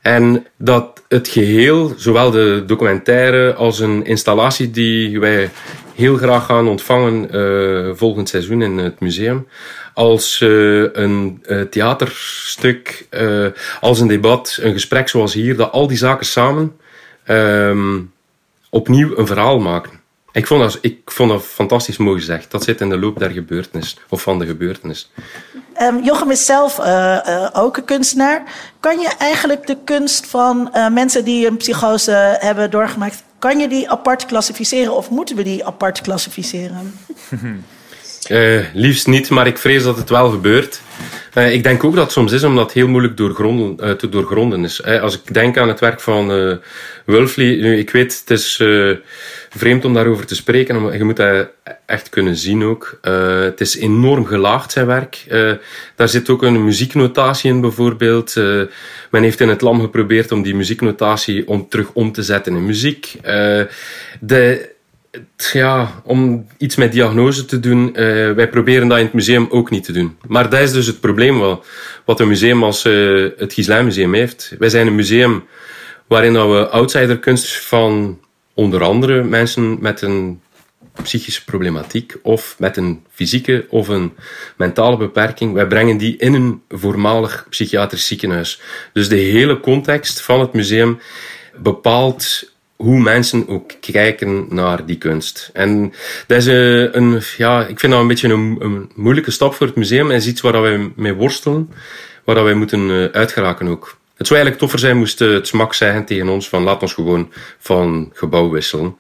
En 0.02 0.48
dat 0.58 1.04
het 1.08 1.28
geheel, 1.28 1.94
zowel 1.98 2.32
de 2.32 2.64
documentaire 2.66 3.54
als 3.54 3.80
een 3.80 4.06
installatie 4.06 4.72
die 4.72 5.20
wij 5.20 5.50
heel 5.96 6.18
graag 6.18 6.46
gaan 6.46 6.68
ontvangen 6.68 7.36
uh, 7.36 7.96
volgend 7.96 8.30
seizoen 8.30 8.62
in 8.62 8.78
het 8.78 9.00
museum, 9.00 9.48
als 9.94 10.40
uh, 10.40 10.90
een 10.94 11.44
uh, 11.46 11.62
theaterstuk, 11.62 13.08
als 13.80 14.00
een 14.00 14.08
debat, 14.08 14.60
een 14.62 14.74
gesprek 14.74 15.10
zoals 15.10 15.34
hier, 15.34 15.56
dat 15.56 15.72
al 15.72 15.88
die 15.88 15.98
zaken 15.98 16.26
samen 16.26 16.76
um, 17.28 18.12
opnieuw 18.70 19.18
een 19.18 19.28
verhaal 19.28 19.60
maken. 19.60 20.01
Ik 20.34 20.48
vond, 20.48 20.62
dat, 20.62 20.78
ik 20.82 21.12
vond 21.12 21.30
dat 21.30 21.44
fantastisch 21.44 21.98
mooi 21.98 22.20
gezegd. 22.20 22.52
Dat 22.52 22.64
zit 22.64 22.82
in 22.82 22.90
de 22.90 23.00
loop 23.00 23.20
der 23.20 23.32
gebeurtenis, 23.32 23.98
of 24.10 24.22
van 24.22 24.40
de 24.40 24.46
gebeurtenis. 24.46 25.12
Um, 25.82 26.04
Jochem 26.04 26.32
is 26.32 26.46
zelf 26.46 26.80
uh, 26.80 26.86
uh, 26.86 27.48
ook 27.54 27.78
een 27.78 27.86
kunstenaar. 27.86 28.44
Kan 28.80 29.00
je 29.00 29.10
eigenlijk 29.18 29.68
de 29.68 29.78
kunst 29.84 30.28
van 30.28 30.72
uh, 30.76 30.90
mensen 30.90 31.26
die 31.26 31.48
een 31.48 31.58
psychose 31.58 32.38
hebben 32.40 32.72
doorgemaakt, 32.72 33.24
kan 33.40 33.60
je 33.60 33.68
die 33.68 33.90
apart 33.90 34.26
klassificeren 34.26 34.96
of 34.96 35.10
moeten 35.10 35.36
we 35.36 35.44
die 35.44 35.66
apart 35.66 36.02
klassificeren? 36.02 36.94
liefst 38.74 39.08
niet, 39.08 39.30
maar 39.30 39.48
ik 39.48 39.58
vrees 39.58 39.84
dat 39.84 39.98
het 39.98 40.10
wel 40.10 40.30
gebeurt. 40.30 40.82
ik 41.34 41.64
denk 41.64 41.84
ook 41.84 41.96
dat 41.96 42.04
het 42.04 42.12
soms 42.12 42.32
is 42.32 42.44
omdat 42.44 42.64
het 42.64 42.74
heel 42.74 42.88
moeilijk 42.88 43.18
doorgronden, 43.18 43.98
te 43.98 44.10
doorgronden 44.10 44.64
is. 44.64 44.84
als 44.84 45.16
ik 45.16 45.34
denk 45.34 45.58
aan 45.58 45.68
het 45.68 45.80
werk 45.80 46.02
van 46.02 46.28
Wulfly, 47.06 47.62
nu, 47.62 47.78
ik 47.78 47.90
weet, 47.90 48.20
het 48.20 48.30
is 48.30 48.64
vreemd 49.50 49.86
om 49.86 49.94
daarover 49.94 50.26
te 50.26 50.36
spreken. 50.36 50.98
Je 50.98 51.04
moet 51.04 51.16
dat 51.18 51.48
echt 51.86 52.10
kunnen 52.10 52.36
zien 52.36 52.64
ook. 52.64 53.00
Uh, 53.02 53.40
het 53.40 53.62
is 53.62 53.78
enorm 53.78 54.26
gelaagd, 54.26 54.72
zijn 54.72 54.86
werk. 54.86 55.26
Uh, 55.30 55.52
daar 55.96 56.10
zit 56.10 56.30
ook 56.30 56.44
een 56.44 56.64
muzieknotatie 56.64 57.52
in 57.52 57.62
bijvoorbeeld. 57.62 58.36
Uh, 58.36 58.62
men 59.10 59.24
heeft 59.24 59.40
in 59.40 59.50
het 59.50 59.62
lam 59.62 59.82
geprobeerd 59.82 60.32
om 60.32 60.42
die 60.42 60.56
muzieknotatie 60.56 61.48
om, 61.48 61.70
terug 61.70 61.92
om 61.94 62.12
te 62.12 62.24
zetten 62.24 62.56
in 62.56 62.66
muziek. 62.66 63.14
de, 64.20 64.70
ja, 65.53 66.01
om 66.03 66.47
iets 66.57 66.76
met 66.76 66.91
diagnose 66.91 67.45
te 67.45 67.59
doen, 67.59 67.93
wij 68.36 68.49
proberen 68.49 68.88
dat 68.88 68.97
in 68.97 69.03
het 69.03 69.14
museum 69.14 69.47
ook 69.49 69.70
niet 69.70 69.84
te 69.84 69.91
doen. 69.91 70.18
Maar 70.28 70.49
dat 70.49 70.59
is 70.59 70.72
dus 70.72 70.88
het 70.88 70.99
probleem 70.99 71.39
wat, 71.39 71.66
wat 72.05 72.20
een 72.20 72.28
museum 72.28 72.64
als 72.64 72.84
het 73.38 73.53
Gislijn 73.53 73.86
Museum 73.86 74.14
heeft. 74.14 74.55
Wij 74.59 74.70
zijn 74.70 74.88
een 74.88 74.95
museum 74.95 75.43
waarin 76.07 76.34
we 76.34 76.68
outsiderkunst 76.70 77.66
van 77.66 78.20
onder 78.53 78.84
andere 78.84 79.24
mensen 79.24 79.78
met 79.82 80.01
een 80.01 80.41
psychische 81.03 81.43
problematiek 81.43 82.16
of 82.22 82.55
met 82.59 82.78
een 82.78 83.03
fysieke 83.12 83.66
of 83.70 83.88
een 83.88 84.14
mentale 84.57 84.97
beperking. 84.97 85.53
Wij 85.53 85.68
brengen 85.68 85.97
die 85.97 86.18
in 86.18 86.34
een 86.34 86.62
voormalig 86.70 87.45
psychiatrisch 87.49 88.07
ziekenhuis. 88.07 88.62
Dus 88.93 89.09
de 89.09 89.16
hele 89.16 89.59
context 89.59 90.22
van 90.22 90.39
het 90.39 90.53
museum 90.53 90.99
bepaalt 91.57 92.51
hoe 92.82 93.00
mensen 93.00 93.48
ook 93.48 93.72
kijken 93.80 94.46
naar 94.50 94.86
die 94.86 94.98
kunst. 94.98 95.50
En 95.54 95.94
dat 96.28 96.38
is 96.38 96.46
een, 96.46 96.98
een 96.98 97.22
ja, 97.38 97.66
ik 97.66 97.80
vind 97.80 97.92
dat 97.92 98.02
een 98.02 98.08
beetje 98.08 98.28
een, 98.28 98.58
een, 98.60 98.92
moeilijke 98.96 99.32
stap 99.32 99.54
voor 99.54 99.68
het 99.68 99.76
museum 99.76 100.10
en 100.10 100.16
is 100.16 100.28
iets 100.28 100.42
waar 100.42 100.62
wij 100.62 100.92
mee 100.96 101.14
worstelen, 101.14 101.70
waar 102.24 102.44
wij 102.44 102.54
moeten 102.54 102.90
eh, 102.90 103.06
uitgeraken 103.12 103.68
ook. 103.68 103.98
Het 104.16 104.28
zou 104.28 104.40
eigenlijk 104.40 104.58
toffer 104.58 104.80
zijn 104.80 104.98
moest 104.98 105.20
het 105.20 105.48
smak 105.48 105.74
zeggen 105.74 106.06
tegen 106.06 106.30
ons 106.30 106.50
van 106.50 106.64
laat 106.64 106.82
ons 106.82 106.94
gewoon 106.94 107.32
van 107.58 108.12
gebouw 108.14 108.50
wisselen. 108.50 108.96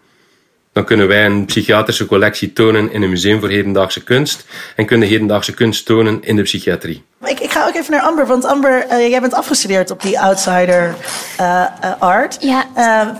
Dan 0.73 0.85
kunnen 0.85 1.07
wij 1.07 1.25
een 1.25 1.45
psychiatrische 1.45 2.05
collectie 2.05 2.53
tonen 2.53 2.91
in 2.91 3.01
een 3.01 3.09
museum 3.09 3.39
voor 3.39 3.49
hedendaagse 3.49 4.03
kunst. 4.03 4.45
En 4.75 4.85
kunnen 4.85 5.07
hedendaagse 5.07 5.53
kunst 5.53 5.85
tonen 5.85 6.23
in 6.23 6.35
de 6.35 6.41
psychiatrie. 6.41 7.03
Ik, 7.25 7.39
ik 7.39 7.51
ga 7.51 7.67
ook 7.67 7.75
even 7.75 7.91
naar 7.91 8.01
Amber, 8.01 8.27
want 8.27 8.45
Amber, 8.45 8.85
uh, 8.91 9.09
jij 9.09 9.21
bent 9.21 9.33
afgestudeerd 9.33 9.91
op 9.91 10.01
die 10.01 10.19
outsider 10.19 10.95
uh, 11.39 11.65
uh, 11.83 11.91
art. 11.99 12.37
Ja. 12.39 12.65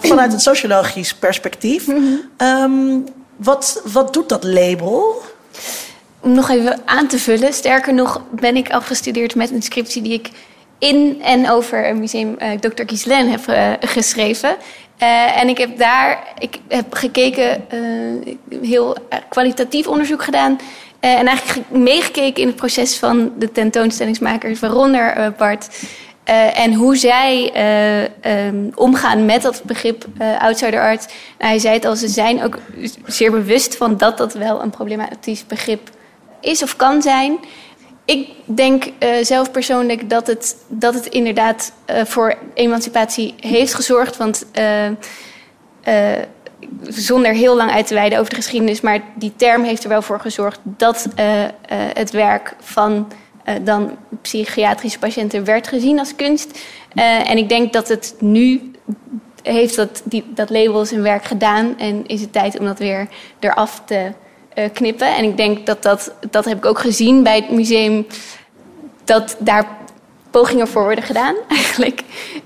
vanuit 0.02 0.34
een 0.34 0.40
sociologisch 0.40 1.14
perspectief. 1.14 1.88
Mm 1.88 1.96
-hmm. 1.96 2.48
um, 2.48 3.04
wat, 3.36 3.82
wat 3.94 4.14
doet 4.14 4.30
dat 4.30 4.44
label? 4.44 5.22
Om 6.20 6.34
nog 6.34 6.50
even 6.50 6.82
aan 6.86 7.08
te 7.08 7.20
vullen. 7.20 7.54
Sterker 7.54 7.94
nog 7.94 8.22
ben 8.32 8.56
ik 8.56 8.70
afgestudeerd 8.70 9.36
met 9.36 9.52
een 9.52 9.62
scriptie 9.62 10.02
die 10.02 10.14
ik 10.14 10.30
in 10.82 11.22
en 11.24 11.50
over 11.50 11.90
een 11.90 12.00
museum 12.00 12.36
uh, 12.40 12.52
Dr. 12.52 12.84
Gislaine 12.86 13.30
heb 13.30 13.48
uh, 13.48 13.72
geschreven. 13.80 14.56
Uh, 15.04 15.42
en 15.42 15.50
ik 15.50 15.58
heb 15.58 15.78
daar 15.78 16.34
ik 16.40 16.60
heb 16.68 16.94
gekeken, 16.94 17.66
heel 18.62 18.98
kwalitatief 19.30 19.88
onderzoek 19.88 20.24
gedaan. 20.24 20.60
en 21.00 21.28
eigenlijk 21.28 21.70
meegekeken 21.70 22.42
in 22.42 22.48
het 22.48 22.56
proces 22.56 22.98
van 22.98 23.34
de 23.38 23.52
tentoonstellingsmakers, 23.52 24.60
waaronder 24.60 25.34
Bart. 25.38 25.68
en 26.54 26.74
hoe 26.74 26.96
zij 26.96 27.54
um, 28.48 28.72
omgaan 28.76 29.26
met 29.26 29.42
dat 29.42 29.64
begrip 29.64 30.06
outsider 30.40 30.82
art. 30.82 31.06
Nou, 31.38 31.52
hij 31.52 31.60
zei 31.60 31.74
het 31.74 31.86
al, 31.86 31.96
ze 31.96 32.08
zijn 32.08 32.44
ook 32.44 32.58
zeer 33.06 33.32
bewust 33.32 33.78
van 33.78 33.98
dat 33.98 34.18
dat 34.18 34.34
wel 34.34 34.62
een 34.62 34.70
problematisch 34.70 35.48
begrip 35.48 35.90
is 36.42 36.64
of 36.64 36.76
kan 36.76 37.02
zijn. 37.02 37.40
Ik 38.06 38.30
denk 38.46 38.86
uh, 38.86 39.10
zelf 39.22 39.52
persoonlijk 39.52 40.10
dat 40.10 40.28
het, 40.28 40.56
dat 40.68 40.94
het 40.94 41.06
inderdaad 41.06 41.74
uh, 41.90 42.06
voor 42.06 42.38
emancipatie 42.54 43.34
heeft 43.40 43.74
gezorgd. 43.74 44.18
Want 44.18 44.46
uh, 44.60 44.88
zonder 46.82 47.34
heel 47.34 47.56
lang 47.56 47.72
uit 47.72 47.88
te 47.88 47.94
wijden 47.94 48.20
over 48.20 48.30
de 48.30 48.36
geschiedenis, 48.36 48.82
maar 48.82 49.02
die 49.16 49.34
term 49.36 49.64
heeft 49.64 49.84
er 49.84 49.90
wel 49.90 50.02
voor 50.02 50.20
gezorgd 50.20 50.60
dat 50.64 51.08
het 51.94 52.12
werk 52.12 52.56
van 52.60 53.12
dan 53.62 53.98
psychiatrische 54.22 55.00
patiënten 55.00 55.44
werd 55.44 55.68
gezien 55.68 56.00
als 56.00 56.16
kunst. 56.16 56.60
en 56.94 57.38
ik 57.38 57.50
denk 57.50 57.74
dat 57.74 57.88
het 57.88 58.16
nu 58.20 58.72
heeft 59.44 59.76
dat, 59.76 60.02
die, 60.04 60.24
dat 60.34 60.50
label 60.50 60.86
zijn 60.86 61.02
werk 61.02 61.24
gedaan 61.24 61.80
en 61.80 62.08
is 62.08 62.22
het 62.22 62.34
tijd 62.34 62.60
om 62.60 62.66
dat 62.66 62.80
weer 62.80 63.08
eraf 63.40 63.82
te 63.86 64.12
knippen. 64.74 65.16
En 65.16 65.24
ik 65.24 65.38
denk 65.38 65.66
dat 65.66 65.84
dat, 65.84 66.14
dat 66.30 66.46
heb 66.46 66.58
ik 66.58 66.66
ook 66.66 66.80
gezien 66.80 67.24
bij 67.24 67.36
het 67.36 67.52
museum, 67.52 68.08
dat 69.04 69.36
daar 69.40 69.68
pogingen 70.32 70.68
voor 70.68 70.84
worden 70.84 71.04
gedaan, 71.04 71.36
eigenlijk. 71.50 72.04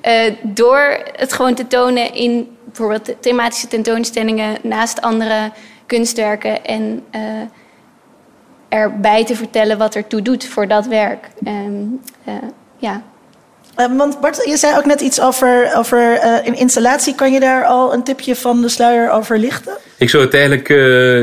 Uh, 0.08 0.34
door 0.41 0.97
het 1.16 1.34
gewoon 1.34 1.53
te 1.53 1.68
tonen 1.68 2.14
in 2.14 2.58
bijvoorbeeld 2.64 3.22
thematische 3.22 3.68
tentoonstellingen 3.68 4.58
naast 4.62 5.01
andere 5.01 5.51
kunstwerken 5.86 6.66
en 6.66 7.03
uh, 7.16 7.22
erbij 8.70 9.26
te 9.26 9.36
vertellen 9.36 9.78
wat 9.78 9.95
ertoe 9.95 10.22
doet 10.22 10.45
voor 10.45 10.68
dat 10.68 10.86
werk. 10.86 11.30
Um, 11.47 12.01
ja. 12.78 13.03
Uh, 13.78 13.97
want 13.97 14.21
Bart, 14.21 14.45
je 14.45 14.57
zei 14.57 14.78
ook 14.78 14.86
net 14.86 15.01
iets 15.01 15.21
over, 15.21 15.71
over 15.76 16.19
een 16.45 16.55
installatie. 16.55 17.15
Kan 17.15 17.34
je 17.34 17.39
daar 17.39 17.65
al 17.65 17.93
een 17.93 18.03
tipje 18.03 18.36
van 18.36 18.61
de 18.61 18.69
sluier 18.69 19.11
over 19.11 19.39
lichten? 19.39 19.78
Ik 19.97 20.09
zou 20.09 20.23
het 20.23 20.34
eigenlijk 20.34 20.69
uh, 20.69 20.78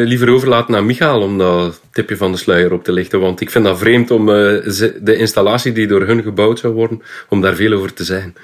liever 0.07 0.31
overlaten 0.31 0.75
aan 0.77 0.87
Michael 0.87 1.21
om 1.21 1.39
dat 1.39 1.81
tipje 1.93 2.17
van 2.17 2.33
de 2.33 2.39
sluier 2.39 2.73
op 2.73 2.85
te 2.85 2.93
lichten. 2.93 3.21
Want 3.21 3.41
ik 3.41 3.51
vind 3.51 3.65
dat 3.65 3.79
vreemd 3.79 4.11
om 4.11 4.27
de 4.27 5.17
installatie 5.17 5.73
die 5.73 5.87
door 5.87 6.07
hun 6.07 6.23
gebouwd 6.23 6.59
zou 6.59 6.73
worden, 6.73 7.03
om 7.29 7.41
daar 7.41 7.55
veel 7.55 7.73
over 7.73 7.95
te 7.95 8.05
zeggen. 8.05 8.35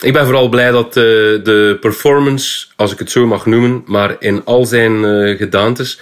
Ik 0.00 0.12
ben 0.12 0.24
vooral 0.24 0.48
blij 0.48 0.70
dat 0.70 0.92
de 0.94 1.76
performance, 1.80 2.66
als 2.76 2.92
ik 2.92 2.98
het 2.98 3.10
zo 3.10 3.26
mag 3.26 3.46
noemen, 3.46 3.82
maar 3.86 4.16
in 4.18 4.44
al 4.44 4.64
zijn 4.64 5.04
gedaantes 5.36 6.00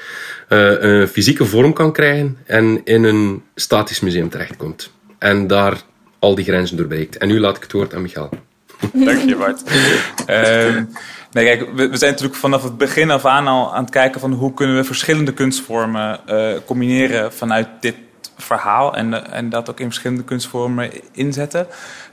een 0.49 1.09
fysieke 1.09 1.45
vorm 1.45 1.73
kan 1.73 1.93
krijgen 1.93 2.37
en 2.47 2.81
in 2.85 3.05
een 3.05 3.43
statisch 3.55 4.01
museum 4.01 4.29
terechtkomt. 4.29 4.91
En 5.19 5.47
daar 5.47 5.77
al 6.21 6.35
die 6.35 6.45
grenzen 6.45 6.77
doorbreekt. 6.77 7.19
En 7.19 7.29
nu 7.29 7.41
laat 7.41 7.57
ik 7.57 7.63
het 7.63 7.73
woord 7.73 7.95
aan 7.95 8.03
Michael. 8.03 8.31
Dank 8.93 9.29
je, 9.29 9.37
Bart. 9.37 9.63
um, 10.29 10.89
nee, 11.33 11.45
kijk, 11.45 11.61
we, 11.61 11.89
we, 11.89 11.97
zijn 11.97 12.11
natuurlijk 12.11 12.41
vanaf 12.41 12.63
het 12.63 12.79
begin 12.79 13.11
af 13.11 13.25
aan 13.25 13.47
al 13.47 13.75
aan 13.75 13.83
het 13.83 13.93
kijken 13.93 14.21
van 14.21 14.33
hoe 14.33 14.55
kunnen 14.55 14.77
we 14.77 14.85
verschillende 14.85 15.33
kunstvormen 15.33 16.21
uh, 16.29 16.53
combineren 16.67 17.33
vanuit 17.33 17.69
dit 17.81 17.95
verhaal 18.37 18.97
en, 18.97 19.33
en 19.33 19.51
dat 19.51 19.71
ook 19.71 19.81
in 19.81 19.87
verschillende 19.87 20.25
kunstvormen 20.25 20.91
inzetten. 21.13 21.67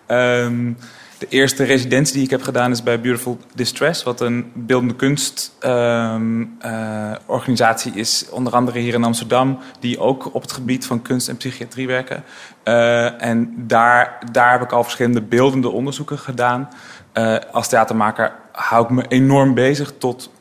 Um, 0.07 0.77
de 1.17 1.27
eerste 1.29 1.63
residentie 1.63 2.13
die 2.13 2.23
ik 2.23 2.29
heb 2.29 2.41
gedaan 2.41 2.71
is 2.71 2.83
bij 2.83 3.01
Beautiful 3.01 3.39
Distress, 3.55 4.03
wat 4.03 4.21
een 4.21 4.51
beeldende 4.53 4.95
kunstorganisatie 4.95 7.91
ehm, 7.91 7.97
uh, 7.97 8.01
is, 8.01 8.25
onder 8.29 8.53
andere 8.53 8.79
hier 8.79 8.93
in 8.93 9.03
Amsterdam, 9.03 9.59
die 9.79 9.99
ook 9.99 10.33
op 10.33 10.41
het 10.41 10.51
gebied 10.51 10.85
van 10.85 11.01
kunst 11.01 11.29
en 11.29 11.37
psychiatrie 11.37 11.87
werken. 11.87 12.23
Uh, 12.63 13.23
en 13.23 13.53
daar, 13.57 14.19
daar 14.31 14.51
heb 14.51 14.61
ik 14.61 14.71
al 14.71 14.83
verschillende 14.83 15.21
beeldende 15.21 15.69
onderzoeken 15.69 16.19
gedaan. 16.19 16.69
Uh, 17.13 17.35
als 17.51 17.67
theatermaker 17.67 18.33
hou 18.51 18.83
ik 18.83 18.89
me 18.89 19.05
enorm 19.07 19.53
bezig 19.53 19.93
tot 19.97 20.31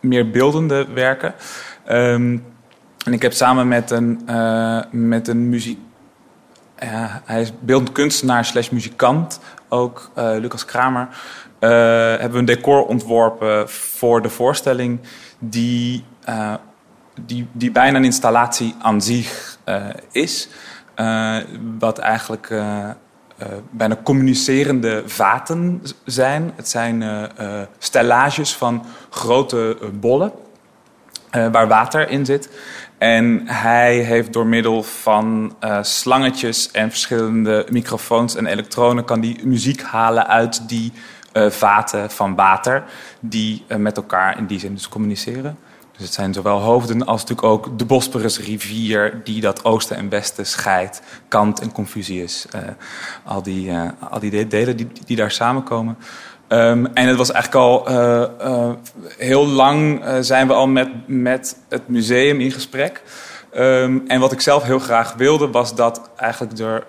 meer 0.00 0.30
beeldende 0.30 0.86
werken. 0.94 1.34
Um, 1.90 2.44
en 3.04 3.12
ik 3.12 3.22
heb 3.22 3.32
samen 3.32 3.68
met 3.68 3.90
een, 3.90 4.20
met 4.90 5.28
een 5.28 5.48
muziek 5.48 5.78
ja, 6.80 7.22
hij 7.24 7.40
is 7.40 7.52
beeldend 7.60 7.92
kunstenaar 7.92 8.44
slash 8.44 8.68
muzikant, 8.68 9.40
ook 9.70 10.10
uh, 10.18 10.30
Lucas 10.38 10.64
Kramer. 10.64 11.08
Uh, 11.60 11.68
hebben 12.08 12.32
we 12.32 12.38
een 12.38 12.44
decor 12.44 12.86
ontworpen 12.86 13.68
voor 13.70 14.22
de 14.22 14.28
voorstelling 14.28 15.00
die, 15.38 16.04
uh, 16.28 16.54
die, 17.20 17.48
die 17.52 17.70
bijna 17.70 17.98
een 17.98 18.04
installatie 18.04 18.74
aan 18.82 19.02
zich 19.02 19.58
is. 20.10 20.48
wat 21.78 21.98
eigenlijk 21.98 22.52
bijna 23.70 23.96
communicerende 24.02 25.02
vaten 25.06 25.82
zijn. 26.04 26.52
Het 26.56 26.68
zijn 26.68 27.28
stellages 27.78 28.56
van 28.56 28.84
grote 29.10 29.76
bollen 29.92 30.32
waar 31.30 31.68
water 31.68 32.08
in 32.08 32.24
zit. 32.24 32.50
En 33.00 33.42
hij 33.44 33.98
heeft 33.98 34.32
door 34.32 34.46
middel 34.46 34.82
van 34.82 35.56
uh, 35.64 35.78
slangetjes 35.82 36.70
en 36.70 36.90
verschillende 36.90 37.66
microfoons 37.70 38.34
en 38.34 38.46
elektronen... 38.46 39.04
kan 39.04 39.20
die 39.20 39.46
muziek 39.46 39.82
halen 39.82 40.26
uit 40.26 40.68
die 40.68 40.92
uh, 41.32 41.50
vaten 41.50 42.10
van 42.10 42.34
water... 42.34 42.84
die 43.20 43.64
uh, 43.68 43.76
met 43.76 43.96
elkaar 43.96 44.38
in 44.38 44.46
die 44.46 44.58
zin 44.58 44.74
dus 44.74 44.88
communiceren. 44.88 45.58
Dus 45.92 46.02
het 46.02 46.12
zijn 46.12 46.34
zowel 46.34 46.58
hoofden 46.58 47.06
als 47.06 47.20
natuurlijk 47.20 47.48
ook 47.48 47.78
de 47.78 47.84
Bosporusrivier... 47.84 49.20
die 49.24 49.40
dat 49.40 49.64
oosten 49.64 49.96
en 49.96 50.08
westen 50.08 50.46
scheidt. 50.46 51.02
Kant 51.28 51.60
en 51.60 51.72
Confucius. 51.72 52.46
al, 53.24 53.42
die, 53.42 53.72
al 54.10 54.20
die 54.20 54.46
delen 54.46 54.76
die, 54.76 54.88
die 55.06 55.16
daar 55.16 55.30
samenkomen... 55.30 55.96
Um, 56.52 56.86
en 56.86 57.06
het 57.06 57.16
was 57.16 57.30
eigenlijk 57.32 57.64
al 57.64 57.90
uh, 57.90 58.24
uh, 58.40 58.70
heel 59.18 59.46
lang 59.46 60.04
uh, 60.04 60.16
zijn 60.20 60.46
we 60.46 60.52
al 60.52 60.66
met, 60.66 60.88
met 61.06 61.56
het 61.68 61.88
museum 61.88 62.40
in 62.40 62.50
gesprek. 62.50 63.02
Um, 63.56 64.04
en 64.06 64.20
wat 64.20 64.32
ik 64.32 64.40
zelf 64.40 64.62
heel 64.62 64.78
graag 64.78 65.14
wilde 65.14 65.50
was 65.50 65.74
dat 65.74 66.10
eigenlijk 66.16 66.58
er 66.58 66.86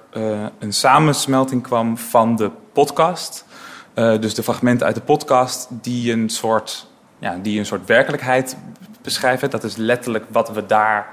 een 0.60 0.74
samensmelting 0.74 1.64
kwam 1.64 1.98
van 1.98 2.36
de 2.36 2.52
podcast. 2.74 3.46
dus 3.94 4.34
de 4.34 4.44
fragmenten 4.44 4.86
uit 4.86 4.96
de 4.96 5.02
podcast 5.02 5.68
die 5.70 6.12
een 6.12 6.30
soort, 6.30 6.88
ja, 7.20 7.38
die 7.42 7.60
een 7.60 7.66
soort 7.66 7.86
werkelijkheid 7.86 8.58
beschrijven. 9.02 9.50
Dat 9.50 9.64
is 9.64 9.76
letterlijk 9.76 10.26
wat 10.28 10.52
we 10.52 10.66
daar 10.66 11.08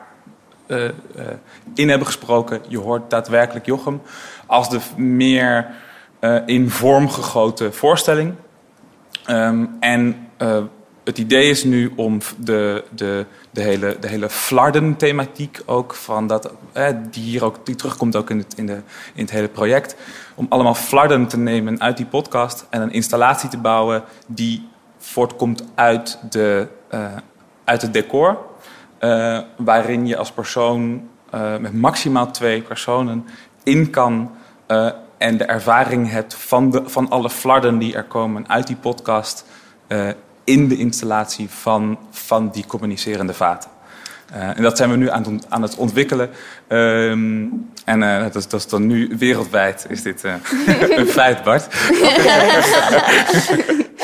in 1.74 1.88
hebben 1.88 2.06
gesproken. 2.06 2.60
Je 2.68 2.78
hoort 2.78 3.10
daadwerkelijk 3.10 3.66
Jochem. 3.66 4.02
Als 4.46 4.70
de 4.70 4.80
meer 4.96 5.66
in 6.46 6.70
vorm 6.70 7.10
gegoten 7.10 7.74
voorstelling. 7.74 8.34
Um, 9.30 9.76
en 9.80 10.28
uh, 10.38 10.62
het 11.04 11.18
idee 11.18 11.50
is 11.50 11.64
nu 11.64 11.92
om 11.96 12.18
de, 12.38 12.84
de, 12.94 13.26
de 13.50 13.60
hele, 13.60 13.96
de 14.00 14.08
hele 14.08 14.30
flarden-thematiek 14.30 15.60
ook 15.66 15.94
van 15.94 16.26
dat, 16.26 16.52
eh, 16.72 16.88
die 17.10 17.22
hier 17.22 17.44
ook 17.44 17.66
die 17.66 17.74
terugkomt 17.74 18.16
ook 18.16 18.30
in 18.30 18.38
het, 18.38 18.54
in, 18.56 18.66
de, 18.66 18.80
in 19.14 19.22
het 19.22 19.30
hele 19.30 19.48
project, 19.48 19.96
om 20.34 20.46
allemaal 20.48 20.74
flarden 20.74 21.26
te 21.26 21.38
nemen 21.38 21.80
uit 21.80 21.96
die 21.96 22.06
podcast 22.06 22.66
en 22.70 22.82
een 22.82 22.92
installatie 22.92 23.48
te 23.48 23.58
bouwen 23.58 24.02
die 24.26 24.68
voortkomt 24.98 25.64
uit, 25.74 26.18
de, 26.30 26.68
uit 27.64 27.82
het 27.82 27.92
decor, 27.92 28.38
waarin 29.56 30.06
je 30.06 30.16
als 30.16 30.32
persoon 30.32 31.08
met 31.60 31.72
maximaal 31.72 32.30
twee 32.30 32.62
personen 32.62 33.26
in 33.62 33.90
kan 33.90 34.30
en 35.18 35.36
de 35.36 35.44
ervaring 35.44 36.10
hebt 36.10 36.34
van, 36.34 36.70
de, 36.70 36.82
van 36.86 37.08
alle 37.08 37.30
flarden 37.30 37.78
die 37.78 37.94
er 37.94 38.04
komen 38.04 38.48
uit 38.48 38.66
die 38.66 38.76
podcast 38.76 39.44
uh, 39.88 40.08
in 40.44 40.68
de 40.68 40.76
installatie 40.76 41.48
van, 41.50 41.98
van 42.10 42.50
die 42.50 42.66
communicerende 42.66 43.34
vaten. 43.34 43.70
Uh, 44.34 44.56
en 44.56 44.62
dat 44.62 44.76
zijn 44.76 44.90
we 44.90 44.96
nu 44.96 45.10
aan, 45.10 45.40
aan 45.48 45.62
het 45.62 45.76
ontwikkelen. 45.76 46.30
Um, 46.68 47.70
en 47.84 48.02
uh, 48.02 48.22
dat, 48.22 48.34
is, 48.34 48.48
dat, 48.48 48.60
is, 48.60 48.66
dan 48.66 48.86
nu 48.86 49.14
wereldwijd 49.18 49.86
is 49.88 50.02
dit 50.02 50.22
een 50.96 51.06
feit, 51.06 51.42
Bart. 51.42 51.66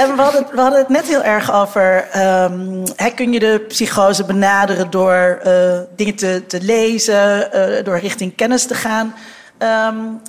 en 0.02 0.16
we 0.16 0.22
hadden, 0.22 0.46
we 0.52 0.60
hadden 0.60 0.78
het 0.78 0.88
net 0.88 1.06
heel 1.06 1.22
erg 1.22 1.52
over... 1.52 2.08
Um, 2.16 2.82
hè, 2.96 3.10
kun 3.10 3.32
je 3.32 3.38
de 3.38 3.64
psychose 3.68 4.24
benaderen 4.24 4.90
door 4.90 5.40
dingen 5.96 6.14
te, 6.14 6.42
te 6.46 6.60
lezen... 6.62 7.50
door 7.84 7.98
richting 7.98 8.34
kennis 8.34 8.66
te 8.66 8.74
gaan... 8.74 9.14
Um, 9.58 10.20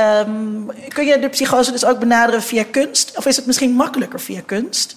Um, 0.00 0.70
kun 0.88 1.06
je 1.06 1.18
de 1.18 1.28
psychose 1.28 1.72
dus 1.72 1.84
ook 1.84 1.98
benaderen 1.98 2.42
via 2.42 2.64
kunst? 2.70 3.12
Of 3.16 3.26
is 3.26 3.36
het 3.36 3.46
misschien 3.46 3.70
makkelijker 3.70 4.20
via 4.20 4.40
kunst? 4.46 4.96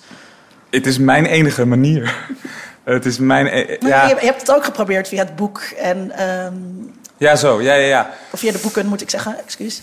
Het 0.69 0.85
is 0.85 0.97
mijn 0.97 1.25
enige 1.25 1.65
manier. 1.65 2.15
het 2.83 3.05
is 3.05 3.17
mijn. 3.17 3.45
E 3.45 3.77
ja. 3.79 4.07
Je, 4.07 4.15
hebt 4.19 4.39
het 4.39 4.51
ook 4.51 4.63
geprobeerd 4.63 5.07
via 5.07 5.23
het 5.23 5.35
boek 5.35 5.61
en. 5.77 6.23
Um, 6.29 6.93
ja, 7.17 7.35
zo, 7.35 7.61
ja, 7.61 7.73
ja, 7.73 7.87
ja. 7.87 8.09
Of 8.31 8.39
via 8.39 8.51
de 8.51 8.57
boeken, 8.57 8.85
moet 8.85 9.01
ik 9.01 9.09
zeggen, 9.09 9.39
excuus. 9.39 9.81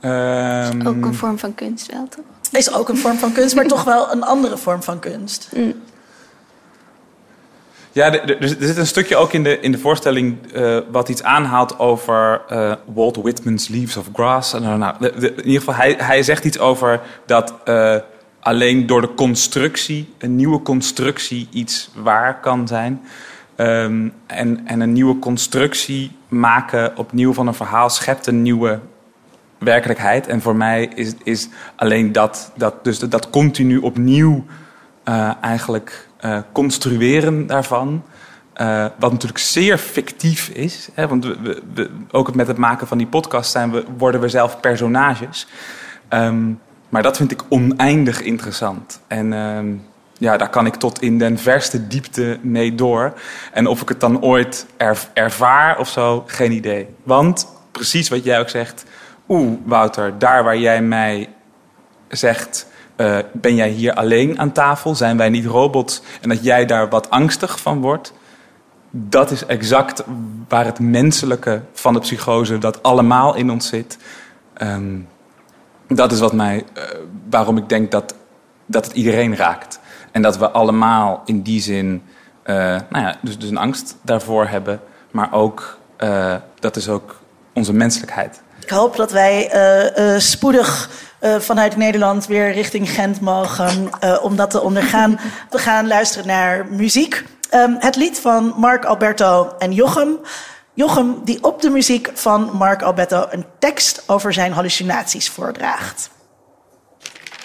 Um, 0.00 0.80
is 0.80 0.86
ook 0.86 1.04
een 1.04 1.14
vorm 1.14 1.38
van 1.38 1.54
kunst, 1.54 1.92
wel 1.92 2.08
toch? 2.08 2.24
Is 2.52 2.72
ook 2.72 2.88
een 2.88 2.96
vorm 2.96 3.18
van 3.18 3.32
kunst, 3.32 3.54
maar 3.54 3.66
toch 3.66 3.84
wel 3.84 4.12
een 4.12 4.22
andere 4.22 4.56
vorm 4.56 4.82
van 4.82 4.98
kunst. 4.98 5.48
Mm. 5.54 5.74
Ja, 7.92 8.12
er, 8.12 8.42
er, 8.42 8.48
zit 8.48 8.76
een 8.76 8.86
stukje 8.86 9.16
ook 9.16 9.32
in 9.32 9.42
de, 9.42 9.60
in 9.60 9.72
de 9.72 9.78
voorstelling 9.78 10.36
uh, 10.54 10.78
wat 10.90 11.08
iets 11.08 11.22
aanhaalt 11.22 11.78
over 11.78 12.42
uh, 12.52 12.72
Walt 12.94 13.16
Whitman's 13.16 13.68
Leaves 13.68 13.96
of 13.96 14.08
Grass. 14.12 14.52
Nou, 14.52 14.78
nou, 14.78 14.94
de, 15.00 15.12
de, 15.18 15.34
in 15.34 15.44
ieder 15.44 15.58
geval, 15.58 15.74
hij, 15.74 15.94
hij 15.98 16.22
zegt 16.22 16.44
iets 16.44 16.58
over 16.58 17.00
dat 17.26 17.54
alleen 18.40 18.86
door 18.86 19.00
de 19.00 19.14
constructie, 19.14 20.14
een 20.18 20.36
nieuwe 20.36 20.62
constructie, 20.62 21.48
iets 21.50 21.90
waar 21.94 22.40
kan 22.40 22.68
zijn. 22.68 23.00
Um, 23.56 24.12
en, 24.26 24.60
en 24.64 24.80
een 24.80 24.92
nieuwe 24.92 25.18
constructie 25.18 26.16
maken 26.28 26.96
opnieuw 26.96 27.32
van 27.32 27.46
een 27.46 27.54
verhaal 27.54 27.90
schept 27.90 28.26
een 28.26 28.42
nieuwe 28.42 28.80
werkelijkheid. 29.58 30.26
En 30.26 30.40
voor 30.40 30.56
mij 30.56 30.90
is, 30.94 31.14
is 31.22 31.48
alleen 31.76 32.12
dat, 32.12 32.52
dat, 32.56 32.84
dus 32.84 32.98
dat 32.98 33.30
continu 33.30 33.76
opnieuw 33.76 34.44
eigenlijk 35.40 36.08
uh, 36.24 36.38
construeren 36.52 37.46
daarvan. 37.46 38.04
Uh, 38.56 38.86
wat 38.98 39.12
natuurlijk 39.12 39.40
zeer 39.40 39.78
fictief 39.78 40.48
is. 40.48 40.88
Hè, 40.94 41.08
want 41.08 41.24
we, 41.24 41.90
ook 42.10 42.34
met 42.34 42.46
het 42.46 42.56
maken 42.56 42.86
van 42.86 42.98
die 42.98 43.06
podcast 43.06 43.50
zijn 43.50 43.70
we, 43.70 43.84
worden 43.98 44.20
we 44.20 44.28
zelf 44.28 44.60
personages. 44.60 45.46
Um, 46.10 46.60
maar 46.88 47.02
dat 47.02 47.16
vind 47.16 47.30
ik 47.30 47.42
oneindig 47.48 48.20
interessant. 48.20 49.00
En 49.06 49.32
um, 49.32 49.84
ja, 50.18 50.36
daar 50.36 50.50
kan 50.50 50.66
ik 50.66 50.74
tot 50.74 51.02
in 51.02 51.18
den 51.18 51.38
verste 51.38 51.86
diepte 51.86 52.38
mee 52.42 52.74
door. 52.74 53.12
En 53.52 53.66
of 53.66 53.82
ik 53.82 53.88
het 53.88 54.00
dan 54.00 54.22
ooit 54.22 54.66
er, 54.76 54.98
ervaar 55.12 55.78
of 55.78 55.88
zo, 55.88 56.24
geen 56.26 56.52
idee. 56.52 56.88
Want 57.02 57.46
precies 57.70 58.08
wat 58.08 58.24
jij 58.24 58.40
ook 58.40 58.48
zegt. 58.48 58.84
Oeh, 59.28 59.58
Wouter, 59.64 60.18
daar 60.18 60.44
waar 60.44 60.58
jij 60.58 60.82
mij 60.82 61.28
zegt 62.08 62.66
uh, 63.02 63.18
ben 63.32 63.54
jij 63.54 63.68
hier 63.68 63.94
alleen 63.94 64.38
aan 64.38 64.52
tafel? 64.52 64.94
Zijn 64.94 65.16
wij 65.16 65.28
niet 65.28 65.46
robots? 65.46 66.02
En 66.20 66.28
dat 66.28 66.44
jij 66.44 66.66
daar 66.66 66.88
wat 66.88 67.10
angstig 67.10 67.60
van 67.60 67.80
wordt. 67.80 68.12
Dat 68.90 69.30
is 69.30 69.46
exact 69.46 70.02
waar 70.48 70.64
het 70.64 70.78
menselijke 70.78 71.62
van 71.72 71.94
de 71.94 72.00
psychose, 72.00 72.58
dat 72.58 72.82
allemaal 72.82 73.34
in 73.34 73.50
ons 73.50 73.68
zit. 73.68 73.98
Um, 74.62 75.08
dat 75.88 76.12
is 76.12 76.20
wat 76.20 76.32
mij, 76.32 76.64
eh, 76.72 76.82
waarom 77.30 77.56
ik 77.56 77.68
denk 77.68 77.90
dat, 77.90 78.14
dat 78.66 78.84
het 78.84 78.94
iedereen 78.94 79.36
raakt. 79.36 79.80
En 80.10 80.22
dat 80.22 80.38
we 80.38 80.50
allemaal 80.50 81.22
in 81.24 81.42
die 81.42 81.60
zin, 81.60 82.02
eh, 82.42 82.54
nou 82.90 83.04
ja, 83.04 83.16
dus, 83.20 83.38
dus 83.38 83.50
een 83.50 83.56
angst 83.56 83.96
daarvoor 84.02 84.46
hebben. 84.46 84.80
Maar 85.10 85.32
ook, 85.32 85.78
eh, 85.96 86.34
dat 86.58 86.76
is 86.76 86.88
ook 86.88 87.20
onze 87.52 87.72
menselijkheid. 87.72 88.42
Ik 88.62 88.70
hoop 88.70 88.96
dat 88.96 89.12
wij 89.12 89.48
eh, 89.50 90.14
eh, 90.14 90.20
spoedig 90.20 90.90
eh, 91.22 91.38
vanuit 91.38 91.76
Nederland 91.76 92.26
weer 92.26 92.52
richting 92.52 92.90
Gent 92.90 93.20
mogen 93.20 93.90
eh, 94.00 94.18
om 94.22 94.36
dat 94.36 94.50
te 94.50 94.60
ondergaan. 94.60 95.20
We 95.50 95.58
gaan 95.58 95.86
luisteren 95.86 96.26
naar 96.26 96.66
muziek. 96.66 97.24
Ehm, 97.50 97.74
het 97.78 97.96
lied 97.96 98.18
van 98.20 98.54
Mark 98.56 98.84
Alberto 98.84 99.54
en 99.58 99.72
Jochem. 99.72 100.18
Jochem 100.74 101.20
die 101.24 101.42
op 101.42 101.60
de 101.60 101.70
muziek 101.70 102.10
van 102.14 102.50
Mark 102.52 102.82
Alberto 102.82 103.26
een 103.30 103.44
tekst 103.58 104.02
over 104.06 104.32
zijn 104.32 104.52
hallucinaties 104.52 105.28
voordraagt. 105.28 106.10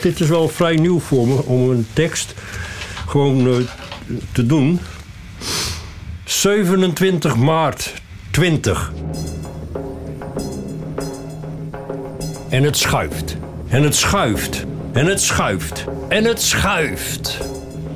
Dit 0.02 0.20
is 0.20 0.28
wel 0.28 0.50
vrij 0.50 0.76
nieuw 0.76 1.00
voor 1.00 1.28
me 1.28 1.44
om 1.46 1.70
een 1.70 1.88
tekst 1.94 2.34
gewoon 3.08 3.48
eh, 3.48 3.56
te 4.32 4.46
doen. 4.46 4.80
27 6.26 7.36
maart 7.36 7.94
20. 8.32 8.92
En 12.50 12.64
het 12.64 12.78
schuift. 12.78 13.38
En 13.70 13.84
het 13.84 13.96
schuift. 13.96 14.66
En 14.92 15.06
het 15.06 15.22
schuift. 15.22 15.86
En 16.08 16.24
het 16.24 16.42
schuift. 16.42 17.38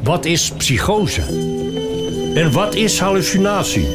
Wat 0.03 0.26
is 0.26 0.51
psychose? 0.57 1.22
En 2.36 2.51
wat 2.51 2.76
is 2.76 2.99
hallucinatie? 2.99 3.88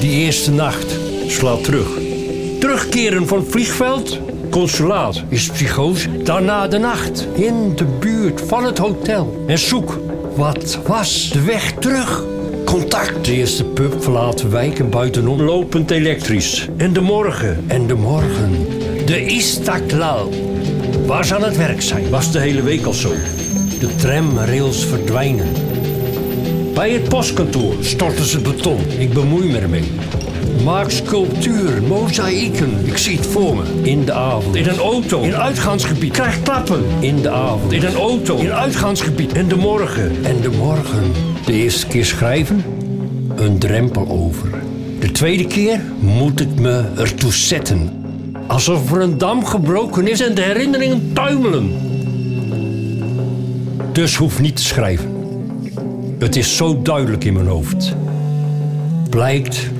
Die 0.00 0.10
eerste 0.10 0.50
nacht 0.50 0.96
slaat 1.26 1.64
terug. 1.64 1.88
Terugkeren 2.60 3.26
van 3.26 3.44
vliegveld, 3.44 4.18
consulaat, 4.50 5.22
is 5.28 5.50
psychose. 5.50 6.22
Daarna 6.22 6.68
de 6.68 6.78
nacht, 6.78 7.26
in 7.32 7.76
de 7.76 7.84
buurt 7.84 8.40
van 8.40 8.64
het 8.64 8.78
hotel. 8.78 9.44
En 9.46 9.58
zoek, 9.58 9.98
wat 10.36 10.78
was 10.86 11.30
de 11.30 11.42
weg 11.42 11.72
terug? 11.72 12.33
Contact. 12.64 13.24
De 13.24 13.32
eerste 13.32 13.64
pub 13.64 14.02
verlaten 14.02 14.50
wijk 14.50 14.78
en 14.78 14.90
buitenom 14.90 15.42
lopend 15.42 15.90
elektrisch. 15.90 16.68
En 16.76 16.92
de 16.92 17.00
morgen, 17.00 17.64
en 17.66 17.86
de 17.86 17.94
morgen. 17.94 18.66
De 19.06 19.26
Istaklal. 19.26 20.30
Waar 21.06 21.24
ze 21.24 21.34
aan 21.34 21.44
het 21.44 21.56
werk 21.56 21.82
zijn, 21.82 22.10
was 22.10 22.32
de 22.32 22.38
hele 22.38 22.62
week 22.62 22.84
al 22.84 22.92
zo. 22.92 23.12
De 23.80 23.96
tramrails 23.96 24.84
verdwijnen. 24.84 25.52
Bij 26.74 26.90
het 26.90 27.08
postkantoor 27.08 27.74
storten 27.80 28.24
ze 28.24 28.40
beton. 28.40 28.78
Ik 28.98 29.12
bemoei 29.12 29.50
me 29.50 29.58
ermee. 29.58 29.90
Maak 30.64 30.90
sculptuur, 30.90 31.82
mozaïeken. 31.82 32.86
Ik 32.86 32.96
zie 32.96 33.16
het 33.16 33.26
voor 33.26 33.56
me. 33.56 33.62
In 33.82 34.04
de 34.04 34.12
avond. 34.12 34.56
In 34.56 34.68
een 34.68 34.78
auto. 34.78 35.22
In 35.22 35.36
uitgaansgebied. 35.36 36.12
Krijg 36.12 36.42
klappen. 36.42 36.84
In 37.00 37.22
de 37.22 37.30
avond. 37.30 37.72
In 37.72 37.84
een 37.84 37.94
auto. 37.94 38.36
In 38.36 38.52
uitgaansgebied. 38.52 39.32
En 39.32 39.48
de 39.48 39.56
morgen. 39.56 40.24
En 40.24 40.40
de 40.40 40.50
morgen. 40.50 41.33
De 41.44 41.52
eerste 41.52 41.86
keer 41.86 42.04
schrijven. 42.04 42.64
Een 43.36 43.58
drempel 43.58 44.08
over. 44.08 44.48
De 45.00 45.12
tweede 45.12 45.46
keer 45.46 45.80
moet 46.00 46.40
ik 46.40 46.58
me 46.58 46.84
ertoe 46.96 47.32
zetten. 47.32 47.90
Alsof 48.46 48.92
er 48.92 49.00
een 49.00 49.18
dam 49.18 49.44
gebroken 49.44 50.08
is 50.08 50.20
en 50.20 50.34
de 50.34 50.42
herinneringen 50.42 51.10
tuimelen. 51.12 51.72
Dus 53.92 54.16
hoef 54.16 54.40
niet 54.40 54.56
te 54.56 54.62
schrijven. 54.62 55.12
Het 56.18 56.36
is 56.36 56.56
zo 56.56 56.82
duidelijk 56.82 57.24
in 57.24 57.32
mijn 57.32 57.46
hoofd. 57.46 57.94
Blijkt 59.10 59.70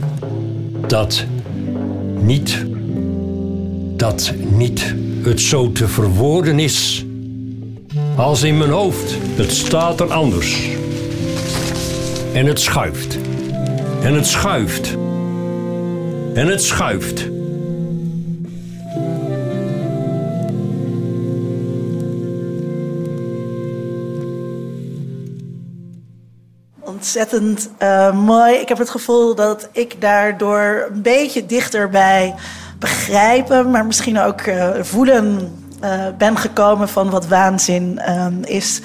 dat 0.87 1.25
niet, 2.21 2.65
dat 3.97 4.33
niet 4.57 4.95
het 5.23 5.41
zo 5.41 5.73
te 5.73 5.89
verwoorden 5.89 6.59
is 6.59 7.05
als 8.17 8.43
in 8.43 8.59
mijn 8.59 8.71
hoofd. 8.71 9.17
Het 9.37 9.53
staat 9.53 10.01
er 10.01 10.13
anders. 10.13 10.74
En 12.35 12.47
het 12.47 12.61
schuift. 12.61 13.19
En 14.03 14.15
het 14.15 14.27
schuift. 14.27 14.93
En 16.35 16.47
het 16.47 16.63
schuift. 16.63 17.29
Ontzettend 26.81 27.71
eh, 27.79 28.13
mooi. 28.13 28.55
Ik 28.55 28.69
heb 28.69 28.79
het 28.79 28.91
gevoel 28.91 29.35
dat 29.35 29.69
ik 29.73 30.01
daardoor 30.01 30.89
een 30.91 31.03
beetje 31.03 31.47
dichterbij 31.47 32.35
begrijpen, 32.79 33.71
maar 33.71 33.87
misschien 33.87 34.19
ook 34.19 34.41
eh, 34.41 34.71
voelen 34.81 35.53
eh, 35.81 36.07
ben 36.19 36.37
gekomen 36.37 36.89
van 36.89 37.11
wat 37.11 37.27
waanzin 37.27 38.01
is. 38.45 38.81